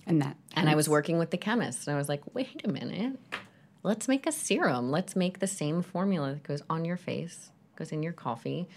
And 0.05 0.21
that. 0.21 0.37
And 0.55 0.69
I 0.69 0.75
was 0.75 0.87
working 0.87 1.17
with 1.19 1.31
the 1.31 1.37
chemist, 1.37 1.87
and 1.87 1.95
I 1.95 1.97
was 1.97 2.07
like, 2.07 2.21
wait 2.33 2.61
a 2.63 2.69
minute. 2.69 3.19
Let's 3.83 4.07
make 4.07 4.25
a 4.25 4.31
serum. 4.31 4.89
Let's 4.89 5.15
make 5.15 5.39
the 5.39 5.47
same 5.47 5.81
formula 5.81 6.33
that 6.33 6.43
goes 6.43 6.61
on 6.69 6.85
your 6.85 6.97
face, 6.97 7.51
goes 7.75 7.91
in 7.91 8.03
your 8.03 8.13
coffee, 8.13 8.67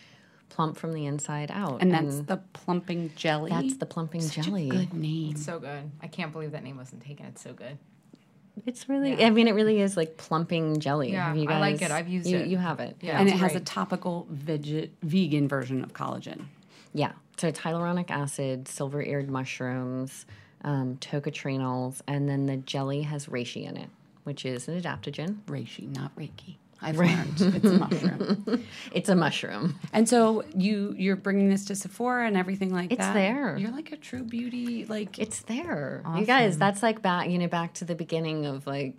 plump 0.48 0.76
from 0.76 0.92
the 0.92 1.06
inside 1.06 1.50
out. 1.52 1.80
And 1.80 1.92
that's 1.92 2.20
the 2.20 2.38
plumping 2.52 3.12
jelly. 3.16 3.50
that's 3.50 3.76
the 3.76 3.86
plumping 3.86 4.20
Such 4.20 4.44
jelly. 4.44 4.68
a 4.68 4.72
good 4.72 4.92
name. 4.94 5.36
So 5.36 5.58
good. 5.58 5.90
I 6.02 6.08
can't 6.08 6.32
believe 6.32 6.52
that 6.52 6.64
name 6.64 6.76
wasn't 6.76 7.02
taken. 7.02 7.26
It's 7.26 7.42
so 7.42 7.52
good. 7.52 7.78
It's 8.66 8.88
really, 8.88 9.24
I 9.24 9.30
mean, 9.30 9.48
it 9.48 9.54
really 9.54 9.80
is 9.80 9.96
like 9.96 10.16
plumping 10.16 10.80
jelly. 10.80 11.12
Yeah, 11.12 11.28
have 11.28 11.36
you 11.36 11.48
I 11.48 11.58
like 11.58 11.82
it. 11.82 11.90
I've 11.90 12.08
used 12.08 12.28
you, 12.28 12.38
it. 12.38 12.46
You 12.48 12.58
have 12.58 12.80
it. 12.80 12.96
Yeah. 13.00 13.18
and 13.18 13.28
it 13.28 13.32
it's 13.32 13.40
has 13.40 13.54
a 13.54 13.60
topical 13.60 14.26
veg- 14.30 14.90
vegan 15.02 15.48
version 15.48 15.82
of 15.82 15.92
collagen. 15.92 16.46
Yeah. 16.92 17.12
So 17.36 17.48
it's 17.48 17.60
hyaluronic 17.60 18.10
acid, 18.10 18.68
silver 18.68 19.02
eared 19.02 19.30
mushrooms, 19.30 20.26
um, 20.62 20.96
tocotrienols, 21.00 22.02
and 22.06 22.28
then 22.28 22.46
the 22.46 22.58
jelly 22.58 23.02
has 23.02 23.26
reishi 23.26 23.66
in 23.66 23.76
it, 23.76 23.88
which 24.24 24.44
is 24.44 24.68
an 24.68 24.80
adaptogen. 24.80 25.38
Reishi, 25.46 25.88
not 25.94 26.14
Reiki. 26.16 26.56
I've 26.82 26.96
learned 26.96 27.40
it's 27.40 27.64
a 27.64 27.72
mushroom. 27.78 28.64
It's 28.92 29.08
a 29.08 29.14
mushroom. 29.16 29.78
And 29.92 30.08
so 30.08 30.44
you 30.54 30.94
you're 30.96 31.16
bringing 31.16 31.48
this 31.48 31.64
to 31.66 31.74
Sephora 31.74 32.26
and 32.26 32.36
everything 32.36 32.72
like 32.72 32.90
It's 32.92 32.98
that. 32.98 33.14
there. 33.14 33.56
You're 33.58 33.70
like 33.72 33.92
a 33.92 33.96
true 33.96 34.22
beauty. 34.22 34.84
Like 34.86 35.18
It's 35.18 35.42
there. 35.42 36.02
You 36.16 36.24
guys, 36.24 36.56
that's 36.58 36.82
like 36.82 37.02
back, 37.02 37.28
you 37.28 37.38
know, 37.38 37.48
back 37.48 37.74
to 37.74 37.84
the 37.84 37.94
beginning 37.94 38.46
of 38.46 38.66
like, 38.66 38.94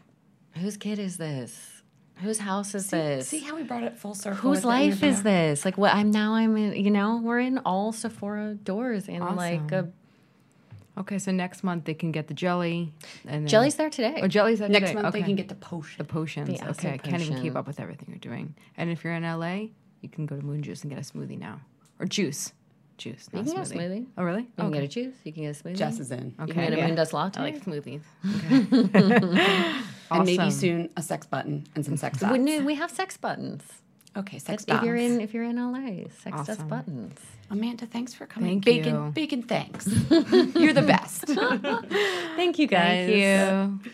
whose 0.56 0.78
kid 0.78 1.00
is 1.00 1.18
this? 1.18 1.82
Whose 2.18 2.38
house 2.38 2.76
is 2.76 2.92
this? 2.92 3.28
see 3.28 3.40
how 3.40 3.56
we 3.56 3.64
brought 3.64 3.82
it 3.84 3.98
full 3.98 4.14
circle. 4.14 4.38
Whose 4.38 4.64
life 4.64 5.02
is 5.02 5.24
this? 5.24 5.66
Like 5.66 5.76
what 5.78 5.94
I'm 5.96 6.12
now 6.12 6.36
I'm 6.36 6.56
in, 6.56 6.74
you 6.76 6.92
know, 6.92 7.20
we're 7.24 7.40
in 7.40 7.58
all 7.60 7.92
Sephora 7.92 8.54
doors 8.54 9.08
in 9.08 9.22
like 9.36 9.72
a 9.72 9.90
Okay, 10.98 11.18
so 11.20 11.32
next 11.32 11.64
month 11.64 11.86
they 11.86 11.94
can 11.94 12.12
get 12.12 12.28
the 12.28 12.34
jelly. 12.34 12.92
And 13.26 13.44
then, 13.44 13.48
jelly's 13.48 13.76
there 13.76 13.90
today. 13.90 14.20
Oh, 14.22 14.28
jelly's 14.28 14.60
there 14.60 14.70
Next 14.70 14.90
today. 14.90 15.02
month 15.02 15.14
they 15.14 15.20
Okay. 15.20 15.28
can 15.28 15.36
get 15.36 15.48
the 15.50 15.56
potion. 15.56 15.98
the 15.98 16.04
potions. 16.04 16.48
The 16.50 16.60
acid 16.64 16.70
okay, 16.86 16.94
I 16.94 16.98
can't 16.98 17.22
even 17.22 17.36
keep 17.36 17.44
potion. 17.54 17.58
up 17.58 17.68
with 17.68 17.80
everything 17.80 18.08
you're 18.10 18.18
doing. 18.20 18.56
And 18.78 18.90
if 18.90 19.04
you're 19.04 19.14
in 19.14 19.24
LA, 19.24 19.68
you 20.02 20.10
can 20.10 20.26
go 20.26 20.36
to 20.36 20.46
Moon 20.46 20.62
Juice 20.62 20.82
and 20.84 20.90
get 20.94 21.00
a 21.00 21.04
smoothie 21.04 21.40
now, 21.40 21.62
or 22.00 22.06
juice, 22.06 22.52
juice. 22.98 23.30
You 23.32 23.38
Not 23.40 23.46
can 23.46 23.56
get 23.56 23.72
a 23.72 23.74
smoothie. 23.74 23.78
smoothie. 23.78 24.06
Oh, 24.18 24.24
really? 24.24 24.42
You 24.42 24.48
can 24.58 24.72
get 24.72 24.84
a 24.84 24.88
juice. 24.88 25.16
You 25.24 25.32
can 25.32 25.44
get 25.44 25.60
a 25.60 25.64
smoothie. 25.64 25.76
Jess 25.78 26.00
is 26.00 26.12
in. 26.12 26.36
You 26.38 26.44
Okay. 26.44 26.54
can 26.54 26.64
get 26.66 26.74
a 26.74 26.78
yeah. 26.78 26.88
moon 26.88 26.96
dust 26.96 27.14
latte. 27.14 27.40
I 27.40 27.44
like 27.44 27.64
smoothies. 27.64 28.02
And 30.14 30.26
maybe 30.26 30.40
Awesome. 30.40 30.52
soon 30.52 30.90
a 30.98 31.02
sex 31.02 31.26
button 31.26 31.66
and 31.74 31.86
some 31.86 31.96
sex 31.96 32.20
we, 32.22 32.28
dots. 32.28 32.40
no, 32.42 32.60
we 32.66 32.76
have 32.76 32.92
sex 32.92 33.16
buttons. 33.16 33.64
Okay, 34.16 34.40
sex 34.40 34.66
buttons. 34.66 34.82
If 34.82 34.86
you're 34.86 34.96
in, 34.98 35.22
if 35.22 35.34
you're 35.34 35.44
in 35.46 35.56
LA, 35.56 36.10
sex 36.22 36.36
dust 36.38 36.50
Awesome. 36.50 36.68
buttons. 36.68 37.20
Amanda, 37.50 37.86
thanks 37.86 38.14
for 38.14 38.26
coming. 38.26 38.62
Thank 38.62 38.66
bacon, 38.66 38.94
you. 39.06 39.12
bacon, 39.12 39.44
thanks. 39.44 39.88
you're 40.10 40.74
the 40.74 40.84
best. 40.86 41.26
Thank 42.36 42.60
you, 42.60 42.68
guys. 42.68 43.10
Thank 43.10 43.86
you. 43.86 43.92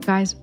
Guys, 0.00 0.36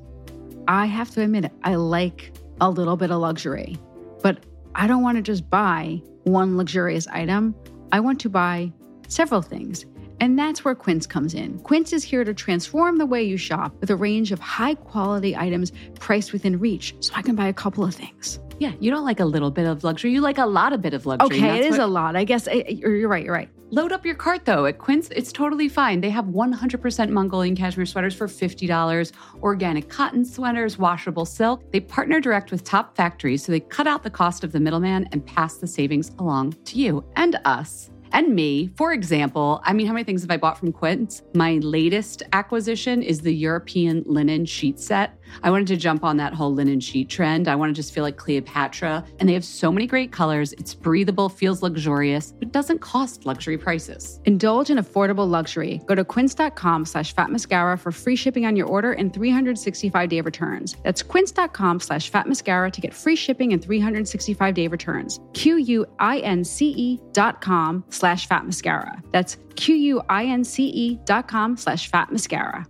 I 0.67 0.87
have 0.87 1.11
to 1.11 1.21
admit 1.21 1.45
it, 1.45 1.51
I 1.63 1.75
like 1.75 2.33
a 2.61 2.69
little 2.69 2.97
bit 2.97 3.11
of 3.11 3.19
luxury, 3.19 3.77
but 4.23 4.43
I 4.73 4.87
don't 4.87 5.03
want 5.03 5.17
to 5.17 5.21
just 5.21 5.47
buy 5.49 6.01
one 6.23 6.57
luxurious 6.57 7.05
item. 7.07 7.53
I 7.91 7.99
want 7.99 8.19
to 8.21 8.29
buy 8.29 8.71
several 9.07 9.41
things. 9.43 9.85
And 10.21 10.37
that's 10.37 10.63
where 10.63 10.75
Quince 10.75 11.07
comes 11.07 11.33
in. 11.33 11.57
Quince 11.59 11.91
is 11.91 12.03
here 12.03 12.23
to 12.23 12.33
transform 12.33 12.99
the 12.99 13.07
way 13.07 13.23
you 13.23 13.37
shop 13.37 13.73
with 13.81 13.89
a 13.89 13.95
range 13.95 14.31
of 14.31 14.39
high 14.39 14.75
quality 14.75 15.35
items 15.35 15.71
priced 15.95 16.31
within 16.31 16.59
reach 16.59 16.95
so 16.99 17.11
I 17.15 17.23
can 17.23 17.35
buy 17.35 17.47
a 17.47 17.53
couple 17.53 17.83
of 17.83 17.95
things. 17.95 18.39
Yeah, 18.59 18.73
you 18.79 18.91
don't 18.91 19.03
like 19.03 19.19
a 19.19 19.25
little 19.25 19.49
bit 19.49 19.65
of 19.65 19.83
luxury. 19.83 20.11
You 20.11 20.21
like 20.21 20.37
a 20.37 20.45
lot 20.45 20.71
of 20.71 20.81
bit 20.83 20.93
of 20.93 21.07
luxury. 21.07 21.39
Okay, 21.39 21.57
it 21.57 21.65
is 21.65 21.71
what- 21.71 21.79
a 21.79 21.87
lot. 21.87 22.15
I 22.15 22.23
guess 22.23 22.47
I, 22.47 22.63
you're 22.69 22.95
you're 22.95 23.09
right. 23.09 23.25
You're 23.25 23.33
right. 23.33 23.49
Load 23.71 23.91
up 23.91 24.05
your 24.05 24.13
cart 24.15 24.45
though. 24.45 24.65
At 24.65 24.77
Quince, 24.77 25.09
it's 25.09 25.31
totally 25.31 25.67
fine. 25.69 26.01
They 26.01 26.09
have 26.09 26.25
100% 26.25 27.09
Mongolian 27.09 27.55
cashmere 27.55 27.85
sweaters 27.85 28.13
for 28.13 28.27
$50, 28.27 29.13
organic 29.41 29.87
cotton 29.89 30.25
sweaters, 30.25 30.77
washable 30.77 31.25
silk. 31.25 31.71
They 31.71 31.79
partner 31.79 32.19
direct 32.19 32.51
with 32.51 32.63
top 32.65 32.95
factories, 32.97 33.43
so 33.45 33.51
they 33.53 33.61
cut 33.61 33.87
out 33.87 34.03
the 34.03 34.09
cost 34.09 34.43
of 34.43 34.51
the 34.51 34.59
middleman 34.59 35.07
and 35.13 35.25
pass 35.25 35.55
the 35.55 35.67
savings 35.67 36.11
along 36.19 36.53
to 36.65 36.77
you 36.77 37.03
and 37.15 37.39
us. 37.45 37.90
And 38.13 38.35
me, 38.35 38.71
for 38.75 38.93
example, 38.93 39.61
I 39.63 39.73
mean, 39.73 39.87
how 39.87 39.93
many 39.93 40.03
things 40.03 40.21
have 40.21 40.31
I 40.31 40.37
bought 40.37 40.57
from 40.57 40.71
Quince? 40.71 41.21
My 41.33 41.53
latest 41.57 42.23
acquisition 42.33 43.01
is 43.01 43.21
the 43.21 43.33
European 43.33 44.03
linen 44.05 44.45
sheet 44.45 44.79
set. 44.79 45.17
I 45.43 45.49
wanted 45.49 45.67
to 45.67 45.77
jump 45.77 46.03
on 46.03 46.17
that 46.17 46.33
whole 46.33 46.53
linen 46.53 46.79
sheet 46.79 47.09
trend. 47.09 47.47
I 47.47 47.55
want 47.55 47.69
to 47.69 47.73
just 47.73 47.93
feel 47.93 48.03
like 48.03 48.17
Cleopatra. 48.17 49.05
And 49.19 49.29
they 49.29 49.33
have 49.33 49.45
so 49.45 49.71
many 49.71 49.87
great 49.87 50.11
colors. 50.11 50.53
It's 50.53 50.73
breathable, 50.73 51.29
feels 51.29 51.63
luxurious, 51.63 52.33
but 52.33 52.51
doesn't 52.51 52.79
cost 52.79 53.25
luxury 53.25 53.57
prices. 53.57 54.19
Indulge 54.25 54.69
in 54.69 54.77
affordable 54.77 55.29
luxury. 55.29 55.79
Go 55.85 55.95
to 55.95 56.03
quince.com 56.03 56.85
slash 56.85 57.13
fat 57.13 57.29
mascara 57.29 57.77
for 57.77 57.91
free 57.91 58.15
shipping 58.15 58.45
on 58.45 58.55
your 58.55 58.67
order 58.67 58.91
and 58.93 59.13
365 59.13 60.09
day 60.09 60.21
returns. 60.21 60.75
That's 60.83 61.01
quince.com 61.01 61.79
slash 61.79 62.09
fat 62.09 62.27
mascara 62.27 62.69
to 62.71 62.81
get 62.81 62.93
free 62.93 63.15
shipping 63.15 63.53
and 63.53 63.61
365 63.61 64.53
day 64.53 64.67
returns. 64.67 65.19
Q 65.33 65.57
U 65.57 65.85
I 65.99 66.19
N 66.19 66.43
C 66.43 66.73
E 66.77 66.99
dot 67.13 67.41
com 67.41 67.83
fat 68.01 68.45
mascara. 68.45 69.01
That's 69.11 69.37
Q 69.55 69.75
U 69.75 70.01
I 70.09 70.25
N 70.25 70.43
C 70.43 70.65
E 70.67 70.99
dot 71.05 71.27
com 71.27 71.55
slash 71.55 71.89
fat 71.89 72.11
mascara. 72.11 72.67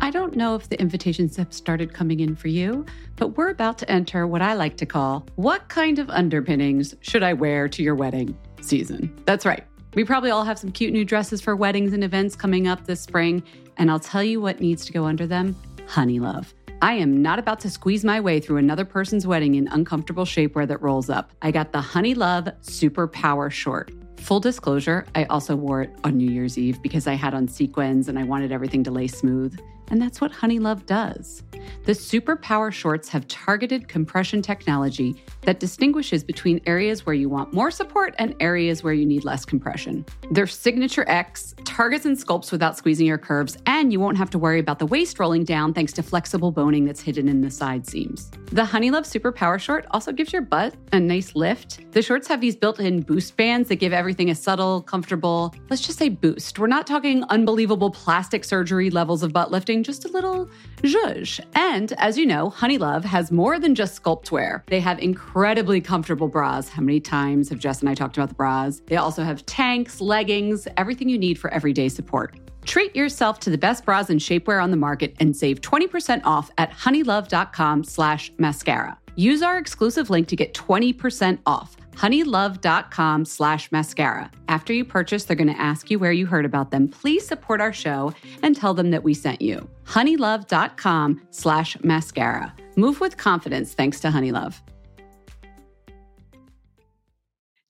I 0.00 0.10
don't 0.10 0.36
know 0.36 0.54
if 0.54 0.68
the 0.68 0.78
invitations 0.78 1.36
have 1.36 1.52
started 1.52 1.94
coming 1.94 2.20
in 2.20 2.36
for 2.36 2.48
you, 2.48 2.84
but 3.16 3.36
we're 3.36 3.48
about 3.48 3.78
to 3.78 3.90
enter 3.90 4.26
what 4.26 4.42
I 4.42 4.52
like 4.54 4.76
to 4.78 4.86
call 4.86 5.26
what 5.36 5.68
kind 5.68 5.98
of 5.98 6.10
underpinnings 6.10 6.94
should 7.00 7.22
I 7.22 7.32
wear 7.32 7.68
to 7.68 7.82
your 7.82 7.94
wedding 7.94 8.36
season? 8.60 9.14
That's 9.24 9.46
right. 9.46 9.64
We 9.94 10.04
probably 10.04 10.30
all 10.30 10.44
have 10.44 10.58
some 10.58 10.72
cute 10.72 10.92
new 10.92 11.04
dresses 11.04 11.40
for 11.40 11.54
weddings 11.54 11.92
and 11.92 12.02
events 12.02 12.34
coming 12.34 12.66
up 12.66 12.86
this 12.86 13.00
spring, 13.00 13.42
and 13.76 13.90
I'll 13.90 14.00
tell 14.00 14.22
you 14.22 14.40
what 14.40 14.60
needs 14.60 14.84
to 14.86 14.92
go 14.92 15.04
under 15.04 15.26
them 15.26 15.56
honey 15.92 16.18
love. 16.18 16.54
I 16.80 16.94
am 16.94 17.20
not 17.20 17.38
about 17.38 17.60
to 17.60 17.70
squeeze 17.70 18.02
my 18.02 18.18
way 18.18 18.40
through 18.40 18.56
another 18.56 18.86
person's 18.86 19.26
wedding 19.26 19.56
in 19.56 19.68
uncomfortable 19.68 20.24
shapewear 20.24 20.66
that 20.66 20.80
rolls 20.80 21.10
up. 21.10 21.32
I 21.42 21.50
got 21.50 21.72
the 21.72 21.82
Honey 21.82 22.14
Love 22.14 22.48
Super 22.62 23.06
Power 23.06 23.50
Short. 23.50 23.92
Full 24.16 24.40
disclosure, 24.40 25.04
I 25.14 25.24
also 25.24 25.54
wore 25.54 25.82
it 25.82 25.90
on 26.02 26.16
New 26.16 26.30
Year's 26.30 26.56
Eve 26.56 26.80
because 26.80 27.06
I 27.06 27.12
had 27.12 27.34
on 27.34 27.46
sequins 27.46 28.08
and 28.08 28.18
I 28.18 28.22
wanted 28.22 28.52
everything 28.52 28.82
to 28.84 28.90
lay 28.90 29.06
smooth. 29.06 29.60
And 29.92 30.00
that's 30.00 30.22
what 30.22 30.32
Honey 30.32 30.58
Love 30.58 30.86
does. 30.86 31.42
The 31.84 31.94
Super 31.94 32.34
Power 32.34 32.70
Shorts 32.70 33.10
have 33.10 33.28
targeted 33.28 33.88
compression 33.88 34.40
technology 34.40 35.22
that 35.42 35.60
distinguishes 35.60 36.24
between 36.24 36.62
areas 36.66 37.04
where 37.04 37.14
you 37.14 37.28
want 37.28 37.52
more 37.52 37.70
support 37.70 38.14
and 38.18 38.34
areas 38.40 38.82
where 38.82 38.94
you 38.94 39.04
need 39.04 39.24
less 39.24 39.44
compression. 39.44 40.06
Their 40.30 40.46
Signature 40.46 41.04
X 41.08 41.54
targets 41.64 42.06
and 42.06 42.16
sculpts 42.16 42.50
without 42.50 42.76
squeezing 42.78 43.06
your 43.06 43.18
curves, 43.18 43.58
and 43.66 43.92
you 43.92 44.00
won't 44.00 44.16
have 44.16 44.30
to 44.30 44.38
worry 44.38 44.60
about 44.60 44.78
the 44.78 44.86
waist 44.86 45.18
rolling 45.18 45.44
down 45.44 45.74
thanks 45.74 45.92
to 45.94 46.02
flexible 46.02 46.52
boning 46.52 46.86
that's 46.86 47.00
hidden 47.00 47.28
in 47.28 47.42
the 47.42 47.50
side 47.50 47.86
seams. 47.86 48.30
The 48.46 48.64
Honey 48.64 48.90
Love 48.90 49.06
Super 49.06 49.30
Power 49.30 49.58
Short 49.58 49.86
also 49.90 50.10
gives 50.12 50.32
your 50.32 50.42
butt 50.42 50.74
a 50.92 51.00
nice 51.00 51.34
lift. 51.34 51.80
The 51.92 52.02
shorts 52.02 52.28
have 52.28 52.40
these 52.40 52.56
built 52.56 52.80
in 52.80 53.00
boost 53.00 53.36
bands 53.36 53.68
that 53.68 53.76
give 53.76 53.92
everything 53.92 54.30
a 54.30 54.34
subtle, 54.34 54.82
comfortable, 54.82 55.54
let's 55.68 55.82
just 55.82 55.98
say 55.98 56.08
boost. 56.08 56.58
We're 56.58 56.66
not 56.66 56.86
talking 56.86 57.24
unbelievable 57.24 57.90
plastic 57.90 58.44
surgery 58.44 58.88
levels 58.88 59.22
of 59.22 59.32
butt 59.32 59.50
lifting, 59.50 59.81
just 59.82 60.04
a 60.04 60.08
little 60.08 60.48
zhuzh. 60.82 61.40
And 61.54 61.92
as 61.98 62.16
you 62.18 62.26
know, 62.26 62.50
Honey 62.50 62.78
Love 62.78 63.04
has 63.04 63.30
more 63.30 63.58
than 63.58 63.74
just 63.74 64.02
sculpt 64.02 64.30
wear. 64.30 64.64
They 64.66 64.80
have 64.80 64.98
incredibly 64.98 65.80
comfortable 65.80 66.28
bras. 66.28 66.68
How 66.68 66.82
many 66.82 67.00
times 67.00 67.48
have 67.48 67.58
Jess 67.58 67.80
and 67.80 67.88
I 67.88 67.94
talked 67.94 68.16
about 68.16 68.28
the 68.28 68.34
bras? 68.34 68.82
They 68.86 68.96
also 68.96 69.22
have 69.22 69.44
tanks, 69.46 70.00
leggings, 70.00 70.68
everything 70.76 71.08
you 71.08 71.18
need 71.18 71.38
for 71.38 71.52
everyday 71.52 71.88
support. 71.88 72.38
Treat 72.64 72.94
yourself 72.94 73.40
to 73.40 73.50
the 73.50 73.58
best 73.58 73.84
bras 73.84 74.08
and 74.10 74.20
shapewear 74.20 74.62
on 74.62 74.70
the 74.70 74.76
market 74.76 75.16
and 75.20 75.36
save 75.36 75.60
20% 75.60 76.22
off 76.24 76.50
at 76.58 76.70
honeylove.com 76.72 77.84
slash 77.84 78.32
mascara. 78.38 78.96
Use 79.16 79.42
our 79.42 79.58
exclusive 79.58 80.10
link 80.10 80.28
to 80.28 80.36
get 80.36 80.54
20% 80.54 81.38
off. 81.44 81.76
honeylove.com 81.92 83.24
slash 83.24 83.70
mascara. 83.72 84.30
After 84.48 84.72
you 84.72 84.84
purchase, 84.84 85.24
they're 85.24 85.36
going 85.36 85.52
to 85.52 85.60
ask 85.60 85.90
you 85.90 85.98
where 85.98 86.12
you 86.12 86.26
heard 86.26 86.44
about 86.44 86.70
them. 86.70 86.88
Please 86.88 87.26
support 87.26 87.60
our 87.60 87.72
show 87.72 88.12
and 88.42 88.56
tell 88.56 88.74
them 88.74 88.90
that 88.90 89.04
we 89.04 89.14
sent 89.14 89.40
you. 89.40 89.68
honeylove.com 89.84 91.20
slash 91.30 91.76
mascara. 91.82 92.54
Move 92.76 93.00
with 93.00 93.16
confidence 93.16 93.74
thanks 93.74 94.00
to 94.00 94.08
Honeylove. 94.08 94.60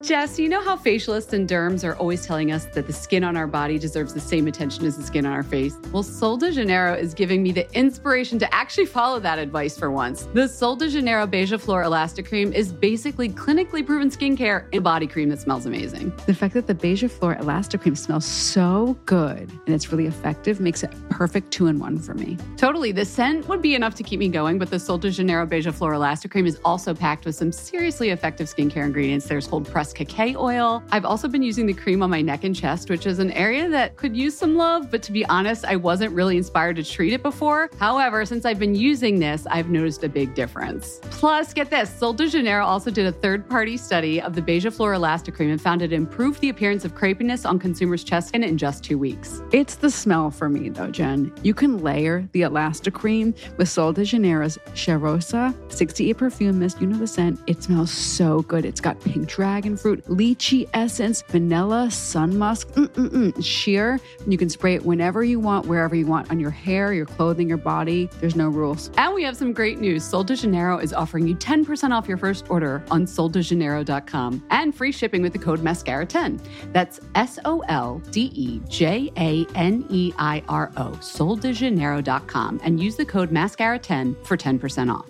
Jess, 0.02 0.36
you 0.36 0.48
know 0.48 0.60
how 0.60 0.76
facialists 0.76 1.32
and 1.32 1.48
derms 1.48 1.84
are 1.84 1.94
always 1.94 2.26
telling 2.26 2.50
us 2.50 2.64
that 2.74 2.88
the 2.88 2.92
skin 2.92 3.22
on 3.22 3.36
our 3.36 3.46
body 3.46 3.78
deserves 3.78 4.12
the 4.12 4.18
same 4.18 4.48
attention 4.48 4.84
as 4.84 4.96
the 4.96 5.02
skin 5.04 5.24
on 5.24 5.32
our 5.32 5.44
face? 5.44 5.76
Well, 5.92 6.02
Sol 6.02 6.36
de 6.36 6.50
Janeiro 6.50 6.92
is 6.92 7.14
giving 7.14 7.40
me 7.40 7.52
the 7.52 7.72
inspiration 7.72 8.36
to 8.40 8.52
actually 8.52 8.86
follow 8.86 9.20
that 9.20 9.38
advice 9.38 9.78
for 9.78 9.92
once. 9.92 10.26
The 10.34 10.48
Sol 10.48 10.74
de 10.74 10.88
Janeiro 10.88 11.24
Beija 11.28 11.60
Flor 11.60 11.84
Elastic 11.84 12.26
Cream 12.26 12.52
is 12.52 12.72
basically 12.72 13.28
clinically 13.28 13.86
proven 13.86 14.10
skincare 14.10 14.66
and 14.72 14.82
body 14.82 15.06
cream 15.06 15.28
that 15.28 15.38
smells 15.38 15.66
amazing. 15.66 16.12
The 16.26 16.34
fact 16.34 16.54
that 16.54 16.66
the 16.66 16.74
Beija 16.74 17.08
Flor 17.08 17.36
Elastic 17.36 17.82
Cream 17.82 17.94
smells 17.94 18.24
so 18.24 18.98
good 19.06 19.52
and 19.66 19.68
it's 19.72 19.92
really 19.92 20.06
effective 20.06 20.58
makes 20.58 20.82
it 20.82 20.92
perfect 21.10 21.52
two 21.52 21.68
in 21.68 21.78
one 21.78 21.96
for 22.00 22.14
me. 22.14 22.36
Totally. 22.56 22.90
The 22.90 23.04
scent 23.04 23.46
would 23.46 23.62
be 23.62 23.76
enough 23.76 23.94
to 23.94 24.02
keep 24.02 24.18
me 24.18 24.26
going, 24.26 24.58
but 24.58 24.68
the 24.68 24.80
Sol 24.80 24.98
de 24.98 25.12
Janeiro 25.12 25.46
Beija 25.46 25.72
Flor 25.72 25.94
Elastic 25.94 26.32
Cream 26.32 26.46
is 26.46 26.58
also 26.64 26.92
packed 26.92 27.24
with 27.24 27.36
some 27.36 27.52
seriously 27.52 28.10
effective 28.10 28.48
skincare 28.48 28.84
ingredients. 28.84 29.26
There's 29.26 29.46
cold 29.46 29.70
pressed 29.70 29.91
cacao 29.92 30.34
oil. 30.38 30.82
I've 30.90 31.04
also 31.04 31.28
been 31.28 31.42
using 31.42 31.66
the 31.66 31.74
cream 31.74 32.02
on 32.02 32.10
my 32.10 32.22
neck 32.22 32.44
and 32.44 32.54
chest, 32.54 32.90
which 32.90 33.06
is 33.06 33.18
an 33.18 33.30
area 33.32 33.68
that 33.68 33.96
could 33.96 34.16
use 34.16 34.36
some 34.36 34.56
love, 34.56 34.90
but 34.90 35.02
to 35.04 35.12
be 35.12 35.24
honest, 35.26 35.64
I 35.64 35.76
wasn't 35.76 36.12
really 36.12 36.36
inspired 36.36 36.76
to 36.76 36.84
treat 36.84 37.12
it 37.12 37.22
before. 37.22 37.70
However, 37.78 38.24
since 38.24 38.44
I've 38.44 38.58
been 38.58 38.74
using 38.74 39.18
this, 39.18 39.46
I've 39.50 39.70
noticed 39.70 40.04
a 40.04 40.08
big 40.08 40.34
difference. 40.34 41.00
Plus, 41.02 41.52
get 41.52 41.70
this 41.70 41.90
Sol 41.90 42.12
de 42.12 42.28
Janeiro 42.28 42.64
also 42.64 42.90
did 42.90 43.06
a 43.06 43.12
third 43.12 43.48
party 43.48 43.76
study 43.76 44.20
of 44.20 44.34
the 44.34 44.42
Beija 44.42 44.72
Flor 44.72 44.94
Elastic 44.94 45.34
Cream 45.34 45.50
and 45.50 45.60
found 45.60 45.82
it 45.82 45.92
improved 45.92 46.40
the 46.40 46.48
appearance 46.48 46.84
of 46.84 46.94
crepiness 46.94 47.48
on 47.48 47.58
consumers' 47.58 48.04
chest 48.04 48.28
skin 48.28 48.42
in 48.42 48.58
just 48.58 48.82
two 48.84 48.98
weeks. 48.98 49.42
It's 49.52 49.74
the 49.74 49.90
smell 49.90 50.30
for 50.30 50.48
me, 50.48 50.68
though, 50.68 50.90
Jen. 50.90 51.32
You 51.42 51.54
can 51.54 51.78
layer 51.78 52.28
the 52.32 52.42
Elastic 52.42 52.94
Cream 52.94 53.34
with 53.56 53.68
Sol 53.68 53.92
de 53.92 54.04
Janeiro's 54.04 54.58
Cheirosa 54.74 55.54
68 55.72 56.16
perfume 56.16 56.58
mist. 56.58 56.80
You 56.80 56.86
know 56.86 56.98
the 56.98 57.06
scent. 57.06 57.40
It 57.46 57.62
smells 57.62 57.90
so 57.90 58.42
good. 58.42 58.64
It's 58.64 58.80
got 58.80 59.00
pink 59.00 59.28
dragon 59.28 59.76
fruit, 59.82 60.04
lychee 60.06 60.68
essence, 60.72 61.22
vanilla, 61.22 61.90
sun 61.90 62.38
musk, 62.38 62.68
mm-mm-mm, 62.68 63.44
sheer. 63.44 64.00
You 64.26 64.38
can 64.38 64.48
spray 64.48 64.74
it 64.74 64.84
whenever 64.84 65.24
you 65.24 65.40
want, 65.40 65.66
wherever 65.66 65.96
you 65.96 66.06
want, 66.06 66.30
on 66.30 66.38
your 66.38 66.50
hair, 66.50 66.94
your 66.94 67.06
clothing, 67.06 67.48
your 67.48 67.58
body. 67.58 68.08
There's 68.20 68.36
no 68.36 68.48
rules. 68.48 68.90
And 68.96 69.12
we 69.12 69.24
have 69.24 69.36
some 69.36 69.52
great 69.52 69.80
news. 69.80 70.04
Sol 70.04 70.22
de 70.22 70.36
Janeiro 70.36 70.78
is 70.78 70.92
offering 70.92 71.26
you 71.26 71.34
10% 71.34 71.90
off 71.90 72.06
your 72.06 72.16
first 72.16 72.48
order 72.48 72.82
on 72.90 73.04
soldejaneiro.com 73.04 74.44
and 74.50 74.74
free 74.74 74.92
shipping 74.92 75.20
with 75.20 75.32
the 75.32 75.38
code 75.38 75.60
MASCARA10. 75.60 76.40
That's 76.72 77.00
S 77.16 77.38
O 77.44 77.60
L 77.68 78.00
D 78.10 78.30
E 78.34 78.60
J 78.68 79.10
A 79.16 79.44
N 79.56 79.84
E 79.90 80.12
I 80.18 80.44
R 80.48 80.70
O, 80.76 80.90
soldejaneiro.com, 80.92 82.60
and 82.62 82.80
use 82.80 82.96
the 82.96 83.04
code 83.04 83.30
MASCARA10 83.30 84.24
for 84.24 84.36
10% 84.36 84.94
off. 84.94 85.06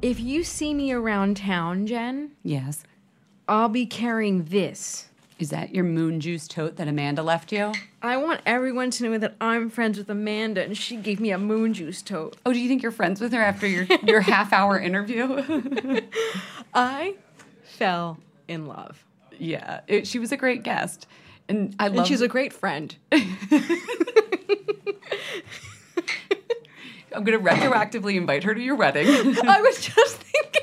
If 0.00 0.20
you 0.20 0.44
see 0.44 0.74
me 0.74 0.92
around 0.92 1.36
town, 1.38 1.86
Jen, 1.86 2.32
Yes. 2.42 2.84
I'll 3.48 3.68
be 3.70 3.86
carrying 3.86 4.44
this. 4.44 5.08
Is 5.38 5.50
that 5.50 5.74
your 5.74 5.84
moon 5.84 6.20
juice 6.20 6.46
tote 6.46 6.76
that 6.76 6.86
Amanda 6.86 7.22
left 7.22 7.50
you? 7.52 7.72
I 8.02 8.16
want 8.18 8.40
everyone 8.44 8.90
to 8.92 9.04
know 9.04 9.16
that 9.18 9.34
I'm 9.40 9.70
friends 9.70 9.96
with 9.96 10.10
Amanda 10.10 10.62
and 10.62 10.76
she 10.76 10.96
gave 10.96 11.18
me 11.20 11.30
a 11.30 11.38
moon 11.38 11.72
juice 11.72 12.02
tote. 12.02 12.36
Oh, 12.44 12.52
do 12.52 12.58
you 12.60 12.68
think 12.68 12.82
you're 12.82 12.92
friends 12.92 13.20
with 13.20 13.32
her 13.32 13.40
after 13.42 13.66
your, 13.66 13.84
your 14.04 14.20
half 14.32 14.52
hour 14.52 14.78
interview? 14.78 15.42
I 16.74 17.14
fell 17.64 18.18
in 18.48 18.66
love. 18.66 19.02
yeah, 19.38 19.80
it, 19.86 20.06
she 20.06 20.18
was 20.18 20.30
a 20.32 20.36
great 20.36 20.62
guest. 20.62 21.06
And 21.48 21.74
I 21.78 21.88
love 21.88 21.98
And 21.98 22.06
she's 22.06 22.20
a 22.20 22.28
great 22.28 22.52
friend. 22.52 22.94
I'm 27.14 27.24
going 27.24 27.42
to 27.42 27.50
retroactively 27.50 28.16
invite 28.16 28.44
her 28.44 28.54
to 28.54 28.60
your 28.60 28.76
wedding. 28.76 29.06
I 29.46 29.60
was 29.60 29.80
just 29.80 30.16
thinking. 30.16 30.62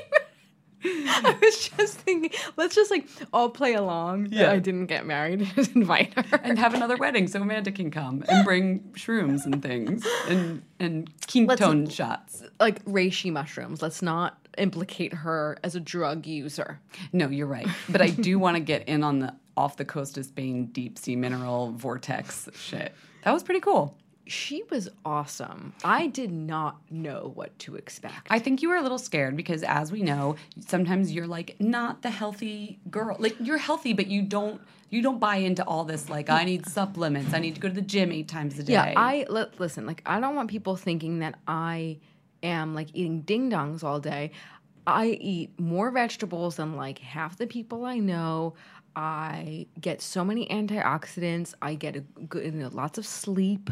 I 0.84 1.36
was 1.40 1.68
just 1.70 1.98
thinking, 1.98 2.30
let's 2.56 2.66
let's 2.66 2.74
just 2.74 2.90
like 2.90 3.08
all 3.32 3.48
play 3.48 3.74
along. 3.74 4.28
Yeah, 4.30 4.50
I 4.50 4.58
didn't 4.58 4.86
get 4.86 5.06
married. 5.06 5.40
Just 5.56 5.74
invite 5.74 6.14
her 6.14 6.40
and 6.42 6.58
have 6.58 6.74
another 6.74 6.96
wedding 6.96 7.28
so 7.28 7.40
Amanda 7.40 7.70
can 7.70 7.90
come 7.90 8.24
and 8.28 8.44
bring 8.44 8.80
shrooms 8.94 9.44
and 9.46 9.62
things 9.62 10.04
and 10.28 10.62
and 10.80 11.10
ketone 11.20 11.90
shots. 11.90 12.42
like 12.58 12.84
reishi 12.84 13.32
mushrooms. 13.32 13.82
Let's 13.82 14.02
not 14.02 14.46
implicate 14.58 15.14
her 15.14 15.58
as 15.62 15.74
a 15.74 15.80
drug 15.80 16.26
user. 16.26 16.80
No, 17.12 17.28
you're 17.28 17.46
right. 17.46 17.68
But 17.88 18.02
I 18.02 18.10
do 18.10 18.38
want 18.38 18.56
to 18.56 18.60
get 18.60 18.88
in 18.88 19.04
on 19.04 19.20
the 19.20 19.34
off 19.56 19.76
the 19.76 19.84
coast 19.84 20.18
of 20.18 20.26
Spain 20.26 20.66
deep 20.66 20.98
sea 20.98 21.16
mineral 21.16 21.72
vortex 21.72 22.48
shit. 22.54 22.94
That 23.22 23.32
was 23.32 23.42
pretty 23.42 23.60
cool. 23.60 23.96
She 24.26 24.64
was 24.70 24.88
awesome. 25.04 25.72
I 25.84 26.08
did 26.08 26.32
not 26.32 26.80
know 26.90 27.32
what 27.34 27.56
to 27.60 27.76
expect. 27.76 28.26
I 28.28 28.38
think 28.38 28.62
you 28.62 28.68
were 28.68 28.76
a 28.76 28.82
little 28.82 28.98
scared 28.98 29.36
because, 29.36 29.62
as 29.62 29.92
we 29.92 30.02
know, 30.02 30.36
sometimes 30.66 31.12
you're 31.12 31.26
like 31.26 31.56
not 31.60 32.02
the 32.02 32.10
healthy 32.10 32.78
girl. 32.90 33.16
Like 33.18 33.36
you're 33.40 33.58
healthy, 33.58 33.92
but 33.92 34.08
you 34.08 34.22
don't 34.22 34.60
you 34.90 35.02
don't 35.02 35.18
buy 35.18 35.36
into 35.36 35.64
all 35.64 35.84
this. 35.84 36.08
Like 36.08 36.30
I 36.30 36.44
need 36.44 36.66
supplements. 36.66 37.34
I 37.34 37.38
need 37.38 37.54
to 37.54 37.60
go 37.60 37.68
to 37.68 37.74
the 37.74 37.82
gym 37.82 38.12
eight 38.12 38.28
times 38.28 38.58
a 38.58 38.62
day. 38.62 38.72
Yeah, 38.72 38.94
I 38.96 39.26
listen. 39.28 39.86
Like 39.86 40.02
I 40.06 40.20
don't 40.20 40.34
want 40.34 40.50
people 40.50 40.76
thinking 40.76 41.20
that 41.20 41.38
I 41.46 41.98
am 42.42 42.74
like 42.74 42.88
eating 42.94 43.22
ding 43.22 43.50
dongs 43.50 43.82
all 43.82 44.00
day. 44.00 44.32
I 44.86 45.06
eat 45.06 45.58
more 45.58 45.90
vegetables 45.90 46.56
than 46.56 46.76
like 46.76 46.98
half 46.98 47.36
the 47.36 47.46
people 47.46 47.84
I 47.84 47.98
know. 47.98 48.54
I 48.94 49.66
get 49.78 50.00
so 50.00 50.24
many 50.24 50.46
antioxidants. 50.46 51.54
I 51.60 51.74
get 51.74 51.96
a 51.96 52.00
good, 52.00 52.44
you 52.44 52.50
know, 52.52 52.70
lots 52.72 52.96
of 52.96 53.06
sleep, 53.06 53.68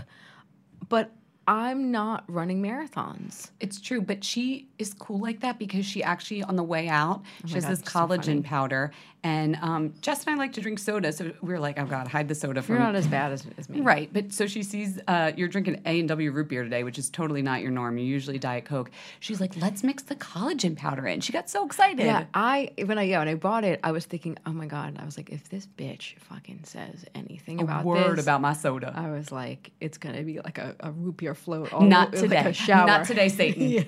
but 0.89 1.11
I'm 1.47 1.91
not 1.91 2.25
running 2.27 2.63
marathons. 2.63 3.51
It's 3.61 3.81
true, 3.81 4.01
but 4.01 4.25
she 4.25 4.69
is 4.79 4.95
cool 4.95 5.21
like 5.21 5.41
that 5.41 5.59
because 5.59 5.85
she 5.85 6.03
actually, 6.03 6.43
on 6.43 6.57
the 6.57 6.63
way 6.63 6.89
out, 6.89 7.23
she 7.47 7.55
has 7.55 7.65
God, 7.65 7.73
this 7.73 7.81
so 7.81 7.85
collagen 7.85 8.43
powder. 8.45 8.93
And 9.23 9.57
um, 9.63 9.95
Jess 10.03 10.27
and 10.27 10.35
I 10.35 10.39
like 10.39 10.53
to 10.53 10.61
drink 10.61 10.79
soda, 10.79 11.11
so 11.11 11.33
we 11.41 11.55
are 11.55 11.59
like, 11.59 11.79
"Oh 11.79 11.87
God, 11.87 12.09
hide 12.09 12.29
the 12.29 12.35
soda 12.35 12.61
from." 12.61 12.75
You're 12.75 12.85
not 12.85 12.95
as 12.95 13.07
bad 13.07 13.33
as, 13.33 13.47
as 13.57 13.71
me. 13.71 13.81
Right, 13.81 14.11
but 14.13 14.35
so 14.35 14.47
she 14.47 14.63
sees 14.63 15.01
uh, 15.09 15.33
you're 15.35 15.49
drinking 15.49 15.81
A 15.87 15.99
and 15.99 16.07
W 16.11 16.31
root 16.31 16.49
beer 16.49 16.63
today, 16.63 16.85
which 16.85 16.99
is 16.99 17.09
totally 17.09 17.41
not 17.41 17.63
your 17.63 17.71
norm. 17.71 17.97
You 17.97 18.05
usually 18.05 18.39
Diet 18.39 18.67
Coke. 18.67 18.91
She's 19.21 19.41
like, 19.41 19.57
"Let's 19.57 19.83
mix 19.83 20.03
the 20.03 20.15
collagen 20.15 20.77
powder 20.77 21.07
in." 21.07 21.23
She 21.23 21.33
got 21.33 21.49
so 21.49 21.65
excited. 21.65 22.05
Yeah, 22.05 22.27
I 22.35 22.73
when 22.85 22.99
I 22.99 23.05
yeah 23.05 23.21
when 23.21 23.29
I 23.29 23.35
bought 23.35 23.65
it, 23.65 23.81
I 23.83 23.93
was 23.93 24.05
thinking, 24.05 24.37
oh 24.45 24.53
my 24.53 24.67
god, 24.67 24.99
I 25.01 25.07
was 25.07 25.17
like, 25.17 25.31
if 25.31 25.49
this 25.49 25.67
bitch 25.67 26.19
fucking 26.19 26.61
says 26.65 27.07
anything 27.15 27.63
about 27.63 27.79
a 27.79 27.81
about 27.81 27.85
word 27.87 28.19
this, 28.19 28.27
about 28.27 28.43
my 28.43 28.53
soda. 28.53 28.93
I 28.95 29.11
was 29.11 29.33
like, 29.33 29.71
it's 29.81 29.97
gonna 29.97 30.23
be 30.23 30.41
like 30.41 30.59
a, 30.59 30.77
a 30.81 30.91
root 30.91 31.17
beer 31.17 31.34
float. 31.35 31.72
All 31.72 31.82
not 31.82 32.12
like 32.12 32.22
today. 32.22 32.45
a 32.47 32.53
shower. 32.53 32.87
Not 32.87 33.07
today, 33.07 33.28
Satan. 33.28 33.85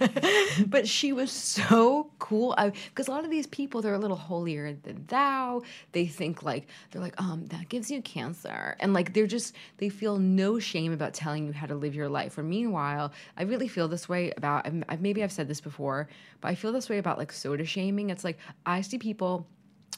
but 0.66 0.88
she 0.88 1.12
was 1.12 1.30
so 1.30 2.10
cool 2.18 2.56
because 2.88 3.08
a 3.08 3.10
lot 3.10 3.24
of 3.24 3.30
these 3.30 3.46
people 3.46 3.82
they're 3.82 3.94
a 3.94 3.98
little 3.98 4.16
holier 4.16 4.72
than 4.82 5.04
thou 5.08 5.62
they 5.92 6.06
think 6.06 6.42
like 6.42 6.66
they're 6.90 7.02
like 7.02 7.20
um 7.20 7.46
that 7.46 7.68
gives 7.68 7.90
you 7.90 8.02
cancer 8.02 8.76
and 8.80 8.92
like 8.92 9.12
they're 9.12 9.26
just 9.26 9.54
they 9.78 9.88
feel 9.88 10.18
no 10.18 10.58
shame 10.58 10.92
about 10.92 11.14
telling 11.14 11.46
you 11.46 11.52
how 11.52 11.66
to 11.66 11.74
live 11.74 11.94
your 11.94 12.08
life 12.08 12.36
or 12.38 12.42
meanwhile 12.42 13.12
i 13.36 13.42
really 13.42 13.68
feel 13.68 13.88
this 13.88 14.08
way 14.08 14.32
about 14.36 14.66
I've, 14.88 15.00
maybe 15.00 15.22
i've 15.22 15.32
said 15.32 15.48
this 15.48 15.60
before 15.60 16.08
but 16.40 16.48
i 16.48 16.54
feel 16.54 16.72
this 16.72 16.88
way 16.88 16.98
about 16.98 17.18
like 17.18 17.32
soda 17.32 17.64
shaming 17.64 18.10
it's 18.10 18.24
like 18.24 18.38
i 18.64 18.80
see 18.80 18.98
people 18.98 19.46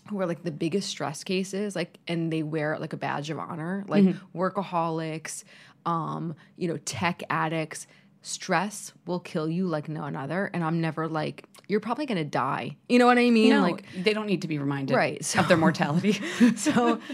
who 0.09 0.21
are 0.21 0.27
like 0.27 0.43
the 0.43 0.51
biggest 0.51 0.89
stress 0.89 1.23
cases 1.23 1.77
like 1.77 1.99
and 2.09 2.33
they 2.33 2.43
wear 2.43 2.79
like 2.79 2.93
a 2.93 2.97
badge 2.97 3.31
of 3.31 3.39
honor 3.39 3.85
like 3.89 4.05
workaholics 4.35 5.45
um 5.87 6.35
you 6.57 6.69
know 6.69 6.77
tech 6.85 7.23
addicts 7.31 7.87
stress 8.23 8.93
will 9.07 9.21
kill 9.21 9.49
you 9.49 9.67
like 9.67 9.89
no 9.89 10.05
another 10.05 10.51
and 10.53 10.65
i'm 10.65 10.81
never 10.81 11.07
like 11.09 11.45
you're 11.69 11.81
probably 11.81 12.05
gonna 12.07 12.25
die 12.25 12.77
you 12.89 12.99
know 12.99 13.07
what 13.07 13.19
i 13.19 13.31
mean 13.31 13.51
No, 13.51 13.63
like 13.63 13.85
they 14.03 14.13
don't 14.13 14.27
need 14.27 14.43
to 14.43 14.49
be 14.49 14.59
reminded 14.59 14.95
Right, 14.95 15.25
so- 15.25 15.41
of 15.41 15.49
their 15.49 15.57
mortality. 15.57 16.13
so 16.57 17.01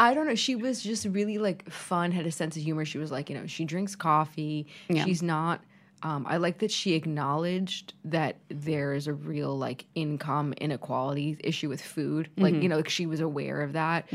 I 0.00 0.12
don't 0.12 0.26
know. 0.26 0.34
She 0.34 0.56
was 0.56 0.82
just 0.82 1.06
really 1.06 1.38
like 1.38 1.70
fun, 1.70 2.10
had 2.10 2.26
a 2.26 2.32
sense 2.32 2.56
of 2.56 2.62
humor. 2.64 2.84
She 2.84 2.98
was 2.98 3.12
like, 3.12 3.30
you 3.30 3.36
know, 3.38 3.46
she 3.46 3.64
drinks 3.64 3.94
coffee. 3.94 4.66
Yeah. 4.88 5.04
She's 5.04 5.22
not. 5.22 5.62
Um, 6.02 6.26
I 6.28 6.38
like 6.38 6.58
that 6.58 6.72
she 6.72 6.94
acknowledged 6.94 7.94
that 8.04 8.38
there 8.48 8.92
is 8.94 9.06
a 9.06 9.12
real 9.12 9.56
like 9.56 9.86
income 9.94 10.52
inequality 10.54 11.36
issue 11.44 11.68
with 11.68 11.80
food. 11.80 12.28
Like, 12.36 12.54
you 12.54 12.68
know, 12.68 12.74
like 12.76 12.88
she 12.88 13.06
was 13.06 13.20
aware 13.20 13.62
of 13.62 13.74
that. 13.74 14.06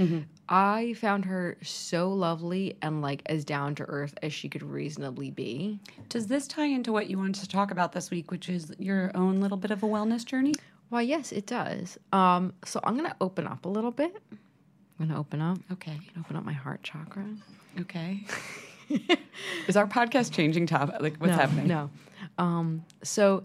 I 0.51 0.93
found 0.93 1.25
her 1.25 1.57
so 1.61 2.11
lovely 2.11 2.75
and 2.81 3.03
like 3.03 3.21
as 3.27 3.45
down 3.45 3.75
to 3.75 3.83
earth 3.83 4.15
as 4.23 4.33
she 4.33 4.49
could 4.49 4.63
reasonably 4.63 5.29
be. 5.29 5.79
Does 6.09 6.25
this 6.25 6.47
tie 6.47 6.65
into 6.65 6.91
what 6.91 7.07
you 7.07 7.19
wanted 7.19 7.35
to 7.41 7.47
talk 7.47 7.69
about 7.69 7.91
this 7.91 8.09
week, 8.09 8.31
which 8.31 8.49
is 8.49 8.73
your 8.79 9.11
own 9.13 9.41
little 9.41 9.57
bit 9.57 9.69
of 9.69 9.83
a 9.83 9.85
wellness 9.85 10.25
journey? 10.25 10.55
Why, 10.89 11.03
yes, 11.03 11.31
it 11.31 11.45
does. 11.45 11.99
Um, 12.11 12.53
so 12.65 12.79
I'm 12.83 12.95
gonna 12.95 13.15
open 13.21 13.45
up 13.45 13.65
a 13.65 13.69
little 13.69 13.91
bit. 13.91 14.15
I'm 14.99 15.07
gonna 15.07 15.19
open 15.19 15.39
up. 15.39 15.59
Okay. 15.71 15.99
Open 16.19 16.35
up 16.35 16.43
my 16.43 16.53
heart 16.53 16.81
chakra. 16.81 17.25
Okay. 17.81 18.25
is 19.67 19.77
our 19.77 19.85
podcast 19.85 20.31
changing 20.31 20.65
topic? 20.65 20.95
Like, 20.99 21.17
what's 21.17 21.31
no, 21.31 21.37
happening? 21.37 21.67
No. 21.67 21.91
Um, 22.39 22.83
so 23.03 23.43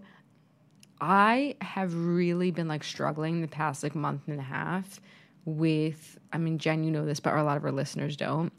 I 0.99 1.55
have 1.61 1.93
really 1.93 2.49
been 2.49 2.67
like 2.67 2.83
struggling 2.83 3.41
the 3.41 3.47
past 3.47 3.83
like 3.83 3.93
month 3.93 4.23
and 4.27 4.39
a 4.39 4.43
half 4.43 4.99
with 5.45 6.17
I 6.33 6.37
mean, 6.37 6.57
Jen, 6.57 6.83
you 6.83 6.91
know 6.91 7.05
this, 7.05 7.19
but 7.19 7.33
a 7.33 7.43
lot 7.43 7.57
of 7.57 7.63
our 7.63 7.71
listeners 7.71 8.17
don't. 8.17 8.51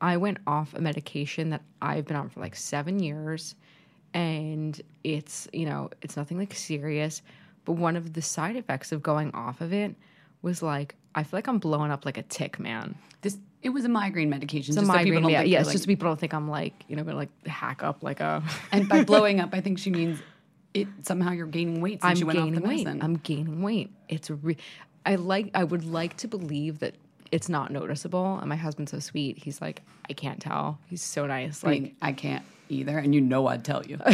I 0.00 0.16
went 0.16 0.38
off 0.46 0.72
a 0.74 0.80
medication 0.80 1.50
that 1.50 1.62
I've 1.82 2.06
been 2.06 2.16
on 2.16 2.30
for 2.30 2.40
like 2.40 2.56
seven 2.56 3.00
years 3.00 3.54
and 4.14 4.80
it's, 5.04 5.46
you 5.52 5.66
know, 5.66 5.90
it's 6.02 6.16
nothing 6.16 6.38
like 6.38 6.54
serious. 6.54 7.22
But 7.64 7.72
one 7.72 7.96
of 7.96 8.14
the 8.14 8.22
side 8.22 8.56
effects 8.56 8.92
of 8.92 9.02
going 9.02 9.30
off 9.34 9.60
of 9.60 9.72
it 9.72 9.94
was 10.42 10.62
like 10.62 10.94
I 11.14 11.22
feel 11.24 11.36
like 11.38 11.48
I'm 11.48 11.58
blowing 11.58 11.90
up 11.90 12.04
like 12.06 12.16
a 12.18 12.22
tick, 12.22 12.58
man. 12.58 12.94
This 13.20 13.36
it 13.62 13.70
was 13.70 13.84
a 13.84 13.88
migraine 13.88 14.30
medication. 14.30 14.72
It's 14.72 14.76
just 14.76 14.76
so 14.76 14.80
people 14.82 14.96
migraine, 14.96 15.22
don't 15.22 15.32
yeah, 15.32 15.42
yeah. 15.42 15.58
It's 15.58 15.66
like- 15.66 15.74
just 15.74 15.84
so 15.84 15.88
people 15.88 16.08
don't 16.08 16.18
think 16.18 16.32
I'm 16.32 16.48
like, 16.48 16.84
you 16.88 16.96
know, 16.96 17.04
gonna 17.04 17.16
like 17.16 17.46
hack 17.46 17.82
up 17.82 18.02
like 18.02 18.20
a. 18.20 18.42
and 18.72 18.88
by 18.88 19.04
blowing 19.04 19.40
up, 19.40 19.50
I 19.52 19.60
think 19.60 19.78
she 19.78 19.90
means 19.90 20.18
it 20.72 20.88
somehow 21.02 21.32
you're 21.32 21.46
gaining 21.46 21.80
weight 21.80 22.00
since 22.00 22.04
I'm 22.12 22.16
you 22.16 22.26
went 22.26 22.38
off 22.38 22.46
the 22.46 22.60
weight. 22.60 22.84
medicine. 22.84 23.02
I'm 23.02 23.16
gaining 23.16 23.60
weight. 23.60 23.90
It's 24.08 24.30
re- 24.30 24.56
I 25.06 25.14
like. 25.16 25.50
I 25.54 25.64
would 25.64 25.84
like 25.84 26.16
to 26.18 26.28
believe 26.28 26.78
that 26.80 26.94
it's 27.32 27.48
not 27.48 27.70
noticeable. 27.70 28.38
And 28.38 28.48
my 28.48 28.56
husband's 28.56 28.90
so 28.92 28.98
sweet. 28.98 29.38
He's 29.38 29.60
like, 29.60 29.82
I 30.08 30.12
can't 30.12 30.40
tell. 30.40 30.78
He's 30.88 31.02
so 31.02 31.26
nice. 31.26 31.62
I 31.64 31.68
Like 31.68 31.82
mean, 31.82 31.96
I 32.02 32.12
can't 32.12 32.44
either, 32.68 32.98
and 32.98 33.14
you 33.14 33.20
know 33.20 33.46
I'd 33.48 33.64
tell 33.64 33.84
you. 33.86 33.96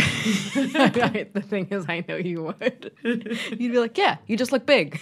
the 0.55 1.43
thing 1.47 1.69
is, 1.71 1.85
I 1.89 2.05
know 2.09 2.17
you 2.17 2.43
would. 2.45 2.93
You'd 3.03 3.73
be 3.73 3.79
like, 3.79 3.99
yeah, 3.99 4.17
you 4.27 4.37
just 4.37 4.53
look 4.53 4.65
big. 4.67 5.01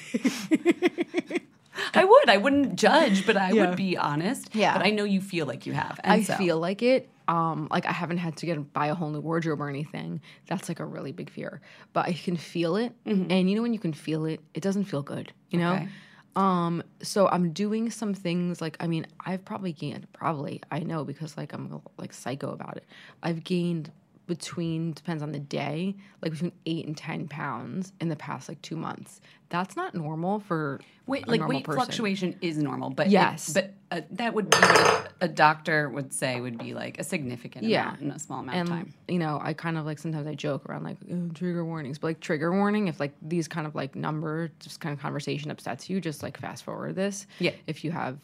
I 1.92 2.04
would. 2.04 2.28
I 2.28 2.36
wouldn't 2.36 2.76
judge, 2.76 3.26
but 3.26 3.36
I 3.36 3.50
Yeah. 3.52 3.66
would 3.68 3.76
be 3.76 3.96
honest. 3.96 4.54
Yeah. 4.54 4.76
But 4.76 4.86
I 4.86 4.90
know 4.90 5.04
you 5.04 5.20
feel 5.20 5.46
like 5.46 5.66
you 5.66 5.72
have. 5.72 5.98
And 6.02 6.12
I 6.12 6.22
so- 6.22 6.34
feel 6.36 6.58
like 6.58 6.82
it. 6.82 7.08
Um, 7.26 7.68
like 7.70 7.86
I 7.86 7.92
haven't 7.92 8.18
had 8.18 8.36
to 8.38 8.46
get 8.46 8.72
buy 8.72 8.88
a 8.88 8.94
whole 8.94 9.10
new 9.10 9.20
wardrobe 9.20 9.60
or 9.60 9.68
anything. 9.68 10.20
That's 10.46 10.68
like 10.68 10.80
a 10.80 10.84
really 10.84 11.12
big 11.12 11.30
fear. 11.30 11.60
But 11.92 12.06
I 12.06 12.12
can 12.12 12.36
feel 12.36 12.76
it, 12.76 12.92
and 13.30 13.48
you 13.48 13.56
know 13.56 13.62
when 13.62 13.72
you 13.72 13.78
can 13.78 13.92
feel 13.92 14.26
it, 14.26 14.40
it 14.52 14.62
doesn't 14.62 14.84
feel 14.84 15.02
good. 15.02 15.32
You 15.50 15.58
know. 15.60 15.74
Okay. 15.74 15.88
Um, 16.36 16.82
so 17.00 17.28
I'm 17.28 17.52
doing 17.52 17.90
some 17.90 18.12
things 18.12 18.60
like 18.60 18.76
I 18.80 18.88
mean 18.88 19.06
I've 19.24 19.44
probably 19.44 19.72
gained 19.72 20.12
probably 20.12 20.60
I 20.70 20.80
know 20.80 21.04
because 21.04 21.36
like 21.36 21.52
I'm 21.52 21.80
like 21.96 22.12
psycho 22.12 22.52
about 22.52 22.76
it. 22.76 22.84
I've 23.22 23.44
gained 23.44 23.92
between 24.26 24.92
depends 24.92 25.22
on 25.22 25.32
the 25.32 25.38
day 25.38 25.94
like 26.22 26.32
between 26.32 26.52
eight 26.66 26.86
and 26.86 26.96
ten 26.96 27.28
pounds 27.28 27.92
in 28.00 28.08
the 28.08 28.16
past 28.16 28.48
like 28.48 28.60
two 28.62 28.76
months. 28.76 29.20
That's 29.50 29.76
not 29.76 29.94
normal 29.94 30.40
for 30.40 30.80
Weight, 31.06 31.28
like 31.28 31.46
weight 31.46 31.64
person. 31.64 31.78
fluctuation 31.80 32.36
is 32.40 32.56
normal, 32.58 32.90
but 32.90 33.06
it- 33.06 33.12
Yes. 33.12 33.52
but 33.52 33.74
uh, 33.90 34.00
that 34.12 34.32
would 34.34 34.50
be 34.50 34.56
what 34.58 35.12
a, 35.20 35.24
a 35.26 35.28
doctor 35.28 35.88
would 35.90 36.12
say 36.12 36.40
would 36.40 36.58
be 36.58 36.74
like 36.74 36.98
a 36.98 37.04
significant 37.04 37.64
Yeah. 37.66 37.82
amount 37.88 38.00
in 38.00 38.10
a 38.10 38.18
small 38.18 38.40
amount 38.40 38.56
and 38.56 38.68
of 38.68 38.74
time. 38.74 38.94
you 39.06 39.18
know 39.20 39.38
i 39.42 39.52
kind 39.52 39.78
of 39.78 39.84
like 39.84 39.98
sometimes 40.00 40.26
i 40.26 40.34
joke 40.34 40.68
around 40.68 40.82
like 40.82 40.96
"Oh, 41.12 41.28
trigger 41.34 41.64
warnings 41.64 41.98
but 41.98 42.08
like 42.08 42.20
trigger 42.20 42.50
warning 42.50 42.88
if 42.88 42.98
like 42.98 43.12
these 43.22 43.46
kind 43.46 43.66
of 43.68 43.74
like 43.76 43.94
number 43.94 44.50
just 44.58 44.80
kind 44.80 44.92
of 44.92 44.98
conversation 45.00 45.50
upsets 45.50 45.88
you 45.88 46.00
just 46.00 46.22
like 46.24 46.36
fast 46.38 46.64
forward 46.64 46.96
this 46.96 47.26
Yeah. 47.38 47.52
if 47.68 47.84
you 47.84 47.92
have 47.92 48.18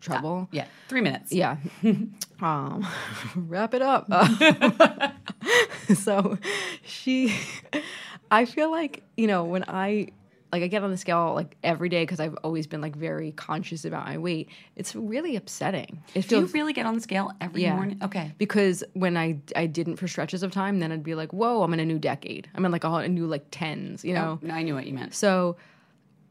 trouble 0.00 0.48
Yeah, 0.52 0.66
three 0.88 1.00
minutes. 1.02 1.32
yeah 1.32 1.56
um 2.42 2.86
wrap 3.36 3.72
it 3.72 3.80
up 3.82 4.06
so 5.94 6.38
she 6.82 7.34
i 8.30 8.44
feel 8.44 8.70
like 8.70 9.02
you 9.16 9.26
know 9.26 9.44
when 9.44 9.64
i 9.68 10.08
like 10.52 10.62
i 10.62 10.66
get 10.66 10.82
on 10.82 10.90
the 10.90 10.96
scale 10.96 11.32
like 11.34 11.56
every 11.62 11.88
day 11.88 12.02
because 12.02 12.20
i've 12.20 12.34
always 12.42 12.66
been 12.66 12.80
like 12.80 12.96
very 12.96 13.32
conscious 13.32 13.84
about 13.84 14.04
my 14.06 14.18
weight 14.18 14.48
it's 14.76 14.94
really 14.94 15.36
upsetting 15.36 16.02
it 16.14 16.28
Do 16.28 16.40
you 16.40 16.46
really 16.46 16.72
get 16.72 16.86
on 16.86 16.94
the 16.94 17.00
scale 17.00 17.32
every 17.40 17.62
yeah. 17.62 17.74
morning? 17.74 17.98
Okay. 18.02 18.32
Because 18.38 18.84
when 18.94 19.16
I 19.16 19.38
I 19.56 19.66
didn't 19.66 19.96
for 19.96 20.08
stretches 20.08 20.42
of 20.42 20.52
time, 20.52 20.80
then 20.80 20.92
I'd 20.92 21.02
be 21.02 21.14
like, 21.14 21.32
whoa, 21.32 21.62
I'm 21.62 21.72
in 21.74 21.80
a 21.80 21.84
new 21.84 21.98
decade. 21.98 22.48
I'm 22.54 22.64
in 22.64 22.72
like 22.72 22.84
a, 22.84 22.92
a 22.92 23.08
new 23.08 23.26
like 23.26 23.46
tens, 23.50 24.04
you 24.04 24.14
oh, 24.16 24.20
know. 24.20 24.40
Oh, 24.44 24.50
I 24.50 24.62
knew 24.62 24.74
what 24.74 24.86
you 24.86 24.94
meant. 24.94 25.14
So 25.14 25.56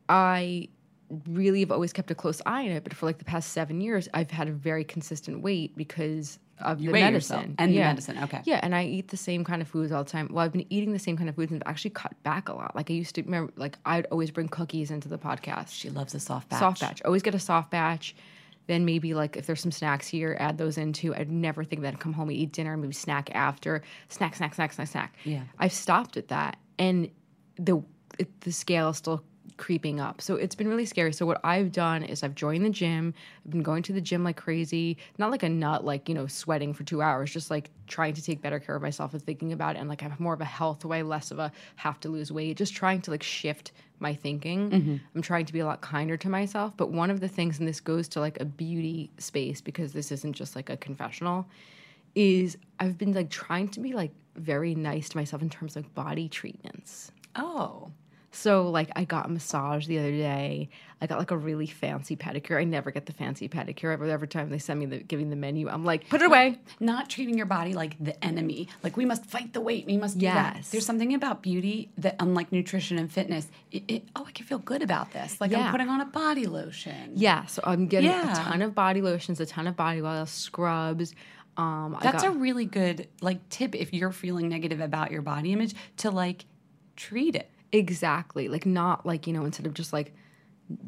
I 0.08 0.70
really 1.28 1.62
have 1.62 1.72
always 1.72 1.94
kept 1.94 2.12
a 2.12 2.16
close 2.16 2.42
eye 2.46 2.64
on 2.64 2.72
it. 2.72 2.84
But 2.84 2.94
for 2.94 3.06
like 3.06 3.18
the 3.18 3.26
past 3.26 3.52
seven 3.52 3.82
years, 3.82 4.08
I've 4.14 4.32
had 4.32 4.48
a 4.48 4.52
very 4.52 4.84
consistent 4.84 5.42
weight 5.42 5.76
because 5.76 6.40
of 6.62 6.80
You 6.80 6.88
the 6.88 6.94
medicine 6.94 7.14
yourself 7.14 7.56
and 7.58 7.74
the 7.74 7.80
medicine, 7.80 8.18
okay. 8.24 8.42
Yeah, 8.46 8.60
and 8.62 8.76
I 8.76 8.86
eat 8.86 9.10
the 9.10 9.18
same 9.18 9.44
kind 9.44 9.62
of 9.62 9.68
foods 9.68 9.92
all 9.92 10.04
the 10.04 10.10
time. 10.10 10.30
Well, 10.32 10.46
I've 10.46 10.52
been 10.52 10.66
eating 10.70 10.94
the 10.94 11.00
same 11.00 11.18
kind 11.18 11.30
of 11.30 11.36
foods 11.36 11.52
and 11.52 11.64
I've 11.64 11.72
actually 11.72 11.92
cut 11.92 12.22
back 12.24 12.50
a 12.50 12.54
lot. 12.54 12.76
Like 12.76 12.90
I 12.90 12.94
used 12.94 13.16
to 13.16 13.24
remember, 13.24 13.52
like 13.56 13.78
I'd 13.86 14.06
always 14.08 14.32
bring 14.32 14.48
cookies 14.48 14.92
into 14.92 15.08
the 15.08 15.18
podcast. 15.18 15.70
She 15.72 15.90
loves 15.90 16.14
a 16.16 16.20
soft 16.20 16.50
batch. 16.50 16.60
Soft 16.60 16.82
batch. 16.82 17.02
Always 17.04 17.22
get 17.22 17.36
a 17.36 17.40
soft 17.40 17.72
batch. 17.72 18.16
Then 18.68 18.86
maybe 18.86 19.16
like 19.16 19.36
if 19.36 19.48
there's 19.48 19.62
some 19.62 19.72
snacks 19.72 20.08
here, 20.08 20.38
add 20.40 20.58
those 20.58 20.78
into. 20.78 21.16
I'd 21.16 21.32
never 21.32 21.64
think 21.64 21.82
that 21.82 21.96
I'd 21.96 22.00
come 22.00 22.14
home 22.14 22.30
and 22.30 22.38
eat 22.38 22.52
dinner, 22.52 22.78
maybe 22.78 22.94
snack 22.94 23.34
after. 23.34 23.82
Snack, 24.10 24.36
snack, 24.36 24.54
snack, 24.54 24.74
snack, 24.74 24.88
snack. 24.88 25.16
Yeah. 25.24 25.42
I've 25.58 25.74
stopped 25.74 26.18
at 26.18 26.28
that, 26.28 26.58
and 26.78 27.10
the 27.58 27.82
it, 28.20 28.42
the 28.42 28.52
scale 28.52 28.90
is 28.90 28.98
still 28.98 29.24
creeping 29.58 30.00
up. 30.00 30.22
So 30.22 30.36
it's 30.36 30.56
been 30.56 30.68
really 30.68 30.86
scary. 30.86 31.14
So 31.14 31.26
what 31.26 31.40
I've 31.44 31.72
done 31.72 32.04
is 32.04 32.24
I've 32.24 32.36
joined 32.36 32.66
the 32.66 32.70
gym. 32.70 33.14
I've 33.46 33.52
been 33.52 33.64
going 33.64 33.84
to 33.84 33.94
the 33.94 34.02
gym 34.02 34.24
like 34.24 34.38
crazy, 34.38 34.98
not 35.18 35.32
like 35.32 35.44
a 35.44 35.50
nut, 35.50 35.86
like 35.86 36.10
you 36.10 36.16
know, 36.16 36.28
sweating 36.28 36.74
for 36.74 36.84
two 36.84 37.02
hours, 37.02 37.32
just 37.32 37.50
like 37.50 37.70
trying 37.88 38.14
to 38.14 38.22
take 38.22 38.42
better 38.42 38.60
care 38.60 38.76
of 38.76 38.82
myself 38.82 39.14
and 39.14 39.22
thinking 39.22 39.54
about 39.54 39.76
it, 39.76 39.80
and 39.80 39.90
like 39.90 40.04
I 40.04 40.08
have 40.08 40.20
more 40.20 40.34
of 40.34 40.42
a 40.42 40.46
health 40.46 40.86
way, 40.86 41.04
less 41.04 41.32
of 41.32 41.40
a 41.40 41.52
have 41.76 42.00
to 42.02 42.10
lose 42.10 42.32
weight. 42.32 42.58
Just 42.58 42.76
trying 42.76 43.02
to 43.02 43.12
like 43.12 43.24
shift 43.24 43.72
my 44.00 44.14
thinking. 44.16 44.70
Mm-hmm. 44.70 44.96
I'm 45.14 45.22
trying 45.22 45.46
to 45.46 45.54
be 45.54 45.60
a 45.60 45.66
lot 45.66 45.82
kinder 45.82 46.18
to 46.18 46.30
myself. 46.30 46.74
But 46.78 46.92
one 46.92 47.12
of 47.12 47.20
the 47.20 47.28
things, 47.28 47.60
and 47.60 47.68
this 47.68 47.80
goes 47.80 48.08
to 48.10 48.20
like 48.20 48.40
a 48.40 48.46
beauty 48.46 49.12
space 49.18 49.62
because 49.62 49.94
this 49.94 50.12
isn't 50.12 50.34
just 50.34 50.56
like 50.56 50.70
a 50.70 50.78
confessional, 50.78 51.48
is 52.16 52.58
I've 52.80 52.98
been 52.98 53.14
like 53.14 53.30
trying 53.30 53.68
to 53.70 53.80
be 53.80 53.94
like 53.94 54.12
very 54.36 54.74
nice 54.76 55.10
to 55.10 55.18
myself 55.18 55.42
in 55.42 55.50
terms 55.50 55.76
of 55.76 55.94
body 55.94 56.30
treatments. 56.30 57.12
Oh. 57.36 57.92
So 58.32 58.70
like 58.70 58.90
I 58.96 59.06
got 59.06 59.26
a 59.26 59.30
massage 59.30 59.88
the 59.88 59.98
other 60.00 60.12
day. 60.12 60.70
I 61.02 61.08
got 61.08 61.18
like 61.18 61.32
a 61.32 61.38
really 61.38 61.66
fancy 61.66 62.16
pedicure. 62.18 62.60
I 62.60 62.66
never 62.66 62.92
get 62.92 63.06
the 63.06 63.14
fancy 63.14 63.48
pedicure. 63.48 63.94
Every, 63.94 64.12
every 64.12 64.28
time 64.28 64.50
they 64.50 64.58
send 64.60 64.82
me 64.82 64.86
the 64.86 64.98
giving 65.00 65.30
the 65.30 65.36
menu, 65.38 65.70
I'm 65.70 65.86
like, 65.86 66.10
put 66.10 66.22
it 66.22 66.26
away. 66.26 66.60
Not 66.82 67.10
treating 67.10 67.38
your 67.38 67.46
body 67.46 67.74
like 67.74 67.96
the 68.04 68.22
enemy. 68.24 68.68
Like 68.84 68.98
we 68.98 69.06
must 69.06 69.26
fight 69.26 69.54
the 69.54 69.62
weight. 69.62 69.86
We 69.86 69.96
must 69.96 70.18
do 70.18 70.26
that. 70.26 70.58
Yes. 70.58 70.70
There's 70.72 70.86
something 70.86 71.14
about 71.14 71.42
beauty 71.42 71.90
that, 72.00 72.18
unlike 72.20 72.52
nutrition 72.52 72.98
and 73.00 73.10
fitness, 73.12 73.48
it, 73.72 73.84
it, 73.88 74.04
oh, 74.16 74.26
I 74.28 74.32
can 74.32 74.46
feel 74.46 74.60
good 74.60 74.82
about 74.84 75.14
this. 75.14 75.40
Like 75.40 75.52
Yeah. 75.52 75.66
I'm 75.68 75.72
putting 75.72 75.88
on 75.88 76.02
a 76.02 76.06
body 76.06 76.46
lotion. 76.48 77.14
Yeah, 77.16 77.46
so 77.46 77.62
I'm 77.64 77.88
getting 77.88 78.10
Yeah. 78.10 78.34
a 78.34 78.36
ton 78.36 78.62
of 78.62 78.76
body 78.76 79.02
lotions, 79.02 79.40
a 79.40 79.46
ton 79.46 79.68
of 79.68 79.78
body 79.78 80.02
oil, 80.02 80.26
scrubs. 80.26 81.16
Um, 81.56 81.98
That's 82.02 82.24
got- 82.24 82.36
a 82.36 82.38
really 82.38 82.66
good 82.66 83.08
like 83.22 83.48
tip 83.50 83.74
if 83.74 83.94
you're 83.94 84.12
feeling 84.12 84.50
negative 84.50 84.82
about 84.82 85.12
your 85.12 85.22
body 85.22 85.54
image 85.54 85.74
to 85.98 86.12
like 86.12 86.44
treat 86.98 87.36
it. 87.36 87.50
Exactly 87.72 88.48
like 88.48 88.66
not 88.66 89.06
like 89.06 89.28
you 89.28 89.34
know 89.34 89.46
instead 89.46 89.66
of 89.68 89.74
just 89.74 89.94
like 89.94 90.14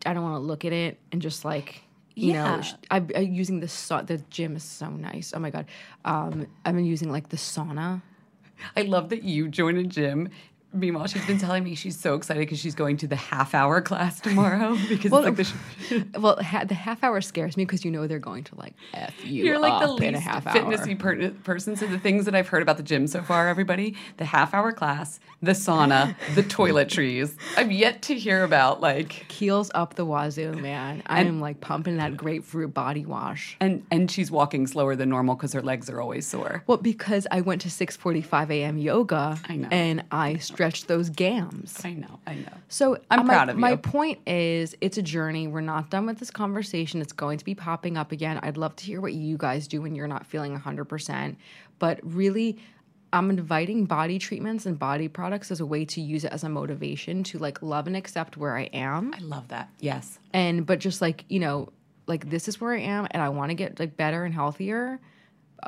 I 0.06 0.14
don't 0.14 0.24
want 0.24 0.36
to 0.36 0.40
look 0.40 0.66
at 0.66 0.74
it 0.74 1.00
and 1.12 1.22
just 1.22 1.44
like 1.46 1.82
you 2.16 2.34
Yeah. 2.34 2.56
know 2.58 2.62
sh- 2.62 2.74
I, 2.90 2.98
I'm 3.16 3.34
using 3.34 3.60
the 3.60 3.68
sa- 3.68 4.02
the 4.02 4.18
gym 4.30 4.56
is 4.56 4.64
so 4.64 4.90
nice. 4.90 5.34
Oh 5.36 5.40
my 5.40 5.50
god, 5.50 5.66
um, 6.06 6.48
I've 6.66 6.76
been 6.76 6.86
using 6.86 7.12
like 7.12 7.30
the 7.30 7.38
sauna. 7.38 8.02
I 8.76 8.84
love 8.84 9.10
that 9.10 9.24
you 9.24 9.48
join 9.48 9.78
a 9.78 9.84
gym. 9.84 10.30
Meanwhile, 10.74 11.08
she's 11.08 11.26
been 11.26 11.38
telling 11.38 11.64
me 11.64 11.76
she's 11.76 12.00
so 12.00 12.16
excited 12.16 12.40
because 12.40 12.60
she's 12.60 12.76
going 12.76 12.98
to 12.98 13.08
the 13.08 13.16
half 13.18 13.54
hour 13.54 13.82
class 13.82 14.20
tomorrow 14.22 14.78
because 14.90 15.12
Well, 15.12 15.26
it's 15.26 15.54
like 15.92 16.12
the 16.14 16.20
well, 16.20 16.38
ha- 16.42 16.64
the 16.64 16.74
half 16.76 17.04
hour 17.04 17.20
scares 17.22 17.58
me 17.58 17.66
because 17.66 17.84
you 17.84 17.92
know 17.92 18.08
they're 18.08 18.20
going 18.20 18.44
to 18.46 18.56
like 18.56 18.74
f 18.94 19.14
you. 19.26 19.44
You're 19.46 19.60
like 19.60 19.82
the 19.82 19.92
least 19.92 20.24
fitnessy 20.24 20.98
per- 20.98 21.30
person. 21.44 21.76
So 21.76 21.88
the 21.88 22.00
things 22.00 22.26
that 22.26 22.36
I've 22.36 22.48
heard 22.48 22.62
about 22.62 22.78
the 22.78 22.84
gym 22.84 23.08
so 23.08 23.22
far, 23.22 23.48
everybody, 23.50 23.96
the 24.18 24.26
half 24.26 24.54
hour 24.54 24.72
class, 24.72 25.20
the 25.42 25.52
sauna, 25.52 26.16
the 26.36 26.44
toiletries. 26.56 27.36
I've 27.58 27.72
yet 27.72 28.02
to 28.04 28.16
hear 28.18 28.44
about 28.44 28.82
like 28.82 29.26
Kiehl's 29.28 29.72
up 29.76 29.96
the 29.96 30.06
wazoo, 30.06 30.54
man. 30.54 31.04
I 31.06 31.22
am 31.22 31.42
like 31.42 31.60
pumping 31.62 31.98
that 31.98 32.16
grapefruit 32.16 32.74
body 32.74 33.06
wash. 33.06 33.58
and 33.60 33.86
and 33.92 34.10
she's 34.10 34.32
walking 34.32 34.68
slower 34.68 34.96
than 34.96 35.10
normal 35.10 35.36
because 35.36 35.54
her 35.54 35.62
legs 35.62 35.90
are 35.90 36.00
always 36.00 36.26
sore. 36.28 36.64
Well, 36.68 36.78
because 36.78 37.28
I 37.32 37.42
went 37.42 37.62
to 37.62 37.68
6:45 37.70 38.50
a.m. 38.52 38.78
yoga, 38.78 39.38
I 39.50 39.56
know. 39.58 39.68
and 39.72 40.04
I 40.12 40.38
stretched 40.62 40.88
those 40.88 41.10
gams. 41.10 41.80
I 41.84 41.94
know, 41.94 42.20
I 42.28 42.36
know. 42.36 42.54
So 42.70 42.98
I'm 43.10 43.22
uh, 43.22 43.24
my, 43.24 43.34
proud 43.34 43.50
of 43.50 43.56
you. 43.56 43.62
My 43.62 43.76
point 43.76 44.20
is, 44.28 44.76
it's 44.80 44.98
a 44.98 45.02
journey. 45.02 45.48
We're 45.48 45.62
not 45.62 45.90
done 45.90 46.06
with 46.06 46.20
this 46.20 46.30
conversation. 46.30 47.02
It's 47.02 47.14
going 47.14 47.38
to 47.40 47.46
be 47.46 47.56
popping 47.56 47.98
up 47.98 48.12
again. 48.12 48.40
I'd 48.44 48.58
love 48.58 48.76
to 48.78 48.86
hear 48.86 49.02
what 49.02 49.14
you 49.14 49.38
guys 49.38 49.68
do 49.68 49.82
when 49.82 49.96
you're 49.96 50.08
not 50.08 50.26
feeling 50.26 50.58
100%. 50.58 51.36
But 51.80 52.00
really, 52.04 52.60
I'm 53.12 53.30
inviting 53.32 53.86
body 53.86 54.20
treatments 54.20 54.66
and 54.68 54.78
body 54.78 55.08
products 55.08 55.50
as 55.50 55.60
a 55.60 55.66
way 55.66 55.84
to 55.86 56.00
use 56.02 56.24
it 56.26 56.32
as 56.32 56.44
a 56.44 56.50
motivation 56.50 57.24
to 57.26 57.40
like 57.40 57.62
love 57.64 57.88
and 57.88 57.96
accept 57.96 58.38
where 58.38 58.56
I 58.56 58.64
am. 58.74 59.14
I 59.16 59.20
love 59.20 59.48
that. 59.50 59.70
Yes. 59.80 60.20
and 60.34 60.66
but 60.66 60.80
just 60.80 61.02
like 61.02 61.26
you 61.28 61.40
know 61.40 61.70
like 62.08 62.30
this 62.30 62.48
is 62.48 62.60
where 62.60 62.74
i 62.74 62.80
am 62.80 63.08
and 63.12 63.22
i 63.22 63.30
want 63.30 63.50
to 63.52 63.54
get 63.56 63.80
like 63.80 63.96
better 63.96 64.26
and 64.26 64.34
healthier 64.34 65.00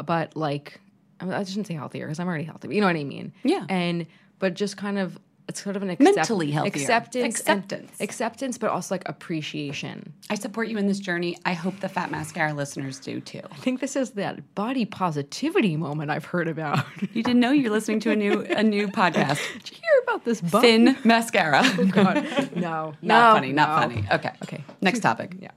but 0.06 0.36
like 0.36 0.80
I, 1.20 1.44
shouldn't 1.44 1.68
say 1.68 1.74
healthier 1.76 2.06
because 2.06 2.20
i'm 2.20 2.28
already 2.28 2.44
healthy 2.44 2.68
but 2.68 2.76
you 2.76 2.82
know 2.82 2.88
what 2.88 2.96
i 2.96 3.04
mean 3.04 3.32
Yeah. 3.44 3.66
and 3.70 4.08
but 4.44 4.54
just 4.56 4.76
kind 4.78 4.98
of 5.00 5.18
it's 5.50 5.62
sort 5.62 5.76
of 5.76 5.84
an 5.84 5.90
accept- 5.90 6.16
Mentally 6.16 6.52
healthier. 6.52 6.82
acceptance 6.82 7.36
Acceptance. 7.40 7.92
acceptance 8.02 8.58
but 8.58 8.70
also 8.70 8.94
like 8.96 9.04
appreciation 9.08 10.14
I 10.30 10.36
support 10.36 10.68
you 10.70 10.78
in 10.78 10.88
this 10.88 11.00
journey. 11.00 11.38
I 11.46 11.54
hope 11.54 11.76
the 11.82 11.90
Fat 11.90 12.10
Mascara 12.12 12.54
listeners 12.54 12.98
do 13.00 13.20
too. 13.20 13.42
i 13.52 13.56
think 13.66 13.80
this 13.82 13.96
is 13.98 14.12
that 14.22 14.34
body 14.56 14.86
positivity 14.86 15.76
moment 15.78 16.10
i've 16.12 16.26
heard 16.34 16.48
about 16.48 16.86
You 17.14 17.24
didn't 17.24 17.42
know 17.42 17.52
you're 17.52 17.72
listening 17.78 18.00
to 18.06 18.12
a 18.12 18.16
new 18.16 18.36
a 18.62 18.64
new 18.64 18.88
podcast. 18.88 19.40
did 19.64 19.72
you 19.72 19.78
hear 19.86 19.98
about 20.06 20.22
this 20.26 20.40
bum? 20.42 20.62
Thin 20.62 20.98
mascara. 21.04 21.62
Oh, 21.66 21.86
God. 22.00 22.16
no 22.68 22.94
Not 23.02 23.20
no, 23.20 23.34
funny, 23.36 23.52
not 23.52 23.70
no. 23.70 23.76
funny. 23.96 24.02
Okay. 24.18 24.32
Okay. 24.46 24.64
Next 24.82 25.00
topic. 25.02 25.30
yeah 25.46 25.52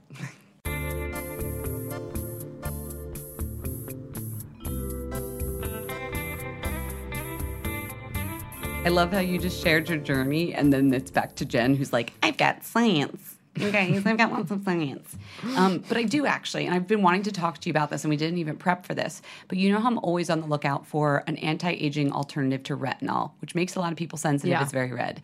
I 8.87 8.89
love 8.89 9.11
how 9.11 9.19
you 9.19 9.37
just 9.37 9.61
shared 9.61 9.89
your 9.89 9.97
journey 9.97 10.53
and 10.53 10.71
then 10.71 10.93
it's 10.93 11.11
back 11.11 11.35
to 11.35 11.45
Jen 11.45 11.75
who's 11.75 11.91
like, 11.91 12.13
I've 12.23 12.37
got 12.37 12.63
science. 12.63 13.35
Okay, 13.59 13.99
so 13.99 14.09
I've 14.09 14.17
got 14.17 14.31
lots 14.31 14.49
of 14.49 14.63
science. 14.63 15.17
Um, 15.57 15.83
but 15.89 15.97
I 15.97 16.03
do 16.03 16.25
actually, 16.25 16.67
and 16.67 16.73
I've 16.73 16.87
been 16.87 17.01
wanting 17.01 17.23
to 17.23 17.33
talk 17.33 17.57
to 17.57 17.67
you 17.67 17.71
about 17.71 17.89
this, 17.89 18.05
and 18.05 18.09
we 18.09 18.15
didn't 18.15 18.37
even 18.37 18.55
prep 18.55 18.85
for 18.85 18.93
this. 18.93 19.21
But 19.49 19.57
you 19.57 19.73
know 19.73 19.81
how 19.81 19.89
I'm 19.89 19.97
always 19.97 20.29
on 20.29 20.39
the 20.39 20.47
lookout 20.47 20.87
for 20.87 21.25
an 21.27 21.35
anti 21.37 21.71
aging 21.71 22.13
alternative 22.13 22.63
to 22.63 22.77
retinol, 22.77 23.31
which 23.41 23.55
makes 23.55 23.75
a 23.75 23.81
lot 23.81 23.91
of 23.91 23.97
people 23.97 24.17
sensitive. 24.17 24.51
Yeah. 24.51 24.61
It's 24.61 24.71
very 24.71 24.93
red. 24.93 25.21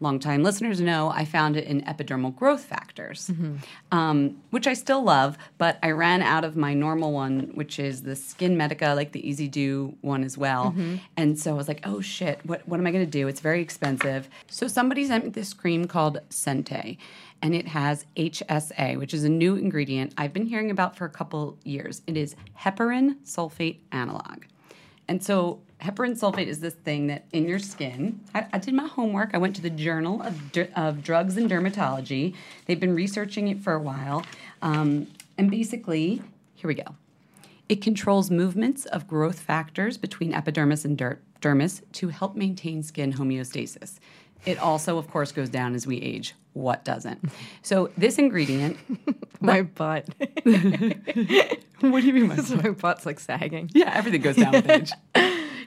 Longtime 0.00 0.44
listeners 0.44 0.80
know 0.80 1.10
I 1.10 1.24
found 1.24 1.56
it 1.56 1.64
in 1.64 1.82
epidermal 1.82 2.34
growth 2.36 2.64
factors, 2.64 3.30
um, 3.90 4.40
which 4.50 4.66
I 4.68 4.74
still 4.74 5.02
love, 5.02 5.36
but 5.58 5.76
I 5.82 5.90
ran 5.90 6.22
out 6.22 6.44
of 6.44 6.56
my 6.56 6.72
normal 6.72 7.12
one, 7.12 7.50
which 7.54 7.80
is 7.80 8.02
the 8.02 8.14
Skin 8.14 8.56
Medica, 8.56 8.94
like 8.94 9.10
the 9.10 9.28
Easy 9.28 9.48
Do 9.48 9.96
one 10.00 10.22
as 10.22 10.38
well. 10.38 10.72
And 11.16 11.36
so 11.38 11.50
I 11.50 11.54
was 11.54 11.66
like, 11.66 11.80
oh 11.84 12.00
shit, 12.00 12.38
what, 12.44 12.66
what 12.68 12.78
am 12.78 12.86
I 12.86 12.92
going 12.92 13.04
to 13.04 13.10
do? 13.10 13.26
It's 13.26 13.40
very 13.40 13.60
expensive. 13.60 14.28
So 14.48 14.68
somebody 14.68 15.04
sent 15.04 15.24
me 15.24 15.30
this 15.30 15.52
cream 15.52 15.86
called 15.86 16.18
Sente, 16.30 16.96
and 17.42 17.54
it 17.54 17.68
has 17.68 18.06
HSA, 18.16 18.98
which 18.98 19.12
is 19.12 19.24
a 19.24 19.28
new 19.28 19.56
ingredient 19.56 20.14
I've 20.16 20.32
been 20.32 20.46
hearing 20.46 20.70
about 20.70 20.96
for 20.96 21.06
a 21.06 21.10
couple 21.10 21.58
years. 21.64 22.02
It 22.06 22.16
is 22.16 22.36
heparan 22.60 23.16
sulfate 23.24 23.78
analog. 23.90 24.44
And 25.08 25.24
so 25.24 25.60
heparan 25.80 26.18
sulfate 26.18 26.46
is 26.46 26.60
this 26.60 26.74
thing 26.74 27.06
that 27.08 27.24
in 27.32 27.48
your 27.48 27.58
skin. 27.58 28.20
I, 28.34 28.46
I 28.52 28.58
did 28.58 28.74
my 28.74 28.86
homework. 28.86 29.30
I 29.34 29.38
went 29.38 29.56
to 29.56 29.62
the 29.62 29.70
Journal 29.70 30.22
of,Der- 30.22 30.68
of 30.76 31.02
Drugs 31.02 31.36
and 31.36 31.50
Dermatology. 31.50 32.34
They've 32.66 32.80
been 32.80 32.94
researching 32.94 33.48
it 33.48 33.60
for 33.60 33.72
a 33.72 33.80
while. 33.80 34.24
Um, 34.62 35.06
and 35.36 35.50
basically, 35.50 36.22
here 36.54 36.68
we 36.68 36.74
go. 36.74 36.94
It 37.68 37.82
controls 37.82 38.30
movements 38.30 38.86
of 38.86 39.06
growth 39.06 39.40
factors 39.40 39.98
between 39.98 40.32
epidermis 40.32 40.84
and 40.84 40.96
der- 40.96 41.20
dermis 41.40 41.82
to 41.92 42.08
help 42.08 42.34
maintain 42.34 42.82
skin 42.82 43.12
homeostasis. 43.12 43.98
It 44.46 44.58
also, 44.58 44.98
of 44.98 45.10
course, 45.10 45.32
goes 45.32 45.48
down 45.48 45.74
as 45.74 45.86
we 45.86 46.00
age. 46.00 46.34
What 46.54 46.84
doesn't? 46.84 47.22
So, 47.62 47.90
this 47.96 48.18
ingredient, 48.18 48.78
my 49.40 49.62
butt 49.62 50.08
what 51.80 52.00
do 52.00 52.06
you 52.06 52.12
mean? 52.12 52.28
my 52.62 52.70
butt's 52.70 53.06
like 53.06 53.20
sagging 53.20 53.70
Yeah, 53.72 53.92
everything 53.94 54.22
goes 54.22 54.36
down 54.36 54.52
with 54.52 54.68
age. 54.68 54.92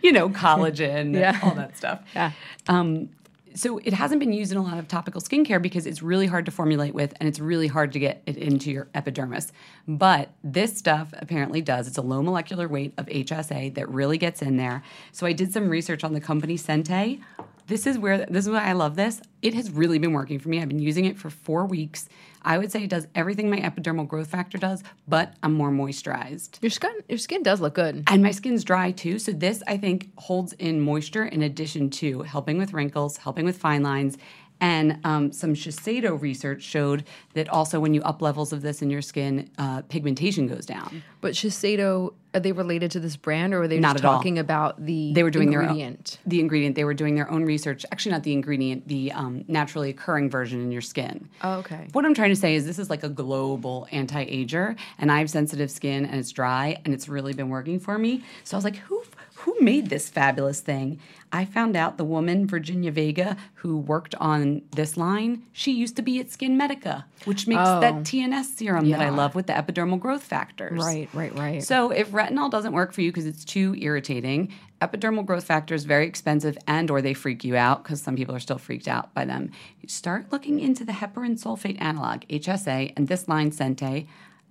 You 0.04 0.12
know, 0.12 0.30
collagen, 0.30 1.14
Yeah. 1.18 1.40
all 1.44 1.56
that 1.56 1.78
stuff. 1.78 2.02
Yeah. 2.16 2.32
Um, 2.68 3.10
so 3.54 3.80
it 3.80 3.94
hasn't 3.94 4.20
been 4.22 4.32
used 4.32 4.52
in 4.54 4.58
a 4.58 4.64
lot 4.64 4.78
of 4.78 4.88
topical 4.88 5.20
skincare 5.20 5.62
because 5.62 5.86
it's 5.86 6.02
really 6.02 6.26
hard 6.26 6.46
to 6.46 6.52
formulate 6.52 6.94
with 6.96 7.14
and 7.20 7.28
it's 7.28 7.40
really 7.40 7.68
hard 7.68 7.92
to 7.94 8.00
get 8.00 8.22
it 8.26 8.38
into 8.38 8.72
your 8.72 8.88
epidermis. 8.96 9.52
But 9.88 10.30
this 10.44 10.78
stuff 10.78 11.14
apparently 11.18 11.62
does. 11.62 11.88
It's 11.88 11.98
a 11.98 12.02
low 12.02 12.22
molecular 12.24 12.68
weight 12.70 12.94
of 12.98 13.08
HSA 13.08 13.74
that 13.76 13.90
really 13.90 14.18
gets 14.18 14.42
in 14.42 14.56
there. 14.56 14.84
So 15.12 15.26
I 15.28 15.34
did 15.34 15.52
some 15.52 15.68
research 15.70 16.04
on 16.06 16.14
the 16.14 16.22
company 16.22 16.56
Sente. 16.58 17.20
This 17.68 17.86
is 17.86 17.98
where 18.00 18.26
this 18.26 18.46
is 18.46 18.52
why 18.52 18.64
I 18.66 18.72
love 18.72 18.96
this. 18.96 19.22
It 19.42 19.54
has 19.54 19.70
really 19.70 20.00
been 20.00 20.14
working 20.14 20.40
for 20.40 20.48
me. 20.50 20.62
I've 20.62 20.70
been 20.70 20.80
using 20.80 21.06
it 21.06 21.18
for 21.18 21.30
four 21.30 21.66
weeks. 21.66 22.08
I 22.44 22.58
would 22.58 22.72
say 22.72 22.84
it 22.84 22.90
does 22.90 23.08
everything 23.16 23.50
my 23.50 23.60
epidermal 23.60 24.08
growth 24.08 24.28
factor 24.28 24.58
does, 24.58 24.84
but 25.08 25.34
I'm 25.44 25.54
more 25.54 25.70
moisturized. 25.72 26.62
your 26.62 26.70
skin 26.70 26.92
your 27.08 27.18
skin 27.18 27.44
does 27.44 27.62
look 27.62 27.76
good 27.76 28.04
And 28.08 28.24
my 28.24 28.32
skin's 28.32 28.64
dry 28.64 28.92
too. 28.92 29.20
So 29.20 29.32
this 29.32 29.62
I 29.68 29.78
think 29.78 30.10
holds 30.18 30.54
in 30.54 30.82
moisture 30.82 31.26
in 31.26 31.44
addition 31.44 31.90
to 31.92 32.22
helping 32.22 32.58
with 32.58 32.74
wrinkles, 32.74 33.18
helping 33.18 33.46
with 33.46 33.58
fine 33.58 33.84
lines. 33.84 34.18
And 34.62 35.00
um, 35.04 35.32
some 35.32 35.56
Shiseido 35.56 36.22
research 36.22 36.62
showed 36.62 37.04
that 37.34 37.50
also 37.50 37.80
when 37.80 37.94
you 37.96 38.02
up 38.04 38.22
levels 38.22 38.54
of 38.54 38.62
this 38.62 38.82
in 38.84 38.90
your 38.92 39.02
skin, 39.02 39.50
uh, 39.58 39.82
pigmentation 39.82 40.48
goes 40.48 40.66
down. 40.68 41.04
But 41.20 41.34
Shiseido 41.34 42.14
are 42.34 42.40
they 42.40 42.52
related 42.52 42.92
to 42.92 43.00
this 43.00 43.18
brand, 43.18 43.54
or 43.54 43.60
were 43.60 43.68
they 43.68 43.80
Not 43.80 43.96
just 43.96 44.06
at 44.06 44.08
all. 44.08 44.18
talking 44.18 44.40
about 44.40 44.86
the 44.86 45.12
they 45.14 45.24
were 45.24 45.32
doing 45.32 45.52
ingredient? 45.52 46.12
their 46.12 46.20
own, 46.26 46.30
the 46.30 46.40
ingredient. 46.40 46.76
They 46.76 46.86
were 46.86 46.94
doing 46.94 47.16
their 47.16 47.30
own 47.30 47.44
research. 47.44 47.86
Actually, 47.92 48.14
not 48.14 48.24
the 48.24 48.34
ingredient, 48.34 48.88
the 48.88 49.12
um, 49.12 49.44
naturally 49.48 49.90
occurring 49.90 50.30
version 50.30 50.62
in 50.62 50.72
your 50.72 50.82
skin. 50.82 51.28
Oh, 51.42 51.56
okay. 51.56 51.88
What 51.92 52.06
I'm 52.06 52.14
trying 52.14 52.30
to 52.30 52.36
say 52.36 52.56
is 52.56 52.66
this 52.66 52.80
is 52.80 52.90
like 52.90 53.04
a 53.04 53.10
global 53.10 53.88
anti-ager, 53.92 54.76
and 55.00 55.12
I 55.12 55.20
have 55.20 55.30
sensitive 55.30 55.72
skin 55.72 56.06
and 56.06 56.20
it's 56.20 56.32
dry, 56.32 56.80
and 56.86 56.94
it's 56.94 57.10
really 57.10 57.34
been 57.34 57.50
working 57.50 57.80
for 57.80 57.98
me. 57.98 58.24
So 58.44 58.56
I 58.56 58.58
was 58.58 58.64
like, 58.64 58.78
who 58.78 59.04
who 59.42 59.56
made 59.60 59.90
this 59.90 60.10
fabulous 60.10 60.60
thing? 60.60 61.00
I 61.32 61.46
found 61.46 61.76
out 61.76 61.98
the 61.98 62.04
woman 62.04 62.46
Virginia 62.46 62.92
Vega 62.92 63.38
who 63.56 63.78
worked 63.78 64.14
on 64.16 64.62
this 64.76 64.98
line. 64.98 65.44
She 65.52 65.72
used 65.72 65.96
to 65.96 66.02
be 66.02 66.20
at 66.20 66.30
Skin 66.30 66.58
Medica, 66.58 67.06
which 67.26 67.48
makes 67.48 67.62
oh. 67.64 67.80
that 67.80 67.96
TNS 68.04 68.46
serum 68.56 68.90
that 68.90 69.02
I 69.02 69.10
love 69.10 69.34
with 69.34 69.48
the 69.48 69.54
epidermal 69.54 70.00
growth 70.00 70.24
factors. 70.24 70.78
Right, 70.78 71.10
right, 71.14 71.34
right. 71.36 71.64
So 71.64 71.92
if 71.92 72.12
retinol 72.12 72.52
doesn't 72.52 72.74
work 72.74 72.92
for 72.92 73.02
you 73.02 73.12
because 73.12 73.26
it's 73.26 73.46
too 73.46 73.76
irritating, 73.80 74.54
epidermal 74.82 75.26
growth 75.26 75.46
factor 75.46 75.74
is 75.74 75.86
very 75.86 76.06
expensive 76.06 76.58
and 76.68 76.92
or 76.92 77.02
they 77.02 77.14
freak 77.14 77.44
you 77.44 77.56
out 77.56 77.84
because 77.84 78.02
some 78.02 78.16
people 78.16 78.36
are 78.36 78.40
still 78.40 78.58
freaked 78.58 78.88
out 78.88 79.14
by 79.14 79.26
them. 79.26 79.52
You 79.80 79.90
start 79.90 80.32
looking 80.32 80.60
into 80.60 80.84
the 80.84 80.94
heparan 80.94 81.42
sulfate 81.42 81.82
analog, 81.82 82.22
HSA, 82.30 82.94
and 82.98 83.08
this 83.08 83.28
line 83.28 83.52
Sente. 83.52 84.08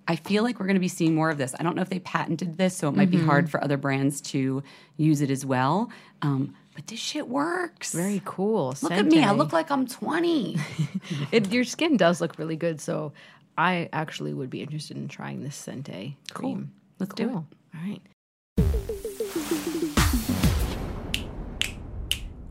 I 0.07 0.15
feel 0.15 0.43
like 0.43 0.59
we're 0.59 0.65
going 0.65 0.75
to 0.75 0.79
be 0.81 0.87
seeing 0.87 1.15
more 1.15 1.29
of 1.29 1.37
this. 1.37 1.55
I 1.59 1.63
don't 1.63 1.75
know 1.75 1.81
if 1.81 1.89
they 1.89 1.99
patented 1.99 2.57
this, 2.57 2.75
so 2.75 2.89
it 2.89 2.95
might 2.95 3.09
be 3.11 3.19
hard 3.19 3.49
for 3.49 3.63
other 3.63 3.77
brands 3.77 4.19
to 4.21 4.61
use 4.97 5.21
it 5.21 5.29
as 5.29 5.45
well. 5.45 5.89
Um, 6.21 6.53
but 6.75 6.87
this 6.87 6.99
shit 6.99 7.27
works. 7.29 7.93
Very 7.93 8.21
cool. 8.25 8.75
Look 8.81 8.91
at 8.91 9.05
me. 9.05 9.23
I 9.23 9.31
look 9.31 9.53
like 9.53 9.71
I'm 9.71 9.87
20. 9.87 10.57
It, 11.31 11.51
your 11.53 11.63
skin 11.63 11.97
does 11.97 12.19
look 12.19 12.37
really 12.37 12.55
good, 12.57 12.81
so 12.81 13.13
I 13.57 13.89
actually 13.93 14.33
would 14.33 14.49
be 14.49 14.61
interested 14.61 14.97
in 14.97 15.07
trying 15.07 15.43
this 15.43 15.55
Sente 15.55 16.15
Cool. 16.33 16.53
cream. 16.53 16.71
Let's 16.99 17.13
do 17.15 17.29
it. 17.29 17.33
All 17.35 17.45
right. 17.75 18.01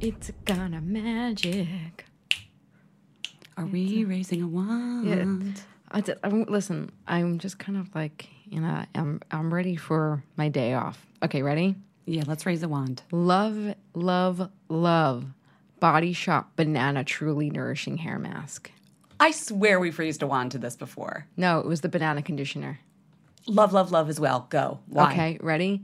It's 0.01 0.31
gonna 0.47 0.81
magic. 0.81 2.07
Are 3.57 3.67
we 3.67 4.05
raising 4.05 4.41
a 4.43 4.49
wand? 4.49 5.07
Yeah. 5.07 5.63
I 5.91 6.01
did, 6.01 6.19
I'm, 6.23 6.45
listen, 6.45 6.91
I'm 7.07 7.39
just 7.39 7.59
kind 7.59 7.77
of 7.77 7.95
like, 7.95 8.29
you 8.45 8.61
know, 8.61 8.85
I'm 8.95 9.21
I'm 9.31 9.53
ready 9.53 9.77
for 9.77 10.23
my 10.37 10.49
day 10.49 10.75
off. 10.75 11.05
Okay, 11.23 11.43
ready? 11.43 11.77
Yeah, 12.07 12.23
let's 12.27 12.47
raise 12.47 12.63
a 12.63 12.69
wand. 12.69 13.03
Love, 13.13 13.75
love, 13.95 14.51
love. 14.69 15.27
Body 15.81 16.13
Shop 16.13 16.55
Banana 16.57 17.05
Truly 17.05 17.51
Nourishing 17.51 17.99
Hair 17.99 18.19
Mask. 18.19 18.71
I 19.19 19.31
swear 19.31 19.81
we've 19.81 19.99
raised 19.99 20.23
a 20.23 20.27
wand 20.27 20.53
to 20.53 20.59
this 20.59 20.77
before. 20.77 21.27
No, 21.37 21.59
it 21.59 21.67
was 21.67 21.81
the 21.81 21.89
banana 21.89 22.23
conditioner. 22.23 22.81
Love, 23.47 23.73
love, 23.73 23.91
love 23.91 24.09
as 24.09 24.21
well. 24.21 24.47
Go. 24.51 24.81
Why? 24.87 25.13
Okay, 25.13 25.39
ready? 25.41 25.83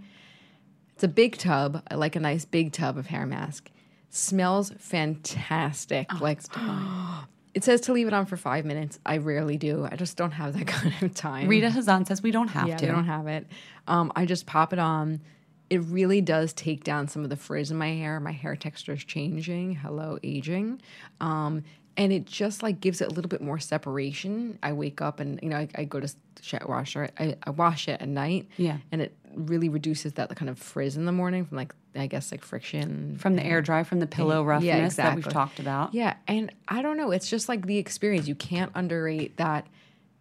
It's 0.94 1.04
a 1.04 1.09
big 1.09 1.36
tub. 1.36 1.82
I 1.90 1.94
like 1.94 2.16
a 2.16 2.20
nice 2.20 2.44
big 2.44 2.72
tub 2.72 2.96
of 2.98 3.07
hair 3.07 3.26
mask. 3.26 3.70
Smells 4.11 4.72
fantastic. 4.78 6.07
Oh, 6.12 6.18
like 6.20 6.40
it 7.57 7.64
says 7.64 7.80
to 7.80 7.92
leave 7.94 8.07
it 8.07 8.12
on 8.12 8.26
for 8.26 8.36
five 8.36 8.66
minutes. 8.66 8.98
I 9.07 9.16
rarely 9.16 9.57
do. 9.57 9.88
I 9.90 9.96
just 9.96 10.18
don't 10.18 10.32
have 10.32 10.52
that 10.59 10.66
kind 10.66 10.94
of 11.00 11.14
time. 11.14 11.48
Rita 11.48 11.68
Hazan 11.68 12.07
says 12.07 12.22
we 12.22 12.30
don't 12.30 12.48
have 12.48 12.68
yeah, 12.68 12.76
to. 12.76 12.86
don't 12.86 13.07
have 13.07 13.26
it. 13.26 13.46
Um, 13.86 14.12
I 14.14 14.26
just 14.26 14.44
pop 14.44 14.74
it 14.74 14.78
on. 14.78 15.22
It 15.70 15.78
really 15.84 16.20
does 16.20 16.52
take 16.52 16.84
down 16.84 17.09
some 17.09 17.24
of 17.24 17.30
the 17.30 17.36
frizz 17.36 17.70
in 17.70 17.78
my 17.78 17.88
hair. 17.88 18.20
My 18.20 18.32
hair 18.32 18.57
texture 18.57 18.92
is 18.92 19.02
changing. 19.02 19.74
Hello, 19.76 20.18
aging. 20.22 20.82
Um, 21.18 21.64
and 21.96 22.12
it 22.12 22.26
just 22.26 22.62
like 22.62 22.78
gives 22.78 23.00
it 23.00 23.11
a 23.11 23.14
little 23.14 23.30
bit 23.30 23.40
more 23.40 23.59
separation. 23.59 24.59
I 24.62 24.74
wake 24.74 25.00
up 25.00 25.18
and 25.18 25.40
you 25.42 25.48
know 25.48 25.57
I, 25.57 25.68
I 25.74 25.84
go 25.84 25.98
to 25.98 26.09
sh- 26.42 26.54
wash 26.66 26.94
it. 26.94 27.11
I, 27.18 27.36
I 27.42 27.50
wash 27.50 27.88
it 27.88 28.02
at 28.02 28.09
night. 28.09 28.48
Yeah. 28.59 28.76
and 28.92 29.00
it 29.00 29.16
really 29.34 29.70
reduces 29.70 30.12
that 30.14 30.34
kind 30.36 30.50
of 30.50 30.59
frizz 30.59 30.98
in 30.98 31.07
the 31.07 31.12
morning 31.12 31.46
from 31.46 31.57
like 31.57 31.74
I 31.97 32.07
guess 32.07 32.30
like 32.30 32.44
friction 32.44 33.16
From 33.18 33.36
the 33.36 33.44
air 33.44 33.62
dry, 33.62 33.82
from 33.82 34.01
the 34.01 34.07
pillow 34.07 34.42
roughness 34.44 34.99
yeah, 34.99 35.05
that 35.05 35.14
we've 35.16 35.28
talked 35.28 35.59
about. 35.59 35.94
Yeah, 35.94 36.14
and 36.26 36.53
I 36.68 36.82
don't 36.82 36.97
know. 36.97 37.11
It's 37.11 37.28
just 37.28 37.49
like 37.49 37.66
the 37.66 37.78
experience. 37.78 38.28
You 38.28 38.34
can't 38.34 38.72
underrate 38.74 39.36
that 39.36 39.66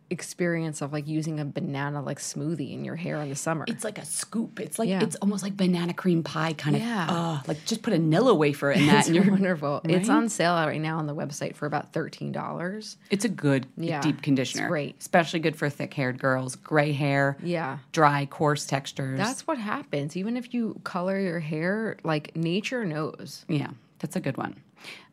experience 0.09 0.81
of 0.81 0.93
like 0.93 1.07
using 1.07 1.39
a 1.39 1.45
banana 1.45 2.01
like 2.01 2.19
smoothie 2.19 2.73
in 2.73 2.85
your 2.85 2.95
hair 2.95 3.17
in 3.21 3.29
the 3.29 3.35
summer. 3.35 3.65
It's 3.67 3.83
like 3.83 3.97
a 3.97 4.05
scoop. 4.05 4.59
It's 4.59 4.77
like 4.77 4.87
Yeah. 4.89 5.01
it's 5.03 5.15
almost 5.17 5.43
like 5.43 5.57
banana 5.57 5.93
cream 5.93 6.23
pie 6.23 6.53
kind 6.53 6.75
of. 6.75 6.81
Yeah. 6.81 7.07
Uh, 7.09 7.41
like 7.47 7.65
just 7.65 7.81
put 7.81 7.93
a 7.93 7.97
Nilla 7.97 8.37
wafer 8.37 8.71
in 8.71 8.85
that, 8.87 9.07
and 9.07 9.15
you're 9.15 9.29
wonderful. 9.29 9.81
It's 9.83 10.09
on 10.09 10.29
sale 10.29 10.53
right 10.53 10.79
now 10.81 10.97
on 10.99 11.07
the 11.07 11.15
website 11.15 11.55
for 11.55 11.65
about 11.65 11.91
thirteen 11.93 12.31
dollars. 12.31 12.97
It's 13.09 13.25
a 13.25 13.29
good 13.29 13.65
Yeah, 13.77 14.01
deep 14.01 14.21
conditioner. 14.21 14.63
it's 14.65 14.69
great. 14.69 14.95
especially 14.99 15.39
good 15.39 15.55
for 15.55 15.69
thick-haired 15.69 16.19
girls, 16.19 16.55
gray 16.55 16.91
hair, 16.91 17.37
Yeah. 17.41 17.79
dry, 17.91 18.25
coarse 18.27 18.65
textures. 18.65 19.17
That's 19.17 19.47
what 19.47 19.57
happens. 19.57 20.15
Even 20.15 20.37
if 20.37 20.53
you 20.53 20.79
color 20.83 21.19
your 21.19 21.39
hair, 21.39 21.97
like 22.03 22.35
nature 22.35 22.85
knows. 22.85 23.45
yeah, 23.47 23.69
that's 23.99 24.15
a 24.15 24.19
good 24.19 24.37
one. 24.37 24.55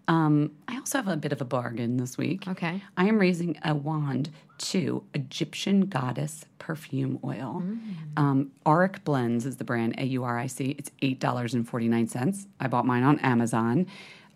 Um, 0.09 0.51
I 0.66 0.76
also 0.78 0.99
have 0.99 1.07
a 1.09 1.16
bit 1.16 1.32
of 1.32 1.40
a 1.40 1.45
bargain 1.45 1.97
this 1.97 2.18
week. 2.18 2.47
Okay. 2.49 2.82
I 2.97 3.07
am 3.07 3.18
raising 3.18 3.57
a 3.64 3.72
wand 3.74 4.30
to 4.63 5.05
Egyptian 5.15 5.87
Goddess 5.87 6.45
perfume 6.59 7.19
oil. 7.25 7.63
Mm. 7.65 7.81
Um, 8.17 8.51
Auric 8.65 9.05
Blends 9.05 9.45
is 9.45 9.57
the 9.57 9.65
brand, 9.65 9.95
A 9.99 10.05
U 10.05 10.25
R 10.25 10.39
I 10.39 10.47
C. 10.47 10.77
It's 10.79 10.91
$8.49. 11.03 12.47
I 12.61 12.69
bought 12.69 12.87
mine 12.87 13.03
on 13.03 13.19
Amazon. 13.21 13.87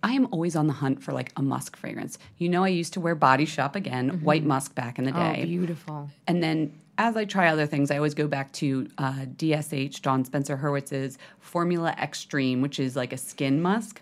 I 0.03 0.13
am 0.13 0.27
always 0.33 0.57
on 0.57 0.67
the 0.67 0.73
hunt 0.73 1.03
for 1.03 1.13
like 1.13 1.33
a 1.37 1.43
musk 1.43 1.77
fragrance. 1.77 2.19
You 2.39 2.49
know, 2.49 2.65
I 2.65 2.69
used 2.69 2.93
to 2.95 3.01
wear 3.01 3.15
Body 3.15 3.45
Shop 3.45 3.77
again, 3.77 4.21
white 4.23 4.45
musk 4.45 4.75
back 4.75 4.99
in 4.99 5.05
the 5.05 5.13
day. 5.13 5.41
Oh, 5.43 5.47
beautiful. 5.47 6.11
And 6.27 6.43
then 6.43 6.73
as 6.99 7.17
I 7.17 7.25
try 7.25 7.49
other 7.49 7.67
things, 7.67 7.91
I 7.91 7.97
always 7.97 8.15
go 8.15 8.27
back 8.27 8.53
to 8.55 8.89
uh, 8.99 9.27
DSH, 9.37 10.03
Dawn 10.03 10.25
Spencer 10.25 10.57
Hurwitz's 10.57 11.19
Formula 11.41 11.95
Extreme, 12.01 12.61
which 12.61 12.79
is 12.79 12.97
like 12.97 13.13
a 13.13 13.17
skin 13.17 13.61
musk. 13.63 14.01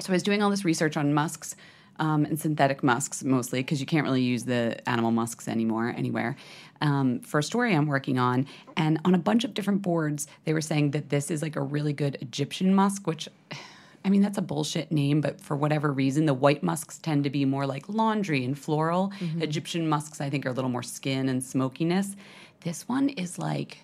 So 0.00 0.10
I 0.10 0.12
was 0.12 0.22
doing 0.22 0.42
all 0.42 0.50
this 0.50 0.64
research 0.64 0.96
on 0.96 1.14
musks 1.14 1.56
um, 2.02 2.24
and 2.24 2.38
synthetic 2.38 2.82
musks 2.82 3.22
mostly 3.22 3.60
because 3.60 3.78
you 3.78 3.86
can't 3.86 4.04
really 4.04 4.22
use 4.22 4.42
the 4.42 4.76
animal 4.88 5.12
musks 5.12 5.46
anymore 5.46 5.94
anywhere. 5.96 6.34
Um, 6.80 7.20
for 7.20 7.38
a 7.38 7.42
story 7.44 7.76
I'm 7.76 7.86
working 7.86 8.18
on, 8.18 8.48
and 8.76 8.98
on 9.04 9.14
a 9.14 9.18
bunch 9.18 9.44
of 9.44 9.54
different 9.54 9.82
boards, 9.82 10.26
they 10.44 10.52
were 10.52 10.60
saying 10.60 10.90
that 10.90 11.10
this 11.10 11.30
is 11.30 11.42
like 11.42 11.54
a 11.54 11.60
really 11.60 11.92
good 11.92 12.18
Egyptian 12.20 12.74
musk, 12.74 13.06
which. 13.06 13.28
I 14.04 14.10
mean, 14.10 14.20
that's 14.20 14.36
a 14.36 14.42
bullshit 14.42 14.90
name, 14.90 15.20
but 15.20 15.40
for 15.40 15.56
whatever 15.56 15.92
reason, 15.92 16.26
the 16.26 16.34
white 16.34 16.64
musks 16.64 16.98
tend 16.98 17.22
to 17.22 17.30
be 17.30 17.44
more 17.44 17.66
like 17.66 17.88
laundry 17.88 18.44
and 18.44 18.58
floral. 18.58 19.12
Egyptian 19.40 19.88
musks, 19.88 20.20
I 20.20 20.28
think, 20.28 20.44
are 20.44 20.48
a 20.48 20.52
little 20.52 20.70
more 20.70 20.82
skin 20.82 21.28
and 21.28 21.40
smokiness. 21.40 22.16
This 22.62 22.88
one 22.88 23.10
is 23.10 23.38
like, 23.38 23.78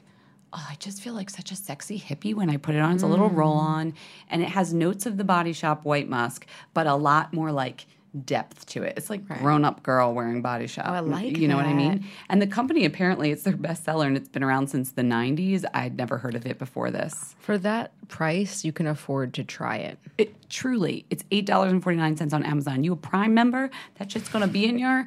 oh, 0.52 0.66
I 0.68 0.74
just 0.80 1.02
feel 1.02 1.14
like 1.14 1.30
such 1.30 1.52
a 1.52 1.54
sexy 1.54 2.00
hippie 2.00 2.34
when 2.34 2.50
I 2.50 2.56
put 2.56 2.74
it 2.74 2.80
on. 2.80 2.94
It's 2.94 3.04
a 3.04 3.06
little 3.06 3.30
roll 3.30 3.58
on, 3.58 3.94
and 4.28 4.42
it 4.42 4.48
has 4.48 4.74
notes 4.74 5.06
of 5.06 5.18
the 5.18 5.22
Body 5.24 5.52
Shop 5.52 5.84
white 5.84 6.08
musk, 6.08 6.46
but 6.74 6.88
a 6.88 6.96
lot 6.96 7.32
more 7.32 7.52
like 7.52 7.86
depth 8.24 8.66
to 8.66 8.82
it. 8.82 8.94
It's 8.96 9.10
like 9.10 9.26
grown 9.26 9.64
up 9.64 9.82
girl 9.82 10.14
wearing 10.14 10.42
Body 10.42 10.66
Shop. 10.66 10.86
Oh, 10.88 10.92
I 10.92 11.00
like 11.00 11.36
You 11.36 11.48
know 11.48 11.56
what 11.56 11.66
I 11.66 11.74
mean? 11.74 12.04
And 12.28 12.40
the 12.40 12.46
company 12.46 12.84
apparently 12.84 13.30
it's 13.30 13.42
their 13.42 13.54
bestseller, 13.54 14.06
and 14.06 14.16
it's 14.16 14.28
been 14.28 14.42
around 14.42 14.68
since 14.68 14.92
the 14.92 15.02
'90s. 15.02 15.64
I'd 15.74 15.96
never 15.96 16.18
heard 16.18 16.34
of 16.34 16.46
it 16.46 16.58
before 16.58 16.90
this. 16.90 17.34
For 17.38 17.58
that 17.58 17.92
price, 18.08 18.64
you 18.64 18.72
can 18.72 18.86
afford 18.86 19.34
to 19.34 19.44
try 19.44 19.76
it. 19.76 19.98
It 20.16 20.47
truly, 20.48 21.04
it's 21.10 21.24
eight 21.30 21.46
dollars 21.46 21.72
and 21.72 21.82
forty 21.82 21.96
nine 21.98 22.16
cents 22.16 22.32
on 22.32 22.42
Amazon. 22.44 22.84
You 22.84 22.92
a 22.92 22.96
Prime 22.96 23.34
member? 23.34 23.70
That 23.98 24.10
shit's 24.10 24.28
gonna 24.28 24.46
be 24.48 24.64
in 24.66 24.78
your 24.78 25.06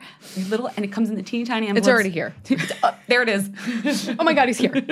little, 0.49 0.67
and 0.75 0.85
it 0.85 0.91
comes 0.91 1.09
in 1.09 1.15
the 1.15 1.23
teeny 1.23 1.45
tiny 1.45 1.67
envelopes. 1.67 1.87
already 1.87 2.09
here. 2.09 2.33
It's 2.49 2.71
up- 2.83 2.99
there 3.07 3.21
it 3.21 3.29
is. 3.29 3.49
Oh 4.19 4.23
my 4.23 4.33
God, 4.33 4.47
he's 4.47 4.57
here. 4.57 4.73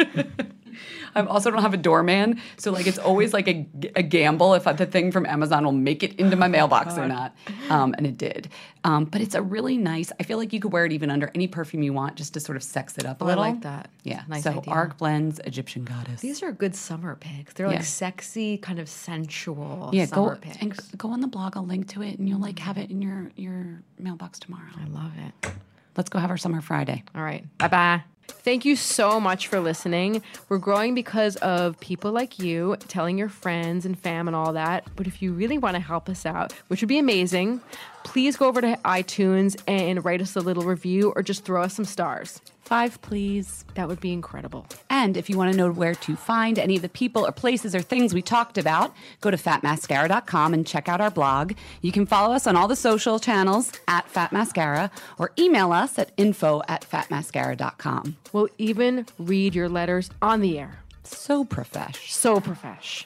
I 1.15 1.21
also 1.23 1.49
don't 1.49 1.61
have 1.63 1.73
a 1.73 1.77
doorman, 1.77 2.39
so 2.57 2.71
like 2.71 2.85
it's 2.87 2.99
always 2.99 3.33
like 3.33 3.47
a, 3.47 3.67
a 3.95 4.03
gamble 4.03 4.53
if 4.53 4.63
the 4.65 4.85
thing 4.85 5.11
from 5.11 5.25
Amazon 5.25 5.65
will 5.65 5.71
make 5.71 6.03
it 6.03 6.13
into 6.19 6.35
my 6.35 6.47
mailbox 6.47 6.97
or 6.97 7.07
not. 7.07 7.35
Um, 7.69 7.95
and 7.97 8.05
it 8.05 8.17
did. 8.17 8.49
Um, 8.83 9.05
but 9.05 9.19
it's 9.21 9.35
a 9.35 9.41
really 9.41 9.77
nice. 9.77 10.11
I 10.19 10.23
feel 10.23 10.37
like 10.37 10.53
you 10.53 10.59
could 10.59 10.71
wear 10.71 10.85
it 10.85 10.93
even 10.93 11.11
under 11.11 11.29
any 11.35 11.47
perfume 11.47 11.83
you 11.83 11.91
want, 11.91 12.15
just 12.15 12.33
to 12.35 12.39
sort 12.39 12.55
of 12.55 12.63
sex 12.63 12.97
it 12.97 13.05
up 13.05 13.21
a 13.21 13.25
Oh, 13.25 13.29
I 13.29 13.33
like 13.33 13.61
that. 13.61 13.89
Yeah. 14.03 14.23
Nice 14.27 14.43
so 14.43 14.51
idea. 14.51 14.73
Auric 14.73 14.97
Blends 14.97 15.39
Egyptian 15.45 15.83
Goddess. 15.83 16.21
These 16.21 16.41
are 16.43 16.51
good 16.53 16.75
summer 16.75 17.15
picks. 17.15 17.53
They're 17.53 17.67
Yeah. 17.67 17.73
like 17.77 17.83
sexy, 17.83 18.57
kind 18.57 18.79
of 18.79 18.87
sensual 18.87 19.89
yeah, 19.93 20.05
summer 20.05 20.35
go 20.35 20.41
picks. 20.41 20.57
and 20.61 20.97
go 20.97 21.09
on 21.11 21.19
the 21.21 21.27
blog. 21.27 21.57
I'll 21.57 21.65
link 21.65 21.87
to 21.89 22.01
it, 22.01 22.19
and 22.19 22.29
you'll 22.29 22.39
like 22.39 22.59
have 22.59 22.77
it 22.77 22.89
in 22.89 23.01
your 23.01 23.31
your 23.35 23.81
mailbox 23.97 24.39
tomorrow. 24.39 24.69
I 24.79 24.85
love 24.87 25.11
it. 25.17 25.51
Let's 25.97 26.09
go 26.09 26.19
have 26.19 26.29
our 26.29 26.37
summer 26.37 26.61
Friday. 26.61 27.03
All 27.13 27.23
right. 27.23 27.45
Bye 27.57 27.67
bye. 27.67 28.03
Thank 28.31 28.65
you 28.65 28.75
so 28.75 29.19
much 29.19 29.47
for 29.47 29.59
listening. 29.59 30.21
We're 30.47 30.57
growing 30.57 30.95
because 30.95 31.35
of 31.37 31.79
people 31.79 32.11
like 32.11 32.39
you 32.39 32.77
telling 32.87 33.17
your 33.17 33.29
friends 33.29 33.85
and 33.85 33.97
fam 33.97 34.27
and 34.27 34.35
all 34.35 34.53
that. 34.53 34.85
But 34.95 35.07
if 35.07 35.21
you 35.21 35.33
really 35.33 35.57
want 35.57 35.75
to 35.75 35.81
help 35.81 36.09
us 36.09 36.25
out, 36.25 36.53
which 36.67 36.81
would 36.81 36.87
be 36.87 36.99
amazing, 36.99 37.61
please 38.03 38.37
go 38.37 38.47
over 38.47 38.61
to 38.61 38.77
iTunes 38.85 39.61
and 39.67 40.03
write 40.05 40.21
us 40.21 40.35
a 40.35 40.41
little 40.41 40.63
review 40.63 41.11
or 41.15 41.23
just 41.23 41.43
throw 41.43 41.63
us 41.63 41.73
some 41.73 41.85
stars. 41.85 42.41
Five, 42.69 43.01
please. 43.01 43.65
That 43.73 43.87
would 43.87 43.99
be 43.99 44.13
incredible. 44.13 44.67
And 44.91 45.17
if 45.17 45.27
you 45.27 45.39
want 45.39 45.51
to 45.51 45.57
know 45.57 45.71
where 45.71 45.95
to 45.95 46.15
find 46.15 46.59
any 46.59 46.75
of 46.75 46.83
the 46.83 46.89
people 46.89 47.25
or 47.25 47.31
places 47.31 47.73
or 47.73 47.81
things 47.81 48.13
we 48.13 48.21
talked 48.21 48.59
about, 48.59 48.93
go 49.21 49.31
to 49.31 49.37
fatmascara.com 49.37 50.53
and 50.53 50.67
check 50.67 50.87
out 50.87 51.01
our 51.01 51.09
blog. 51.09 51.53
You 51.81 51.91
can 51.91 52.05
follow 52.05 52.31
us 52.31 52.45
on 52.45 52.55
all 52.55 52.67
the 52.67 52.75
social 52.75 53.17
channels 53.17 53.71
at 53.87 54.07
Fat 54.07 54.31
Mascara 54.31 54.91
or 55.17 55.31
email 55.39 55.71
us 55.71 55.97
at 55.97 56.11
info 56.15 56.61
at 56.67 56.87
fatmascara.com. 56.87 58.17
We'll 58.33 58.49
even 58.59 59.07
read 59.17 59.55
your 59.55 59.67
letters 59.67 60.11
on 60.21 60.41
the 60.41 60.59
air. 60.59 60.83
So 61.03 61.43
profesh. 61.43 62.11
So 62.11 62.39
profesh. 62.39 63.05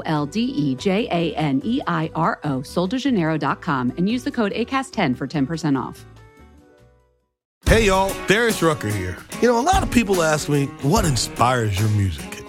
O 0.01 0.03
L 0.05 0.25
D 0.25 0.41
E 0.41 0.75
J 0.75 1.07
A 1.11 1.35
N 1.35 1.61
E 1.63 1.81
I 1.87 2.09
R 2.15 2.39
O, 2.43 2.59
soldejaneiro.com, 2.59 3.93
and 3.97 4.09
use 4.09 4.23
the 4.23 4.31
code 4.31 4.51
ACAST10 4.53 5.15
for 5.15 5.27
10% 5.27 5.79
off. 5.79 6.05
Hey 7.65 7.85
y'all, 7.85 8.13
Darius 8.27 8.61
Rucker 8.61 8.89
here. 8.89 9.17
You 9.41 9.47
know, 9.47 9.59
a 9.59 9.61
lot 9.61 9.83
of 9.83 9.91
people 9.91 10.23
ask 10.23 10.49
me, 10.49 10.65
what 10.81 11.05
inspires 11.05 11.79
your 11.79 11.89
music? 11.89 12.40